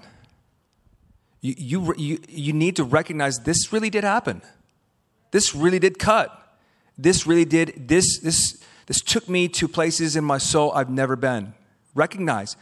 You, 1.42 1.56
you, 1.58 1.94
you, 1.98 2.20
you 2.30 2.54
need 2.54 2.78
to 2.78 2.86
recognize 2.86 3.40
this 3.40 3.74
really 3.74 3.90
did 3.90 4.06
happen. 4.06 4.42
This 5.32 5.54
really 5.54 5.80
did 5.80 6.00
cut. 6.00 6.58
This 6.98 7.28
really 7.28 7.44
did, 7.44 7.90
this, 7.90 8.20
this, 8.20 8.64
this 8.86 9.02
took 9.02 9.28
me 9.28 9.50
to 9.50 9.68
places 9.68 10.16
in 10.16 10.24
my 10.24 10.38
soul 10.38 10.72
I've 10.72 10.90
never 10.90 11.18
been. 11.18 11.54
Recognize. 11.94 12.56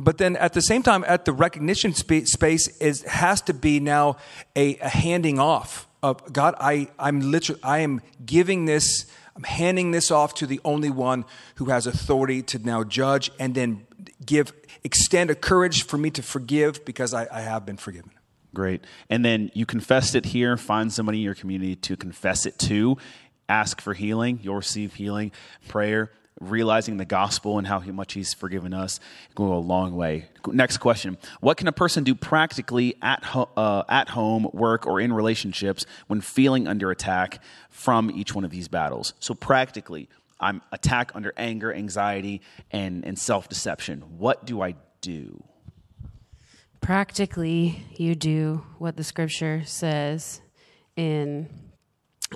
But 0.00 0.16
then 0.16 0.36
at 0.36 0.54
the 0.54 0.62
same 0.62 0.82
time, 0.82 1.04
at 1.06 1.26
the 1.26 1.32
recognition 1.32 1.92
sp- 1.92 2.24
space, 2.24 2.68
is 2.78 3.02
has 3.02 3.42
to 3.42 3.54
be 3.54 3.80
now 3.80 4.16
a, 4.56 4.78
a 4.78 4.88
handing 4.88 5.38
off 5.38 5.86
of 6.02 6.32
God. 6.32 6.54
I, 6.58 6.88
I'm 6.98 7.20
literally, 7.20 7.60
I 7.62 7.80
am 7.80 8.00
giving 8.24 8.64
this, 8.64 9.04
I'm 9.36 9.42
handing 9.42 9.90
this 9.90 10.10
off 10.10 10.32
to 10.36 10.46
the 10.46 10.58
only 10.64 10.88
one 10.88 11.26
who 11.56 11.66
has 11.66 11.86
authority 11.86 12.40
to 12.44 12.58
now 12.58 12.82
judge 12.82 13.30
and 13.38 13.54
then 13.54 13.86
give, 14.24 14.54
extend 14.82 15.28
a 15.28 15.34
courage 15.34 15.84
for 15.84 15.98
me 15.98 16.10
to 16.12 16.22
forgive 16.22 16.82
because 16.86 17.12
I, 17.12 17.28
I 17.30 17.42
have 17.42 17.66
been 17.66 17.76
forgiven. 17.76 18.10
Great. 18.54 18.82
And 19.10 19.22
then 19.22 19.50
you 19.52 19.66
confessed 19.66 20.14
it 20.14 20.24
here, 20.24 20.56
find 20.56 20.90
somebody 20.90 21.18
in 21.18 21.24
your 21.24 21.34
community 21.34 21.76
to 21.76 21.96
confess 21.98 22.46
it 22.46 22.58
to, 22.60 22.96
ask 23.50 23.82
for 23.82 23.92
healing, 23.92 24.40
you'll 24.42 24.56
receive 24.56 24.94
healing, 24.94 25.30
prayer, 25.68 26.10
realizing 26.40 26.96
the 26.96 27.04
gospel 27.04 27.58
and 27.58 27.66
how 27.66 27.80
much 27.80 28.14
he's 28.14 28.32
forgiven 28.32 28.72
us 28.72 28.98
go 29.34 29.52
a 29.52 29.60
long 29.60 29.94
way. 29.94 30.26
Next 30.46 30.78
question. 30.78 31.18
What 31.40 31.58
can 31.58 31.68
a 31.68 31.72
person 31.72 32.02
do 32.02 32.14
practically 32.14 32.96
at, 33.02 33.22
ho- 33.22 33.50
uh, 33.56 33.84
at 33.88 34.08
home, 34.08 34.48
work, 34.52 34.86
or 34.86 35.00
in 35.00 35.12
relationships 35.12 35.84
when 36.06 36.22
feeling 36.22 36.66
under 36.66 36.90
attack 36.90 37.42
from 37.68 38.10
each 38.10 38.34
one 38.34 38.44
of 38.44 38.50
these 38.50 38.68
battles? 38.68 39.12
So 39.20 39.34
practically, 39.34 40.08
I'm 40.40 40.62
attacked 40.72 41.14
under 41.14 41.34
anger, 41.36 41.72
anxiety, 41.72 42.40
and, 42.70 43.04
and 43.04 43.18
self-deception. 43.18 44.00
What 44.16 44.46
do 44.46 44.62
I 44.62 44.76
do? 45.02 45.44
Practically, 46.80 47.84
you 47.96 48.14
do 48.14 48.64
what 48.78 48.96
the 48.96 49.04
scripture 49.04 49.62
says 49.66 50.40
in, 50.96 51.50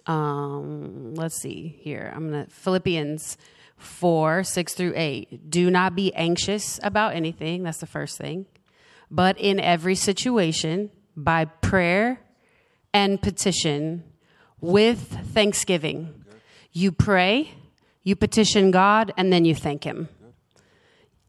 um, 0.06 1.14
let's 1.14 1.40
see 1.40 1.78
here. 1.80 2.12
I'm 2.14 2.30
to, 2.30 2.46
Philippians 2.50 3.38
4 3.76 4.44
6 4.44 4.74
through 4.74 4.92
8. 4.96 5.50
Do 5.50 5.70
not 5.70 5.94
be 5.94 6.12
anxious 6.14 6.80
about 6.82 7.14
anything. 7.14 7.62
That's 7.62 7.78
the 7.78 7.86
first 7.86 8.18
thing. 8.18 8.46
But 9.10 9.38
in 9.38 9.60
every 9.60 9.94
situation, 9.94 10.90
by 11.16 11.44
prayer 11.44 12.20
and 12.92 13.20
petition, 13.20 14.04
with 14.60 15.18
thanksgiving, 15.32 16.24
you 16.72 16.90
pray, 16.90 17.54
you 18.02 18.16
petition 18.16 18.70
God, 18.70 19.12
and 19.16 19.32
then 19.32 19.44
you 19.44 19.54
thank 19.54 19.84
Him. 19.84 20.08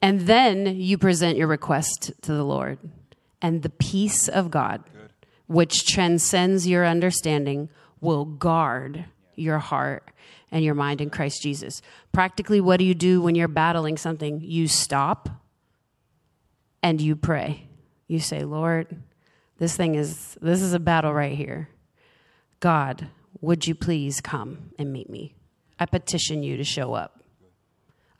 And 0.01 0.21
then 0.21 0.79
you 0.79 0.97
present 0.97 1.37
your 1.37 1.47
request 1.47 2.11
to 2.21 2.33
the 2.33 2.43
Lord 2.43 2.79
and 3.41 3.61
the 3.61 3.69
peace 3.69 4.27
of 4.27 4.51
God, 4.51 4.83
which 5.47 5.85
transcends 5.85 6.67
your 6.67 6.85
understanding, 6.85 7.69
will 8.01 8.25
guard 8.25 9.05
your 9.35 9.59
heart 9.59 10.09
and 10.55 10.63
your 10.63 10.73
mind 10.73 11.01
in 11.01 11.09
Christ 11.09 11.41
Jesus. 11.41 11.81
Practically, 12.13 12.61
what 12.61 12.77
do 12.77 12.85
you 12.85 12.95
do 12.95 13.21
when 13.21 13.35
you're 13.35 13.49
battling 13.49 13.97
something? 13.97 14.39
You 14.39 14.69
stop 14.69 15.27
and 16.81 17.01
you 17.01 17.17
pray. 17.17 17.67
You 18.07 18.21
say, 18.21 18.45
Lord, 18.45 18.87
this 19.57 19.75
thing 19.75 19.95
is, 19.95 20.37
this 20.41 20.61
is 20.61 20.71
a 20.71 20.79
battle 20.79 21.13
right 21.13 21.35
here. 21.37 21.67
God, 22.61 23.09
would 23.41 23.67
you 23.67 23.75
please 23.75 24.21
come 24.21 24.71
and 24.79 24.93
meet 24.93 25.09
me? 25.09 25.35
I 25.77 25.85
petition 25.87 26.41
you 26.41 26.55
to 26.55 26.63
show 26.63 26.93
up. 26.93 27.21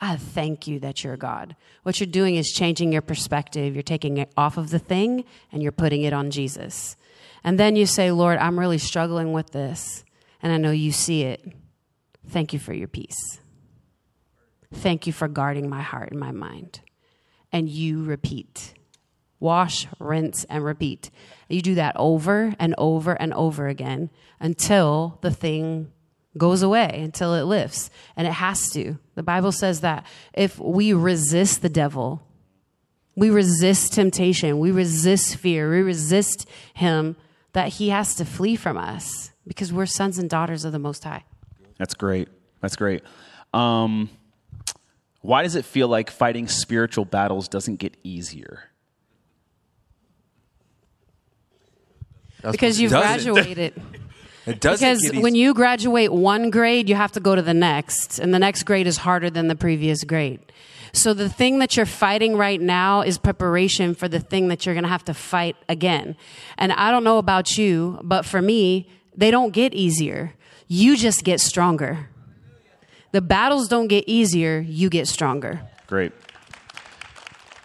I 0.02 0.18
thank 0.18 0.68
you 0.68 0.82
that 0.82 1.06
you're 1.06 1.16
God. 1.16 1.56
What 1.84 2.02
you're 2.02 2.08
doing 2.08 2.36
is 2.36 2.52
changing 2.52 2.92
your 2.92 3.02
perspective. 3.02 3.76
You're 3.76 3.82
taking 3.82 4.18
it 4.18 4.30
off 4.36 4.58
of 4.58 4.72
the 4.72 4.80
thing 4.80 5.24
and 5.54 5.64
you're 5.64 5.72
putting 5.72 6.02
it 6.02 6.12
on 6.12 6.32
Jesus. 6.32 6.98
And 7.46 7.58
then 7.58 7.78
you 7.78 7.86
say, 7.86 8.12
Lord, 8.12 8.40
I'm 8.40 8.60
really 8.60 8.78
struggling 8.78 9.32
with 9.32 9.52
this, 9.52 10.04
and 10.42 10.52
I 10.52 10.58
know 10.58 10.72
you 10.72 10.92
see 10.92 11.24
it. 11.24 11.56
Thank 12.28 12.54
you 12.54 12.60
for 12.60 12.74
your 12.74 12.88
peace. 12.88 13.40
Thank 14.74 15.08
you 15.08 15.14
for 15.14 15.28
guarding 15.28 15.70
my 15.70 15.82
heart 15.82 16.12
and 16.12 16.20
my 16.20 16.32
mind. 16.32 16.82
And 17.52 17.70
you 17.70 18.04
repeat. 18.04 18.74
Wash, 19.40 19.88
rinse, 20.00 20.44
and 20.46 20.64
repeat. 20.64 21.12
You 21.50 21.62
do 21.62 21.76
that 21.76 21.96
over 21.98 22.54
and 22.60 22.74
over 22.78 23.14
and 23.14 23.34
over 23.34 23.68
again 23.68 24.10
until 24.40 25.20
the 25.22 25.32
thing 25.32 25.92
goes 26.38 26.62
away 26.62 27.00
until 27.04 27.34
it 27.34 27.44
lifts. 27.44 27.90
And 28.16 28.28
it 28.28 28.34
has 28.34 28.70
to. 28.72 28.98
The 29.16 29.24
Bible 29.24 29.52
says 29.52 29.82
that 29.82 30.06
if 30.34 30.60
we 30.60 30.94
resist 30.94 31.62
the 31.62 31.70
devil, 31.70 32.28
we 33.16 33.30
resist 33.30 33.94
temptation, 33.94 34.60
we 34.60 34.72
resist 34.72 35.38
fear, 35.38 35.72
we 35.72 35.82
resist 35.82 36.48
him, 36.74 37.16
that 37.54 37.70
he 37.70 37.90
has 37.90 38.16
to 38.16 38.26
flee 38.26 38.58
from 38.58 38.78
us 38.78 39.32
because 39.48 39.72
we're 39.72 39.86
sons 39.86 40.18
and 40.18 40.30
daughters 40.30 40.66
of 40.66 40.74
the 40.74 40.80
Most 40.80 41.06
High. 41.06 41.24
That's 41.78 41.94
great. 41.94 42.30
That's 42.62 42.76
great. 42.76 43.04
Um, 43.54 44.10
why 45.22 45.44
does 45.44 45.56
it 45.56 45.66
feel 45.66 45.88
like 45.88 46.10
fighting 46.12 46.48
spiritual 46.48 47.06
battles 47.06 47.48
doesn't 47.48 47.78
get 47.78 47.98
easier? 48.04 48.70
because 52.52 52.80
you've 52.80 52.92
graduated. 52.92 53.74
It 54.48 54.60
does 54.60 54.80
get 54.80 54.98
easier. 54.98 55.10
because 55.10 55.24
when 55.24 55.34
you 55.34 55.56
graduate 55.56 56.14
one 56.14 56.52
grade, 56.52 56.88
you 56.88 56.94
have 56.94 57.12
to 57.14 57.20
go 57.20 57.34
to 57.34 57.42
the 57.42 57.56
next, 57.56 58.20
and 58.20 58.32
the 58.32 58.38
next 58.38 58.62
grade 58.62 58.86
is 58.86 58.98
harder 58.98 59.32
than 59.32 59.48
the 59.48 59.56
previous 59.56 60.04
grade. 60.04 60.40
So 60.94 61.16
the 61.16 61.30
thing 61.30 61.58
that 61.60 61.76
you're 61.76 61.88
fighting 61.88 62.38
right 62.38 62.62
now 62.62 63.02
is 63.02 63.18
preparation 63.18 63.96
for 63.96 64.08
the 64.08 64.20
thing 64.20 64.50
that 64.50 64.64
you're 64.64 64.76
going 64.76 64.84
to 64.84 64.90
have 64.90 65.04
to 65.06 65.16
fight 65.16 65.56
again. 65.68 66.16
And 66.60 66.72
I 66.72 66.92
don't 66.92 67.04
know 67.04 67.18
about 67.18 67.58
you, 67.58 68.00
but 68.04 68.24
for 68.24 68.40
me, 68.40 68.88
they 69.18 69.32
don't 69.32 69.52
get 69.52 69.74
easier. 69.74 70.36
You 70.68 70.98
just 70.98 71.24
get 71.24 71.40
stronger. 71.40 72.10
The 73.12 73.22
battles 73.22 73.68
don't 73.68 73.88
get 73.88 74.06
easier, 74.08 74.60
you 74.60 74.90
get 74.90 75.08
stronger. 75.08 75.62
Great. 75.88 76.12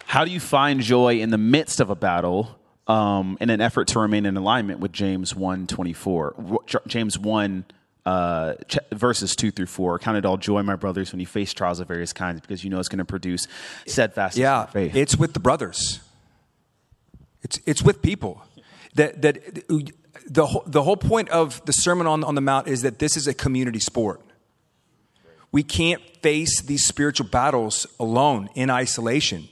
How 0.05 0.25
do 0.25 0.31
you 0.31 0.39
find 0.39 0.81
joy 0.81 1.19
in 1.19 1.29
the 1.29 1.37
midst 1.37 1.79
of 1.79 1.89
a 1.89 1.95
battle 1.95 2.59
um, 2.87 3.37
in 3.39 3.49
an 3.49 3.61
effort 3.61 3.87
to 3.89 3.99
remain 3.99 4.25
in 4.25 4.37
alignment 4.37 4.79
with 4.79 4.91
James 4.91 5.35
1 5.35 5.67
24. 5.67 6.59
James 6.87 7.17
1 7.17 7.65
uh, 8.05 8.53
ch- 8.67 8.79
verses 8.91 9.35
2 9.35 9.51
through 9.51 9.67
4. 9.67 9.99
Count 9.99 10.17
it 10.17 10.25
all 10.25 10.37
joy, 10.37 10.63
my 10.63 10.75
brothers, 10.75 11.11
when 11.11 11.19
you 11.19 11.25
face 11.25 11.53
trials 11.53 11.79
of 11.79 11.87
various 11.87 12.13
kinds, 12.13 12.41
because 12.41 12.63
you 12.63 12.69
know 12.69 12.79
it's 12.79 12.89
going 12.89 12.99
to 12.99 13.05
produce 13.05 13.47
steadfast 13.85 14.37
yeah, 14.37 14.65
faith. 14.65 14.95
It's 14.95 15.15
with 15.15 15.33
the 15.33 15.39
brothers, 15.39 15.99
it's, 17.43 17.59
it's 17.65 17.81
with 17.81 18.01
people. 18.01 18.43
That, 18.95 19.21
that 19.21 19.37
the, 20.27 20.45
whole, 20.45 20.63
the 20.65 20.83
whole 20.83 20.97
point 20.97 21.29
of 21.29 21.63
the 21.65 21.71
Sermon 21.73 22.07
on, 22.07 22.23
on 22.23 22.35
the 22.35 22.41
Mount 22.41 22.67
is 22.67 22.81
that 22.81 22.99
this 22.99 23.17
is 23.17 23.27
a 23.27 23.33
community 23.33 23.79
sport. 23.79 24.21
We 25.51 25.63
can't 25.63 26.01
face 26.21 26.61
these 26.61 26.85
spiritual 26.85 27.27
battles 27.27 27.85
alone 27.99 28.49
in 28.55 28.69
isolation 28.69 29.49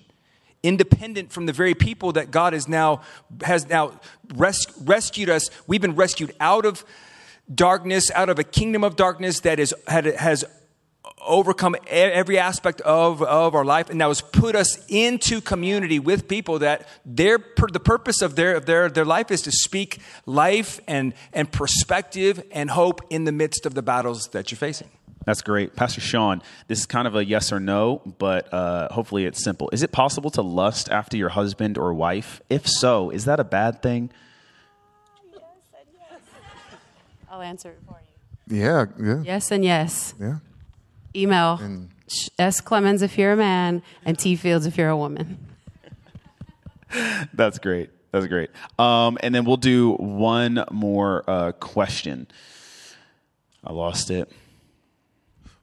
independent 0.64 1.32
from 1.32 1.46
the 1.46 1.54
very 1.54 1.74
people 1.74 2.12
that 2.14 2.32
God 2.32 2.54
has 2.54 2.68
now 2.68 3.02
has 3.44 3.68
now 3.68 4.00
res- 4.36 4.68
rescued 4.82 5.30
us. 5.30 5.50
We've 5.68 5.82
been 5.82 5.96
rescued 5.96 6.36
out 6.40 6.66
of 6.66 6.84
darkness, 7.54 8.12
out 8.12 8.30
of 8.30 8.40
a 8.40 8.44
kingdom 8.44 8.84
of 8.84 8.96
darkness 8.96 9.42
that 9.42 9.60
is 9.60 9.74
had, 9.88 10.06
has 10.06 10.44
overcome 11.26 11.76
every 11.88 12.38
aspect 12.38 12.82
of, 12.82 13.22
of 13.22 13.56
our 13.56 13.66
life 13.66 13.90
and 13.90 14.00
that 14.02 14.08
has 14.08 14.22
put 14.22 14.56
us 14.56 14.84
into 14.88 15.42
community 15.42 16.00
with 16.00 16.28
people 16.28 16.60
that 16.60 16.88
their 17.06 17.38
the 17.72 17.80
purpose 17.80 18.22
of 18.22 18.36
their, 18.36 18.56
of 18.56 18.66
their, 18.66 18.90
their 18.90 19.06
life 19.06 19.32
is 19.32 19.42
to 19.42 19.52
speak 19.52 20.00
life 20.26 20.80
and, 20.88 21.14
and 21.34 21.52
perspective 21.52 22.44
and 22.52 22.70
hope 22.70 23.02
in 23.10 23.26
the 23.26 23.32
midst 23.32 23.66
of 23.66 23.74
the 23.74 23.82
battles 23.82 24.28
that 24.30 24.52
you're 24.52 24.58
facing 24.58 24.90
that's 25.30 25.44
great. 25.44 25.76
Pastor 25.76 26.02
Sean, 26.02 26.42
this 26.68 26.80
is 26.80 26.86
kind 26.88 27.08
of 27.08 27.16
a 27.16 27.24
yes 27.24 27.52
or 27.52 27.60
no, 27.60 28.02
but 28.18 28.52
uh, 28.52 28.92
hopefully 28.92 29.26
it's 29.26 29.44
simple. 29.44 29.70
Is 29.72 29.84
it 29.84 29.92
possible 29.92 30.32
to 30.32 30.42
lust 30.42 30.90
after 30.90 31.18
your 31.18 31.30
husband 31.30 31.78
or 31.78 31.94
wife? 31.94 32.42
If 32.50 32.68
so, 32.68 33.12
is 33.12 33.26
that 33.26 33.40
a 33.40 33.44
bad 33.44 33.84
thing? 33.84 34.10
Yes 35.32 35.42
and 35.74 35.88
yes. 35.94 36.22
I'll 37.30 37.42
answer 37.42 37.70
it 37.70 37.80
for 37.86 38.02
you. 38.50 38.60
Yeah, 38.60 38.86
yeah. 39.00 39.22
Yes 39.24 39.52
and 39.52 39.64
yes. 39.64 40.16
Yeah. 40.20 40.38
Email 41.16 41.60
and, 41.62 41.90
S. 42.38 42.62
Clemens 42.62 43.02
if 43.02 43.18
you're 43.18 43.34
a 43.34 43.38
man, 43.38 43.84
and 44.06 44.18
T. 44.18 44.36
Fields 44.36 44.66
if 44.66 44.78
you're 44.78 44.90
a 44.90 44.98
woman. 44.98 45.38
That's 47.34 47.60
great. 47.60 47.92
That's 48.12 48.28
great. 48.28 48.50
Um, 48.80 49.18
and 49.22 49.34
then 49.34 49.46
we'll 49.46 49.58
do 49.58 49.94
one 49.94 50.64
more 50.72 51.24
uh, 51.28 51.52
question. 51.54 52.28
I 53.64 53.72
lost 53.74 54.10
it. 54.10 54.32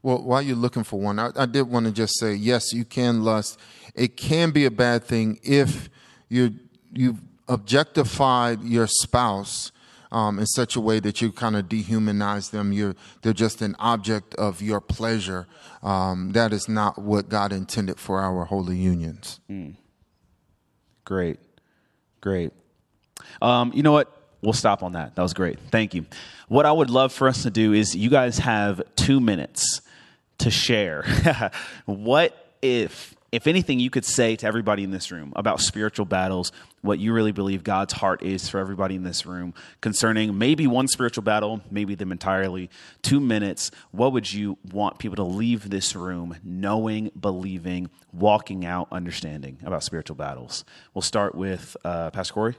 Well, 0.03 0.23
while 0.23 0.41
you're 0.41 0.57
looking 0.57 0.85
for 0.85 1.01
one, 1.01 1.19
I, 1.19 1.31
I 1.35 1.47
did 1.47 1.63
want 1.63 1.87
to 1.87 1.93
just 1.93 2.19
say 2.21 2.35
yes, 2.35 2.73
you 2.73 2.85
can 2.85 3.25
lust. 3.25 3.59
It 3.95 4.17
can 4.17 4.53
be 4.53 4.65
a 4.65 4.71
bad 4.71 5.03
thing 5.03 5.41
if 5.43 5.89
you 6.29 6.55
you've 6.93 7.21
objectified 7.49 8.63
your 8.63 8.87
spouse 8.87 9.73
um, 10.17 10.39
in 10.39 10.47
such 10.47 10.77
a 10.77 10.81
way 10.81 10.99
that 10.99 11.21
you 11.21 11.31
kind 11.31 11.55
of 11.57 11.67
dehumanize 11.67 12.51
them. 12.51 12.73
You're 12.73 12.97
they're 13.21 13.35
just 13.35 13.61
an 13.61 13.77
object 13.79 14.35
of 14.37 14.63
your 14.63 14.81
pleasure. 14.81 15.47
Um, 15.83 16.33
that 16.33 16.55
is 16.55 16.71
not 16.71 16.99
what 16.99 17.29
God 17.29 17.53
intended 17.53 18.01
for 18.01 18.21
our 18.21 18.47
holy 18.47 18.79
unions. 18.79 19.41
Mm. 19.51 19.75
Great, 21.05 21.39
great. 22.23 22.53
Um, 23.43 23.73
you 23.75 23.83
know 23.83 23.93
what? 23.93 24.11
We'll 24.41 24.55
stop 24.55 24.83
on 24.83 24.93
that. 24.93 25.17
That 25.17 25.23
was 25.23 25.35
great. 25.35 25.59
Thank 25.71 25.93
you. 25.93 26.07
What 26.49 26.65
I 26.65 26.73
would 26.73 26.89
love 26.89 27.13
for 27.13 27.29
us 27.29 27.43
to 27.43 27.51
do 27.51 27.75
is 27.75 27.95
you 27.95 28.09
guys 28.09 28.39
have 28.39 28.81
two 28.97 29.21
minutes 29.21 29.83
to 30.39 30.51
share. 30.51 31.05
what 31.85 32.55
if 32.63 33.15
if 33.37 33.47
anything, 33.47 33.79
you 33.79 33.91
could 33.91 34.07
say 34.07 34.35
to 34.35 34.47
everybody 34.47 34.83
in 34.83 34.91
this 34.91 35.13
room 35.13 35.35
about 35.37 35.61
spiritual 35.61 36.07
battles, 36.07 36.53
what 36.81 36.99
you 36.99 37.13
really 37.13 37.33
believe 37.33 37.63
God's 37.63 37.93
heart 37.93 38.23
is 38.23 38.49
for 38.49 38.59
everybody 38.59 38.95
in 38.95 39.03
this 39.03 39.27
room 39.27 39.53
concerning 39.83 40.39
maybe 40.39 40.67
one 40.67 40.89
spiritual 40.89 41.23
battle, 41.23 41.61
maybe 41.71 41.95
them 41.95 42.13
entirely. 42.13 42.71
Two 43.03 43.21
minutes. 43.21 43.71
What 43.91 44.15
would 44.15 44.33
you 44.33 44.57
want 44.73 44.99
people 44.99 45.17
to 45.17 45.23
leave 45.23 45.69
this 45.69 45.95
room 45.95 46.39
knowing, 46.43 47.11
believing, 47.21 47.91
walking 48.11 48.65
out, 48.65 48.89
understanding 48.91 49.59
about 49.67 49.85
spiritual 49.85 50.17
battles? 50.17 50.65
We'll 50.95 51.03
start 51.03 51.35
with 51.35 51.77
uh, 51.85 52.11
Pastor 52.13 52.33
Corey. 52.33 52.55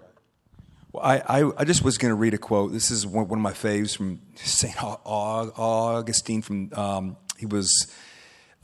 Well, 0.92 1.04
I, 1.04 1.42
I, 1.42 1.52
I, 1.58 1.64
just 1.66 1.84
was 1.84 1.98
going 1.98 2.12
to 2.12 2.16
read 2.16 2.36
a 2.36 2.38
quote. 2.38 2.72
This 2.72 2.92
is 2.92 3.06
one, 3.06 3.28
one 3.28 3.40
of 3.40 3.44
my 3.44 3.54
faves 3.54 3.98
from 3.98 4.22
St. 4.36 4.76
Augustine. 4.84 6.44
From 6.44 6.72
um, 6.74 7.18
He 7.40 7.48
was 7.48 7.92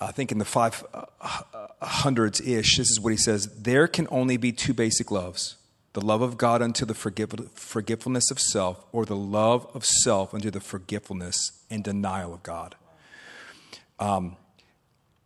I 0.04 0.12
think 0.12 0.32
in 0.32 0.38
the 0.38 0.46
500s 0.46 2.48
ish, 2.48 2.78
this 2.78 2.90
is 2.90 3.00
what 3.00 3.12
he 3.12 3.18
says 3.18 3.48
there 3.62 3.88
can 3.88 4.08
only 4.12 4.38
be 4.38 4.52
two 4.52 4.74
basic 4.74 5.12
loves 5.12 5.56
the 5.94 6.02
love 6.02 6.22
of 6.24 6.38
God 6.38 6.62
unto 6.64 6.86
the 6.86 6.96
forgetfulness 6.96 8.32
of 8.32 8.40
self, 8.40 8.84
or 8.92 9.06
the 9.06 9.16
love 9.16 9.68
of 9.76 9.86
self 9.86 10.34
unto 10.34 10.50
the 10.50 10.60
forgetfulness 10.60 11.38
and 11.70 11.84
denial 11.84 12.34
of 12.34 12.42
God. 12.42 12.74
Um, 14.00 14.38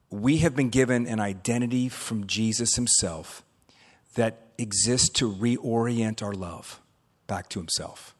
we 0.09 0.39
have 0.39 0.57
been 0.57 0.69
given 0.69 1.07
an 1.07 1.21
identity 1.21 1.87
from 1.87 2.27
Jesus 2.27 2.75
himself 2.75 3.43
that 4.15 4.47
exists 4.57 5.07
to 5.09 5.31
reorient 5.31 6.21
our 6.21 6.33
love 6.33 6.81
back 7.27 7.47
to 7.49 7.59
himself. 7.59 8.13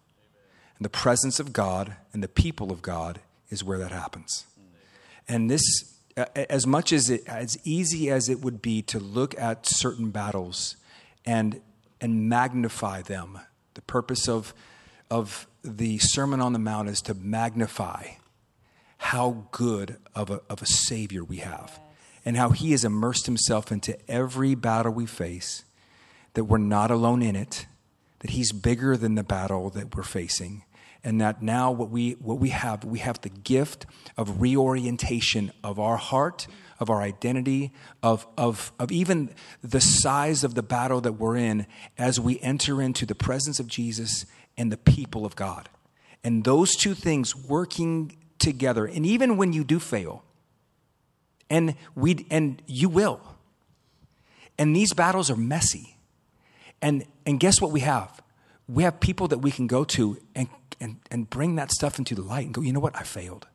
And 0.77 0.85
the 0.85 0.89
presence 0.89 1.41
of 1.41 1.51
God 1.51 1.97
and 2.13 2.23
the 2.23 2.29
people 2.29 2.71
of 2.71 2.81
God 2.81 3.19
is 3.49 3.61
where 3.63 3.79
that 3.79 3.91
happens. 3.91 4.45
And 5.27 5.51
this 5.51 5.96
Uh, 6.17 6.25
as 6.49 6.65
much 6.65 6.91
as 6.91 7.11
it, 7.11 7.23
as 7.27 7.59
easy 7.63 8.09
as 8.09 8.27
it 8.27 8.41
would 8.41 8.59
be 8.59 8.81
to 8.81 8.99
look 8.99 9.39
at 9.39 9.67
certain 9.67 10.09
battles 10.09 10.75
and 11.25 11.61
and 12.01 12.27
magnify 12.27 13.01
them, 13.03 13.39
the 13.75 13.81
purpose 13.83 14.27
of 14.27 14.53
of 15.11 15.47
the 15.63 15.99
Sermon 15.99 16.41
on 16.41 16.53
the 16.53 16.59
Mount 16.59 16.89
is 16.89 17.01
to 17.01 17.13
magnify 17.13 18.07
how 18.97 19.45
good 19.51 19.97
of 20.15 20.29
a, 20.29 20.41
of 20.49 20.61
a 20.61 20.65
Savior 20.65 21.23
we 21.23 21.37
have 21.37 21.79
and 22.25 22.35
how 22.35 22.49
He 22.49 22.71
has 22.71 22.83
immersed 22.83 23.25
Himself 23.25 23.71
into 23.71 23.97
every 24.09 24.55
battle 24.55 24.91
we 24.91 25.05
face, 25.05 25.63
that 26.33 26.45
we're 26.45 26.57
not 26.57 26.91
alone 26.91 27.21
in 27.21 27.35
it, 27.35 27.67
that 28.19 28.31
He's 28.31 28.51
bigger 28.51 28.97
than 28.97 29.15
the 29.15 29.23
battle 29.23 29.69
that 29.69 29.95
we're 29.95 30.03
facing, 30.03 30.63
and 31.07 31.21
that 31.21 31.41
now 31.41 31.71
what 31.71 31.89
we 31.89 32.11
what 32.19 32.37
we 32.37 32.49
have 32.49 32.83
we 32.83 32.99
have 32.99 33.21
the 33.21 33.29
gift 33.29 33.85
of 34.17 34.41
reorientation 34.41 35.53
of 35.63 35.79
our 35.79 35.95
heart 35.95 36.47
of 36.81 36.89
our 36.89 37.01
identity 37.01 37.71
of 38.03 38.27
of 38.37 38.73
of 38.77 38.91
even 38.91 39.33
the 39.61 39.79
size 39.79 40.43
of 40.43 40.53
the 40.53 40.61
battle 40.61 40.99
that 40.99 41.13
we're 41.13 41.37
in 41.37 41.65
as 41.97 42.19
we 42.19 42.39
enter 42.41 42.81
into 42.81 43.05
the 43.05 43.15
presence 43.15 43.57
of 43.57 43.67
Jesus 43.67 44.25
and 44.57 44.69
the 44.69 44.77
people 44.77 45.25
of 45.25 45.35
God. 45.37 45.69
And 46.25 46.43
those 46.43 46.75
two 46.75 46.93
things 46.93 47.33
working 47.33 48.17
together 48.37 48.85
and 48.85 49.05
even 49.05 49.37
when 49.37 49.53
you 49.53 49.63
do 49.63 49.79
fail 49.79 50.25
and 51.49 51.75
we 51.95 52.25
and 52.29 52.61
you 52.67 52.89
will. 52.89 53.21
And 54.59 54.75
these 54.75 54.93
battles 54.93 55.31
are 55.31 55.37
messy. 55.37 55.95
And 56.81 57.05
and 57.25 57.39
guess 57.39 57.61
what 57.61 57.71
we 57.71 57.79
have? 57.79 58.21
We 58.67 58.83
have 58.83 58.99
people 58.99 59.29
that 59.29 59.37
we 59.37 59.51
can 59.51 59.67
go 59.67 59.85
to 59.85 60.17
and 60.35 60.49
and, 60.79 60.97
and 61.11 61.29
bring 61.29 61.55
that 61.55 61.71
stuff 61.71 61.99
into 61.99 62.15
the 62.15 62.21
light 62.21 62.45
and 62.45 62.53
go, 62.53 62.61
you 62.61 62.73
know 62.73 62.79
what? 62.79 62.95
I 62.95 63.03
failed. 63.03 63.47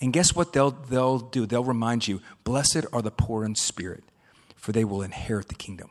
And 0.00 0.12
guess 0.12 0.34
what 0.34 0.52
they'll, 0.52 0.70
they'll 0.70 1.18
do? 1.18 1.46
They'll 1.46 1.64
remind 1.64 2.08
you, 2.08 2.20
blessed 2.44 2.86
are 2.92 3.02
the 3.02 3.10
poor 3.10 3.44
in 3.44 3.54
spirit, 3.54 4.04
for 4.56 4.72
they 4.72 4.84
will 4.84 5.02
inherit 5.02 5.48
the 5.48 5.54
kingdom. 5.54 5.90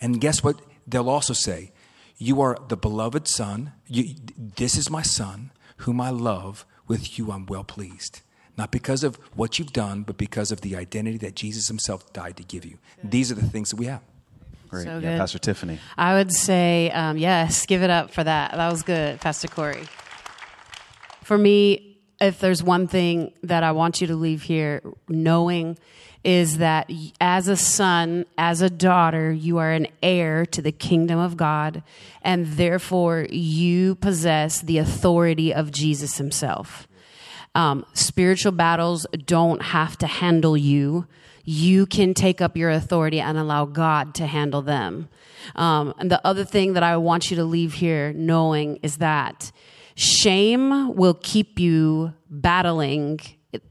And 0.00 0.20
guess 0.20 0.42
what? 0.42 0.60
They'll 0.86 1.08
also 1.08 1.32
say, 1.32 1.72
You 2.18 2.40
are 2.42 2.58
the 2.68 2.76
beloved 2.76 3.26
Son. 3.26 3.72
You, 3.86 4.14
this 4.36 4.76
is 4.76 4.90
my 4.90 5.02
Son, 5.02 5.50
whom 5.78 6.00
I 6.00 6.10
love. 6.10 6.66
With 6.86 7.18
you 7.18 7.32
I'm 7.32 7.46
well 7.46 7.64
pleased. 7.64 8.20
Not 8.58 8.70
because 8.70 9.02
of 9.02 9.16
what 9.34 9.58
you've 9.58 9.72
done, 9.72 10.02
but 10.02 10.18
because 10.18 10.52
of 10.52 10.60
the 10.60 10.76
identity 10.76 11.16
that 11.18 11.34
Jesus 11.34 11.68
himself 11.68 12.12
died 12.12 12.36
to 12.36 12.42
give 12.42 12.64
you. 12.64 12.78
These 13.02 13.32
are 13.32 13.34
the 13.34 13.48
things 13.48 13.70
that 13.70 13.76
we 13.76 13.86
have. 13.86 14.02
Great. 14.74 14.84
So 14.84 14.98
yeah, 14.98 15.18
Pastor 15.18 15.38
Tiffany. 15.38 15.78
I 15.96 16.14
would 16.14 16.32
say 16.32 16.90
um, 16.90 17.16
yes, 17.16 17.66
give 17.66 17.82
it 17.82 17.90
up 17.90 18.10
for 18.10 18.24
that. 18.24 18.52
That 18.52 18.70
was 18.70 18.82
good, 18.82 19.20
Pastor 19.20 19.48
Corey. 19.48 19.84
For 21.22 21.38
me, 21.38 21.98
if 22.20 22.40
there's 22.40 22.62
one 22.62 22.86
thing 22.86 23.32
that 23.42 23.62
I 23.62 23.72
want 23.72 24.00
you 24.00 24.06
to 24.08 24.16
leave 24.16 24.42
here 24.42 24.82
knowing 25.08 25.78
is 26.22 26.58
that 26.58 26.90
as 27.20 27.48
a 27.48 27.56
son, 27.56 28.24
as 28.38 28.62
a 28.62 28.70
daughter, 28.70 29.30
you 29.30 29.58
are 29.58 29.72
an 29.72 29.86
heir 30.02 30.46
to 30.46 30.62
the 30.62 30.72
kingdom 30.72 31.18
of 31.18 31.36
God, 31.36 31.82
and 32.22 32.46
therefore 32.46 33.26
you 33.30 33.94
possess 33.96 34.62
the 34.62 34.78
authority 34.78 35.52
of 35.52 35.70
Jesus 35.70 36.16
himself. 36.16 36.88
Um, 37.54 37.86
spiritual 37.92 38.52
battles 38.52 39.06
don't 39.26 39.62
have 39.62 39.96
to 39.98 40.06
handle 40.06 40.56
you 40.56 41.06
you 41.44 41.84
can 41.86 42.14
take 42.14 42.40
up 42.40 42.56
your 42.56 42.70
authority 42.70 43.20
and 43.20 43.36
allow 43.36 43.66
God 43.66 44.14
to 44.14 44.26
handle 44.26 44.62
them. 44.62 45.08
Um, 45.54 45.94
and 45.98 46.10
the 46.10 46.26
other 46.26 46.44
thing 46.44 46.72
that 46.72 46.82
I 46.82 46.96
want 46.96 47.30
you 47.30 47.36
to 47.36 47.44
leave 47.44 47.74
here 47.74 48.12
knowing 48.14 48.76
is 48.76 48.96
that 48.96 49.52
shame 49.94 50.94
will 50.94 51.14
keep 51.14 51.58
you 51.58 52.14
battling. 52.30 53.20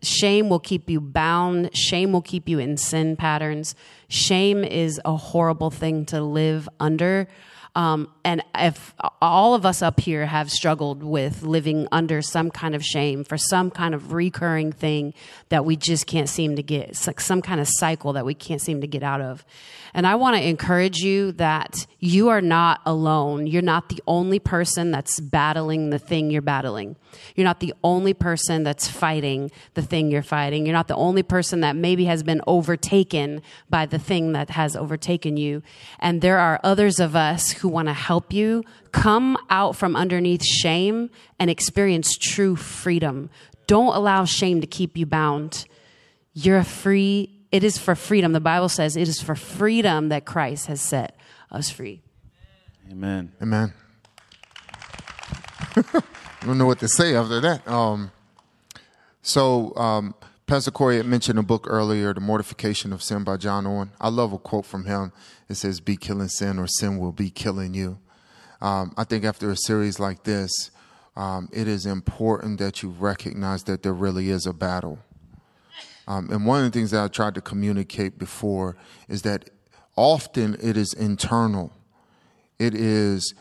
Shame 0.04 0.50
will 0.50 0.60
keep 0.60 0.90
you 0.90 1.02
bound. 1.02 1.76
Shame 1.76 2.12
will 2.12 2.22
keep 2.22 2.48
you 2.48 2.60
in 2.60 2.78
sin 2.78 3.16
patterns. 3.16 3.76
Shame 4.08 4.64
is 4.64 5.02
a 5.04 5.16
horrible 5.16 5.72
thing 5.72 6.06
to 6.06 6.22
live 6.22 6.70
under. 6.80 7.28
Um, 7.76 8.10
and 8.24 8.44
if 8.54 8.94
all 9.20 9.56
of 9.56 9.66
us 9.66 9.82
up 9.82 10.00
here 10.00 10.28
have 10.28 10.52
struggled 10.52 11.02
with 11.02 11.42
living 11.42 11.88
under 11.92 12.22
some 12.22 12.52
kind 12.52 12.76
of 12.76 12.86
shame 12.86 13.24
for 13.24 13.38
some 13.38 13.72
kind 13.72 13.96
of 13.96 14.14
recurring 14.14 14.72
thing 14.72 15.16
that 15.50 15.66
we 15.66 15.76
just 15.76 16.06
can't 16.06 16.30
seem 16.30 16.56
to 16.56 16.64
get, 16.64 16.90
it's 16.90 17.08
like 17.08 17.20
some 17.20 17.42
kind 17.42 17.60
of 17.60 17.68
cycle 17.68 18.14
that 18.14 18.26
we 18.26 18.36
can't 18.36 18.62
seem 18.62 18.82
to 18.82 18.88
get 18.88 19.02
out 19.02 19.22
of. 19.22 19.44
And 19.94 20.08
I 20.08 20.16
want 20.16 20.36
to 20.38 20.48
encourage 20.48 21.00
you 21.00 21.34
that 21.34 21.86
you 22.00 22.30
are 22.30 22.42
not 22.42 22.82
alone. 22.86 23.46
You're 23.46 23.62
not 23.62 23.90
the 23.90 24.02
only 24.08 24.40
person 24.40 24.90
that's 24.90 25.20
battling 25.20 25.92
the 25.92 26.00
thing 26.00 26.32
you're 26.32 26.42
battling. 26.42 26.96
You're 27.36 27.46
not 27.46 27.60
the 27.60 27.74
only 27.84 28.14
person 28.14 28.64
that's 28.64 28.88
fighting 28.88 29.52
the 29.76 29.84
thing 29.84 30.10
you're 30.10 30.24
fighting. 30.24 30.66
You're 30.66 30.74
not 30.74 30.88
the 30.88 30.96
only 30.96 31.22
person 31.22 31.62
that 31.62 31.76
maybe 31.76 32.06
has 32.06 32.24
been 32.24 32.42
overtaken 32.48 33.42
by 33.70 33.86
the 33.86 34.00
thing 34.00 34.32
that 34.32 34.50
has 34.52 34.76
overtaken 34.76 35.38
you. 35.38 35.62
And 36.00 36.22
there 36.22 36.40
are 36.40 36.60
others 36.64 37.00
of 37.00 37.16
us 37.16 37.52
who 37.52 37.68
want 37.68 37.88
to 37.88 37.94
help 37.94 38.34
you 38.34 38.64
come 38.92 39.38
out 39.50 39.76
from 39.76 39.96
underneath 39.96 40.44
shame 40.44 41.12
and 41.40 41.50
experience 41.50 42.18
true 42.18 42.56
freedom. 42.56 43.30
Don't 43.68 43.96
allow 43.96 44.26
shame 44.26 44.60
to 44.62 44.68
keep 44.68 44.98
you 44.98 45.06
bound. 45.06 45.66
You're 46.34 46.58
a 46.58 46.64
free 46.64 47.33
it 47.54 47.64
is 47.64 47.78
for 47.78 47.94
freedom. 47.94 48.34
The 48.34 48.42
Bible 48.42 48.68
says 48.68 48.98
it 48.98 49.08
is 49.08 49.22
for 49.22 49.36
freedom 49.36 50.10
that 50.10 50.26
Christ 50.26 50.66
has 50.66 50.82
set 50.82 51.16
us 51.52 51.70
free. 51.70 52.02
Amen. 52.92 53.32
Amen. 53.42 53.74
I 55.76 56.46
don't 56.46 56.58
know 56.58 56.66
what 56.66 56.80
to 56.80 56.88
say 56.88 57.16
after 57.16 57.40
that. 57.42 57.66
Um, 57.68 58.12
so, 59.22 59.76
um, 59.76 60.16
Pastor 60.48 60.72
Corey 60.72 60.98
had 60.98 61.06
mentioned 61.06 61.38
a 61.38 61.44
book 61.44 61.68
earlier, 61.70 62.14
The 62.14 62.20
Mortification 62.20 62.92
of 62.92 63.04
Sin 63.04 63.24
by 63.24 63.38
John 63.38 63.68
Owen. 63.68 63.92
I 64.02 64.10
love 64.10 64.34
a 64.34 64.40
quote 64.40 64.66
from 64.66 64.86
him. 64.86 65.14
It 65.48 65.56
says, 65.56 65.80
Be 65.80 65.96
killing 65.96 66.28
sin, 66.28 66.58
or 66.58 66.68
sin 66.68 66.98
will 66.98 67.14
be 67.14 67.30
killing 67.30 67.76
you. 67.76 68.00
Um, 68.62 68.94
I 68.98 69.04
think 69.04 69.24
after 69.24 69.52
a 69.52 69.56
series 69.56 70.00
like 70.00 70.24
this, 70.24 70.72
um, 71.16 71.50
it 71.54 71.68
is 71.68 71.86
important 71.86 72.58
that 72.60 72.82
you 72.82 72.90
recognize 72.90 73.64
that 73.66 73.84
there 73.84 73.94
really 73.94 74.30
is 74.30 74.48
a 74.48 74.54
battle. 74.54 75.00
Um, 76.08 76.30
and 76.30 76.46
one 76.46 76.66
of 76.66 76.72
the 76.72 76.78
things 76.78 76.92
that 76.92 77.04
I 77.04 77.08
tried 77.08 77.36
to 77.36 77.42
communicate 77.42 78.18
before 78.18 78.76
is 79.08 79.22
that 79.22 79.50
often 79.96 80.56
it 80.62 80.76
is 80.76 80.94
internal. 80.94 81.72
It 82.60 82.74
is 82.76 83.34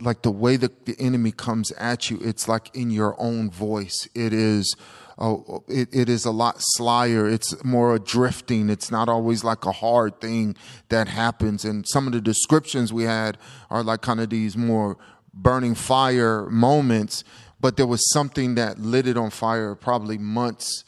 like 0.00 0.22
the 0.22 0.30
way 0.30 0.56
that 0.56 0.86
the 0.86 0.96
enemy 0.98 1.32
comes 1.32 1.72
at 1.72 2.10
you. 2.10 2.18
It's 2.22 2.48
like 2.48 2.74
in 2.74 2.90
your 2.90 3.20
own 3.20 3.50
voice. 3.50 4.08
It 4.14 4.32
is. 4.32 4.74
Uh, 5.18 5.36
it, 5.68 5.88
it 5.92 6.08
is 6.08 6.24
a 6.24 6.30
lot 6.30 6.56
slyer. 6.58 7.28
It's 7.28 7.62
more 7.62 7.94
a 7.94 7.98
drifting. 7.98 8.70
It's 8.70 8.90
not 8.90 9.08
always 9.10 9.44
like 9.44 9.66
a 9.66 9.70
hard 9.72 10.20
thing 10.20 10.56
that 10.88 11.06
happens. 11.06 11.64
And 11.64 11.86
some 11.86 12.06
of 12.06 12.14
the 12.14 12.20
descriptions 12.20 12.92
we 12.92 13.04
had 13.04 13.36
are 13.70 13.82
like 13.82 14.00
kind 14.00 14.20
of 14.20 14.30
these 14.30 14.56
more 14.56 14.96
burning 15.34 15.74
fire 15.74 16.48
moments. 16.48 17.24
But 17.60 17.76
there 17.76 17.86
was 17.86 18.10
something 18.10 18.54
that 18.54 18.80
lit 18.80 19.06
it 19.06 19.18
on 19.18 19.30
fire 19.30 19.74
probably 19.74 20.16
months 20.16 20.84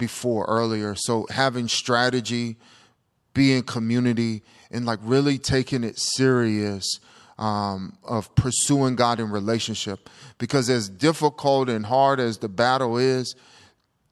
before 0.00 0.46
earlier. 0.46 0.96
So 0.96 1.28
having 1.30 1.68
strategy, 1.68 2.56
being 3.34 3.62
community, 3.62 4.42
and 4.72 4.84
like 4.84 4.98
really 5.02 5.38
taking 5.38 5.84
it 5.84 5.98
serious 5.98 6.98
um, 7.38 7.96
of 8.02 8.34
pursuing 8.34 8.96
God 8.96 9.20
in 9.20 9.30
relationship. 9.30 10.10
Because 10.38 10.68
as 10.68 10.88
difficult 10.88 11.68
and 11.68 11.86
hard 11.86 12.18
as 12.18 12.38
the 12.38 12.48
battle 12.48 12.98
is, 12.98 13.36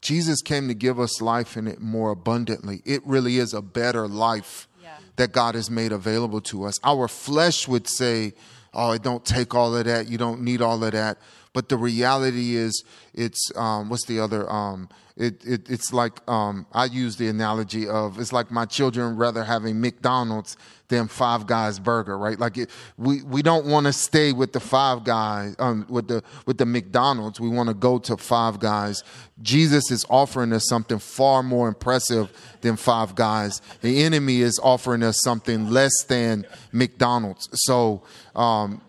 Jesus 0.00 0.40
came 0.42 0.68
to 0.68 0.74
give 0.74 1.00
us 1.00 1.20
life 1.20 1.56
in 1.56 1.66
it 1.66 1.80
more 1.80 2.10
abundantly. 2.10 2.82
It 2.84 3.04
really 3.04 3.38
is 3.38 3.52
a 3.52 3.62
better 3.62 4.06
life 4.06 4.68
that 5.16 5.32
God 5.32 5.56
has 5.56 5.68
made 5.68 5.90
available 5.90 6.40
to 6.42 6.64
us. 6.64 6.78
Our 6.84 7.08
flesh 7.08 7.66
would 7.66 7.88
say, 7.88 8.34
"Oh, 8.72 8.92
it 8.92 9.02
don't 9.02 9.24
take 9.24 9.54
all 9.54 9.74
of 9.74 9.84
that. 9.86 10.08
You 10.08 10.16
don't 10.16 10.42
need 10.42 10.62
all 10.62 10.84
of 10.84 10.92
that." 10.92 11.18
But 11.58 11.68
the 11.68 11.76
reality 11.76 12.54
is, 12.54 12.84
it's 13.14 13.50
um, 13.56 13.88
what's 13.88 14.06
the 14.06 14.20
other? 14.20 14.48
Um, 14.48 14.88
it, 15.16 15.44
it 15.44 15.68
it's 15.68 15.92
like 15.92 16.20
um, 16.30 16.66
I 16.72 16.84
use 16.84 17.16
the 17.16 17.26
analogy 17.26 17.88
of 17.88 18.20
it's 18.20 18.32
like 18.32 18.52
my 18.52 18.64
children 18.64 19.16
rather 19.16 19.42
having 19.42 19.80
McDonald's 19.80 20.56
than 20.86 21.08
Five 21.08 21.48
Guys 21.48 21.80
burger, 21.80 22.16
right? 22.16 22.38
Like 22.38 22.58
it, 22.58 22.70
we 22.96 23.22
we 23.22 23.42
don't 23.42 23.66
want 23.66 23.86
to 23.86 23.92
stay 23.92 24.32
with 24.32 24.52
the 24.52 24.60
Five 24.60 25.02
Guys 25.02 25.56
um, 25.58 25.84
with 25.88 26.06
the 26.06 26.22
with 26.46 26.58
the 26.58 26.66
McDonald's. 26.66 27.40
We 27.40 27.48
want 27.48 27.70
to 27.70 27.74
go 27.74 27.98
to 27.98 28.16
Five 28.16 28.60
Guys. 28.60 29.02
Jesus 29.42 29.90
is 29.90 30.06
offering 30.08 30.52
us 30.52 30.68
something 30.68 31.00
far 31.00 31.42
more 31.42 31.66
impressive 31.66 32.30
than 32.60 32.76
Five 32.76 33.16
Guys. 33.16 33.60
The 33.80 34.04
enemy 34.04 34.42
is 34.42 34.60
offering 34.62 35.02
us 35.02 35.20
something 35.22 35.70
less 35.70 36.04
than 36.04 36.46
McDonald's. 36.70 37.48
So 37.52 38.04
um, 38.36 38.80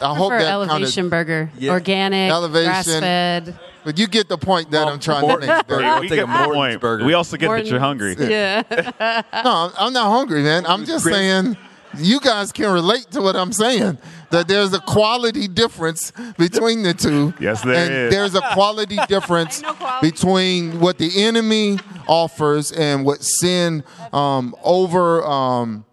I 0.00 0.10
I 0.10 0.14
hope 0.16 0.30
that 0.30 0.42
elevation 0.42 0.78
kind 0.78 1.06
of. 1.06 1.10
burger, 1.10 1.50
Yeah. 1.58 1.70
organic, 1.72 2.30
Elevation. 2.30 2.64
grass 2.70 2.86
fed. 2.86 3.58
But 3.84 3.98
you 3.98 4.06
get 4.06 4.28
the 4.28 4.38
point 4.38 4.70
that 4.70 4.88
I'm 4.88 4.98
trying 4.98 5.28
to 5.28 5.38
make. 5.38 5.66
burger. 5.66 5.82
there. 5.82 5.84
I'll 5.84 6.00
we 6.00 6.08
take 6.08 6.16
get 6.18 6.24
a 6.24 6.26
the 6.26 6.32
Morton's 6.32 6.54
point. 6.56 6.80
burger. 6.80 7.04
We 7.04 7.14
also 7.14 7.36
get 7.36 7.48
that 7.50 7.66
you're 7.66 7.78
hungry. 7.80 8.16
Yeah. 8.18 8.62
No, 9.44 9.50
I'm- 9.50 9.72
I'm 9.78 9.92
not 9.92 10.10
hungry, 10.10 10.42
man. 10.42 10.64
I'm 10.66 10.84
just 10.84 11.04
saying 11.04 11.56
you 11.98 12.18
guys 12.18 12.50
can 12.50 12.72
relate 12.72 13.10
to 13.12 13.20
what 13.20 13.36
I'm 13.36 13.52
saying. 13.52 13.98
That 14.30 14.48
there's 14.48 14.72
a 14.72 14.80
quality 14.80 15.46
difference 15.46 16.10
between 16.38 16.82
the 16.82 16.92
two. 16.92 17.34
Yes, 17.38 17.62
there 17.62 17.74
and 17.74 17.92
is. 17.94 18.10
There's 18.10 18.34
a 18.34 18.40
quality 18.52 18.98
difference 19.08 19.62
no 19.62 19.74
quality. 19.74 20.10
between 20.10 20.80
what 20.80 20.98
the 20.98 21.22
enemy 21.22 21.78
offers 22.08 22.72
and 22.72 23.04
what 23.04 23.22
sin 23.22 23.84
um, 24.12 24.56
over. 24.64 25.24
Um, 25.24 25.84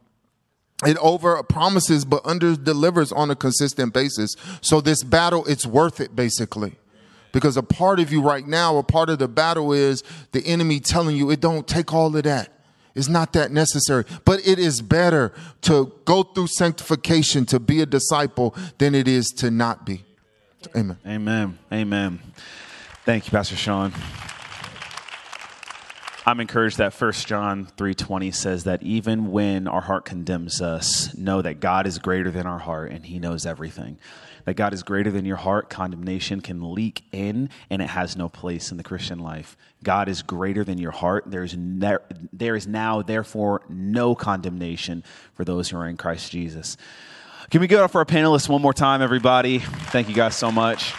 it 0.86 0.98
over 0.98 1.42
promises 1.44 2.06
but 2.06 2.26
under 2.26 2.56
delivers 2.56 3.12
on 3.12 3.30
a 3.32 3.36
consistent 3.36 3.94
basis. 3.94 4.36
So 4.62 4.82
this 4.82 5.04
battle, 5.04 5.46
it's 5.46 5.66
worth 5.66 6.00
it 6.00 6.16
basically. 6.16 6.76
Because 7.32 7.56
a 7.56 7.64
part 7.64 8.00
of 8.00 8.12
you 8.12 8.22
right 8.22 8.46
now, 8.46 8.78
a 8.78 8.84
part 8.84 9.10
of 9.10 9.20
the 9.20 9.28
battle 9.28 9.72
is 9.72 10.04
the 10.32 10.46
enemy 10.46 10.80
telling 10.80 11.16
you 11.16 11.32
it 11.32 11.40
don't 11.40 11.68
take 11.68 11.94
all 11.94 12.16
of 12.16 12.24
that. 12.24 12.50
It's 12.94 13.08
not 13.08 13.32
that 13.34 13.52
necessary. 13.52 14.04
But 14.26 14.46
it 14.46 14.60
is 14.60 14.82
better 14.82 15.32
to 15.62 15.94
go 16.04 16.24
through 16.24 16.48
sanctification 16.48 17.46
to 17.48 17.60
be 17.60 17.82
a 17.82 17.86
disciple 17.86 18.54
than 18.80 18.96
it 18.96 19.08
is 19.08 19.28
to 19.38 19.50
not 19.50 19.86
be. 19.86 20.04
Amen. 20.76 20.98
Amen. 21.08 21.60
Amen. 21.72 22.20
Thank 23.06 23.26
you, 23.26 23.32
Pastor 23.32 23.56
Sean. 23.56 23.94
I'm 26.24 26.40
encouraged 26.40 26.78
that 26.78 26.94
1 26.94 27.26
John 27.26 27.66
3:20 27.78 28.32
says 28.32 28.66
that 28.66 28.84
even 28.84 29.32
when 29.32 29.68
our 29.68 29.82
heart 29.82 30.06
condemns 30.06 30.62
us, 30.62 31.16
know 31.16 31.42
that 31.42 31.60
God 31.60 31.88
is 31.88 31.98
greater 31.98 32.30
than 32.30 32.46
our 32.46 32.60
heart 32.60 32.92
and 32.92 33.06
he 33.06 33.18
knows 33.18 33.46
everything. 33.46 33.98
That 34.46 34.54
God 34.54 34.74
is 34.74 34.84
greater 34.84 35.10
than 35.10 35.26
your 35.26 35.38
heart, 35.38 35.70
condemnation 35.70 36.42
can 36.42 36.74
leak 36.74 37.04
in 37.12 37.50
and 37.72 37.82
it 37.82 37.90
has 37.90 38.16
no 38.16 38.30
place 38.30 38.70
in 38.70 38.78
the 38.78 38.84
Christian 38.84 39.18
life. 39.18 39.58
God 39.84 40.08
is 40.08 40.22
greater 40.22 40.64
than 40.64 40.78
your 40.78 40.92
heart. 40.92 41.24
There's 41.26 41.56
ne- 41.58 41.98
there 42.32 42.56
is 42.56 42.68
now 42.68 43.02
therefore 43.02 43.64
no 43.68 44.14
condemnation 44.14 45.04
for 45.34 45.44
those 45.44 45.70
who 45.70 45.78
are 45.78 45.88
in 45.88 45.98
Christ 45.98 46.32
Jesus. 46.32 46.78
Can 47.50 47.62
we 47.62 47.68
go 47.68 47.84
up 47.84 47.92
for 47.92 47.98
our 47.98 48.06
panelists 48.06 48.48
one 48.48 48.62
more 48.62 48.74
time, 48.74 49.02
everybody? 49.02 49.58
Thank 49.60 50.08
you 50.08 50.16
guys 50.16 50.36
so 50.36 50.52
much. 50.52 50.94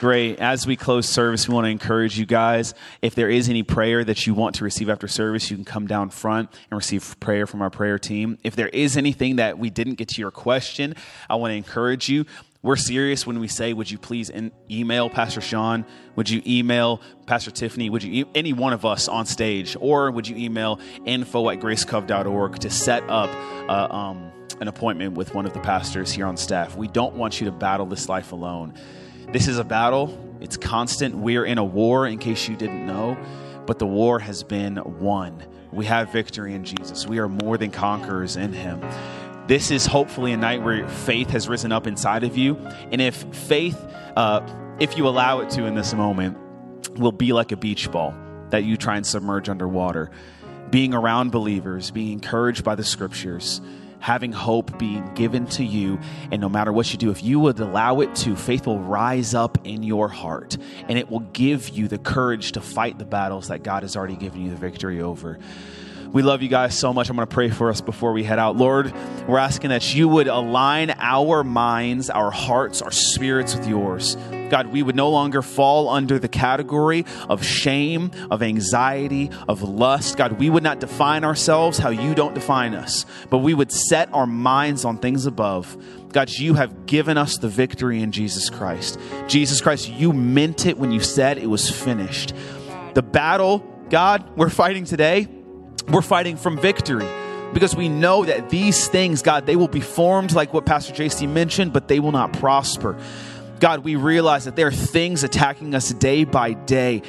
Great. 0.00 0.40
As 0.40 0.66
we 0.66 0.76
close 0.76 1.06
service, 1.06 1.46
we 1.46 1.54
want 1.54 1.66
to 1.66 1.68
encourage 1.68 2.18
you 2.18 2.24
guys. 2.24 2.72
If 3.02 3.14
there 3.14 3.28
is 3.28 3.50
any 3.50 3.62
prayer 3.62 4.02
that 4.02 4.26
you 4.26 4.32
want 4.32 4.54
to 4.54 4.64
receive 4.64 4.88
after 4.88 5.06
service, 5.06 5.50
you 5.50 5.58
can 5.58 5.66
come 5.66 5.86
down 5.86 6.08
front 6.08 6.48
and 6.70 6.78
receive 6.78 7.20
prayer 7.20 7.46
from 7.46 7.60
our 7.60 7.68
prayer 7.68 7.98
team. 7.98 8.38
If 8.42 8.56
there 8.56 8.68
is 8.68 8.96
anything 8.96 9.36
that 9.36 9.58
we 9.58 9.68
didn't 9.68 9.96
get 9.96 10.08
to 10.08 10.22
your 10.22 10.30
question, 10.30 10.94
I 11.28 11.34
want 11.34 11.50
to 11.50 11.56
encourage 11.56 12.08
you. 12.08 12.24
We're 12.62 12.76
serious 12.76 13.26
when 13.26 13.40
we 13.40 13.48
say, 13.48 13.74
would 13.74 13.90
you 13.90 13.98
please 13.98 14.30
email 14.70 15.10
Pastor 15.10 15.42
Sean? 15.42 15.84
Would 16.16 16.30
you 16.30 16.40
email 16.46 17.02
Pastor 17.26 17.50
Tiffany? 17.50 17.90
Would 17.90 18.02
you, 18.02 18.24
e- 18.24 18.30
any 18.34 18.54
one 18.54 18.72
of 18.72 18.86
us 18.86 19.06
on 19.06 19.26
stage? 19.26 19.76
Or 19.78 20.10
would 20.10 20.26
you 20.26 20.34
email 20.34 20.80
info 21.04 21.50
at 21.50 21.60
gracecove.org 21.60 22.58
to 22.60 22.70
set 22.70 23.02
up 23.10 23.28
uh, 23.68 23.94
um, 23.94 24.32
an 24.62 24.68
appointment 24.68 25.12
with 25.12 25.34
one 25.34 25.44
of 25.44 25.52
the 25.52 25.60
pastors 25.60 26.10
here 26.10 26.24
on 26.24 26.38
staff? 26.38 26.74
We 26.74 26.88
don't 26.88 27.16
want 27.16 27.38
you 27.38 27.44
to 27.44 27.52
battle 27.52 27.84
this 27.84 28.08
life 28.08 28.32
alone. 28.32 28.72
This 29.32 29.46
is 29.46 29.58
a 29.58 29.64
battle. 29.64 30.18
It's 30.40 30.56
constant. 30.56 31.16
We're 31.16 31.44
in 31.44 31.58
a 31.58 31.64
war, 31.64 32.04
in 32.04 32.18
case 32.18 32.48
you 32.48 32.56
didn't 32.56 32.84
know, 32.84 33.16
but 33.64 33.78
the 33.78 33.86
war 33.86 34.18
has 34.18 34.42
been 34.42 34.80
won. 34.98 35.44
We 35.70 35.84
have 35.84 36.10
victory 36.10 36.52
in 36.54 36.64
Jesus. 36.64 37.06
We 37.06 37.20
are 37.20 37.28
more 37.28 37.56
than 37.56 37.70
conquerors 37.70 38.36
in 38.36 38.52
Him. 38.52 38.80
This 39.46 39.70
is 39.70 39.86
hopefully 39.86 40.32
a 40.32 40.36
night 40.36 40.62
where 40.62 40.88
faith 40.88 41.30
has 41.30 41.48
risen 41.48 41.70
up 41.70 41.86
inside 41.86 42.24
of 42.24 42.36
you. 42.36 42.56
And 42.90 43.00
if 43.00 43.22
faith, 43.32 43.78
uh, 44.16 44.40
if 44.80 44.96
you 44.96 45.06
allow 45.06 45.40
it 45.40 45.50
to 45.50 45.64
in 45.64 45.76
this 45.76 45.94
moment, 45.94 46.36
will 46.98 47.12
be 47.12 47.32
like 47.32 47.52
a 47.52 47.56
beach 47.56 47.90
ball 47.92 48.12
that 48.50 48.64
you 48.64 48.76
try 48.76 48.96
and 48.96 49.06
submerge 49.06 49.48
underwater. 49.48 50.10
Being 50.70 50.92
around 50.92 51.30
believers, 51.30 51.92
being 51.92 52.12
encouraged 52.12 52.64
by 52.64 52.74
the 52.74 52.84
scriptures, 52.84 53.60
having 54.00 54.32
hope 54.32 54.78
being 54.78 55.14
given 55.14 55.46
to 55.46 55.64
you. 55.64 55.98
And 56.32 56.40
no 56.40 56.48
matter 56.48 56.72
what 56.72 56.90
you 56.92 56.98
do, 56.98 57.10
if 57.10 57.22
you 57.22 57.38
would 57.40 57.60
allow 57.60 58.00
it 58.00 58.14
to, 58.16 58.34
faith 58.34 58.66
will 58.66 58.80
rise 58.80 59.34
up 59.34 59.58
in 59.64 59.82
your 59.82 60.08
heart 60.08 60.56
and 60.88 60.98
it 60.98 61.10
will 61.10 61.20
give 61.20 61.68
you 61.68 61.86
the 61.86 61.98
courage 61.98 62.52
to 62.52 62.60
fight 62.60 62.98
the 62.98 63.04
battles 63.04 63.48
that 63.48 63.62
God 63.62 63.82
has 63.82 63.96
already 63.96 64.16
given 64.16 64.42
you 64.42 64.50
the 64.50 64.56
victory 64.56 65.00
over. 65.00 65.38
We 66.12 66.22
love 66.22 66.42
you 66.42 66.48
guys 66.48 66.76
so 66.76 66.92
much. 66.92 67.08
I'm 67.08 67.14
going 67.14 67.28
to 67.28 67.32
pray 67.32 67.50
for 67.50 67.70
us 67.70 67.80
before 67.80 68.12
we 68.12 68.24
head 68.24 68.40
out. 68.40 68.56
Lord, 68.56 68.92
we're 69.28 69.38
asking 69.38 69.70
that 69.70 69.94
you 69.94 70.08
would 70.08 70.26
align 70.26 70.92
our 70.98 71.44
minds, 71.44 72.10
our 72.10 72.32
hearts, 72.32 72.82
our 72.82 72.90
spirits 72.90 73.54
with 73.54 73.68
yours. 73.68 74.16
God, 74.48 74.66
we 74.66 74.82
would 74.82 74.96
no 74.96 75.10
longer 75.10 75.40
fall 75.40 75.88
under 75.88 76.18
the 76.18 76.26
category 76.26 77.06
of 77.28 77.44
shame, 77.44 78.10
of 78.28 78.42
anxiety, 78.42 79.30
of 79.48 79.62
lust. 79.62 80.16
God, 80.16 80.32
we 80.32 80.50
would 80.50 80.64
not 80.64 80.80
define 80.80 81.22
ourselves 81.22 81.78
how 81.78 81.90
you 81.90 82.16
don't 82.16 82.34
define 82.34 82.74
us, 82.74 83.06
but 83.30 83.38
we 83.38 83.54
would 83.54 83.70
set 83.70 84.12
our 84.12 84.26
minds 84.26 84.84
on 84.84 84.98
things 84.98 85.26
above. 85.26 85.76
God, 86.12 86.28
you 86.28 86.54
have 86.54 86.86
given 86.86 87.18
us 87.18 87.38
the 87.38 87.48
victory 87.48 88.02
in 88.02 88.10
Jesus 88.10 88.50
Christ. 88.50 88.98
Jesus 89.28 89.60
Christ, 89.60 89.88
you 89.88 90.12
meant 90.12 90.66
it 90.66 90.76
when 90.76 90.90
you 90.90 90.98
said 90.98 91.38
it 91.38 91.46
was 91.46 91.70
finished. 91.70 92.34
The 92.94 93.02
battle, 93.02 93.60
God, 93.90 94.28
we're 94.36 94.50
fighting 94.50 94.84
today, 94.84 95.28
we're 95.90 96.02
fighting 96.02 96.36
from 96.36 96.58
victory 96.58 97.06
because 97.52 97.74
we 97.74 97.88
know 97.88 98.24
that 98.24 98.50
these 98.50 98.88
things, 98.88 99.22
God, 99.22 99.46
they 99.46 99.56
will 99.56 99.68
be 99.68 99.80
formed 99.80 100.32
like 100.32 100.54
what 100.54 100.66
Pastor 100.66 100.92
JC 100.92 101.28
mentioned, 101.28 101.72
but 101.72 101.88
they 101.88 102.00
will 102.00 102.12
not 102.12 102.32
prosper. 102.32 102.96
God, 103.58 103.84
we 103.84 103.96
realize 103.96 104.44
that 104.44 104.56
there 104.56 104.68
are 104.68 104.72
things 104.72 105.24
attacking 105.24 105.74
us 105.74 105.90
day 105.90 106.24
by 106.24 106.52
day. 106.52 107.02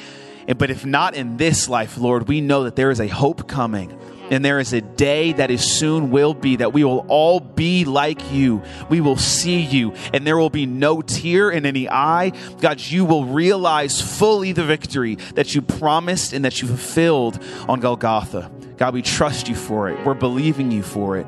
And- 0.48 0.58
But 0.58 0.70
if 0.70 0.84
not 0.84 1.14
in 1.14 1.36
this 1.36 1.68
life, 1.68 1.96
Lord, 1.96 2.28
we 2.28 2.40
know 2.40 2.64
that 2.64 2.76
there 2.76 2.90
is 2.90 3.00
a 3.00 3.06
hope 3.06 3.46
coming. 3.46 3.92
And 4.30 4.42
there 4.44 4.58
is 4.58 4.72
a 4.72 4.80
day 4.80 5.32
that 5.34 5.50
is 5.50 5.60
soon 5.62 6.10
will 6.10 6.32
be 6.32 6.56
that 6.56 6.72
we 6.72 6.84
will 6.84 7.04
all 7.08 7.38
be 7.38 7.84
like 7.84 8.32
you. 8.32 8.62
We 8.88 9.00
will 9.02 9.18
see 9.18 9.60
you, 9.60 9.92
and 10.14 10.26
there 10.26 10.38
will 10.38 10.48
be 10.48 10.64
no 10.64 11.02
tear 11.02 11.50
in 11.50 11.66
any 11.66 11.86
eye. 11.88 12.32
God, 12.60 12.80
you 12.80 13.04
will 13.04 13.26
realize 13.26 14.00
fully 14.00 14.52
the 14.52 14.64
victory 14.64 15.16
that 15.34 15.54
you 15.54 15.60
promised 15.60 16.32
and 16.32 16.44
that 16.46 16.62
you 16.62 16.68
fulfilled 16.68 17.38
on 17.68 17.80
Golgotha. 17.80 18.50
God, 18.82 18.94
we 18.94 19.02
trust 19.02 19.48
you 19.48 19.54
for 19.54 19.88
it. 19.88 20.04
We're 20.04 20.14
believing 20.14 20.72
you 20.72 20.82
for 20.82 21.16
it. 21.16 21.24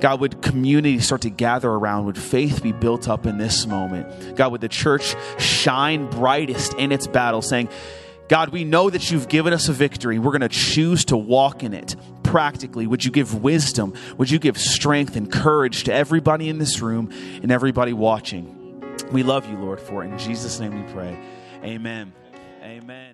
God, 0.00 0.18
would 0.20 0.40
community 0.40 0.98
start 0.98 1.20
to 1.20 1.28
gather 1.28 1.68
around? 1.68 2.06
Would 2.06 2.16
faith 2.16 2.62
be 2.62 2.72
built 2.72 3.06
up 3.06 3.26
in 3.26 3.36
this 3.36 3.66
moment? 3.66 4.34
God, 4.34 4.50
would 4.52 4.62
the 4.62 4.68
church 4.70 5.14
shine 5.38 6.08
brightest 6.08 6.72
in 6.72 6.92
its 6.92 7.06
battle, 7.06 7.42
saying, 7.42 7.68
God, 8.28 8.48
we 8.48 8.64
know 8.64 8.88
that 8.88 9.10
you've 9.10 9.28
given 9.28 9.52
us 9.52 9.68
a 9.68 9.74
victory. 9.74 10.18
We're 10.18 10.30
going 10.30 10.40
to 10.40 10.48
choose 10.48 11.04
to 11.06 11.18
walk 11.18 11.62
in 11.62 11.74
it 11.74 11.96
practically. 12.22 12.86
Would 12.86 13.04
you 13.04 13.10
give 13.10 13.42
wisdom? 13.42 13.92
Would 14.16 14.30
you 14.30 14.38
give 14.38 14.56
strength 14.56 15.16
and 15.16 15.30
courage 15.30 15.84
to 15.84 15.92
everybody 15.92 16.48
in 16.48 16.56
this 16.56 16.80
room 16.80 17.12
and 17.42 17.52
everybody 17.52 17.92
watching? 17.92 18.82
We 19.12 19.22
love 19.22 19.46
you, 19.46 19.58
Lord, 19.58 19.80
for 19.80 20.02
it. 20.02 20.08
In 20.08 20.18
Jesus' 20.18 20.58
name 20.60 20.82
we 20.82 20.92
pray. 20.94 21.18
Amen. 21.62 22.14
Amen. 22.62 23.05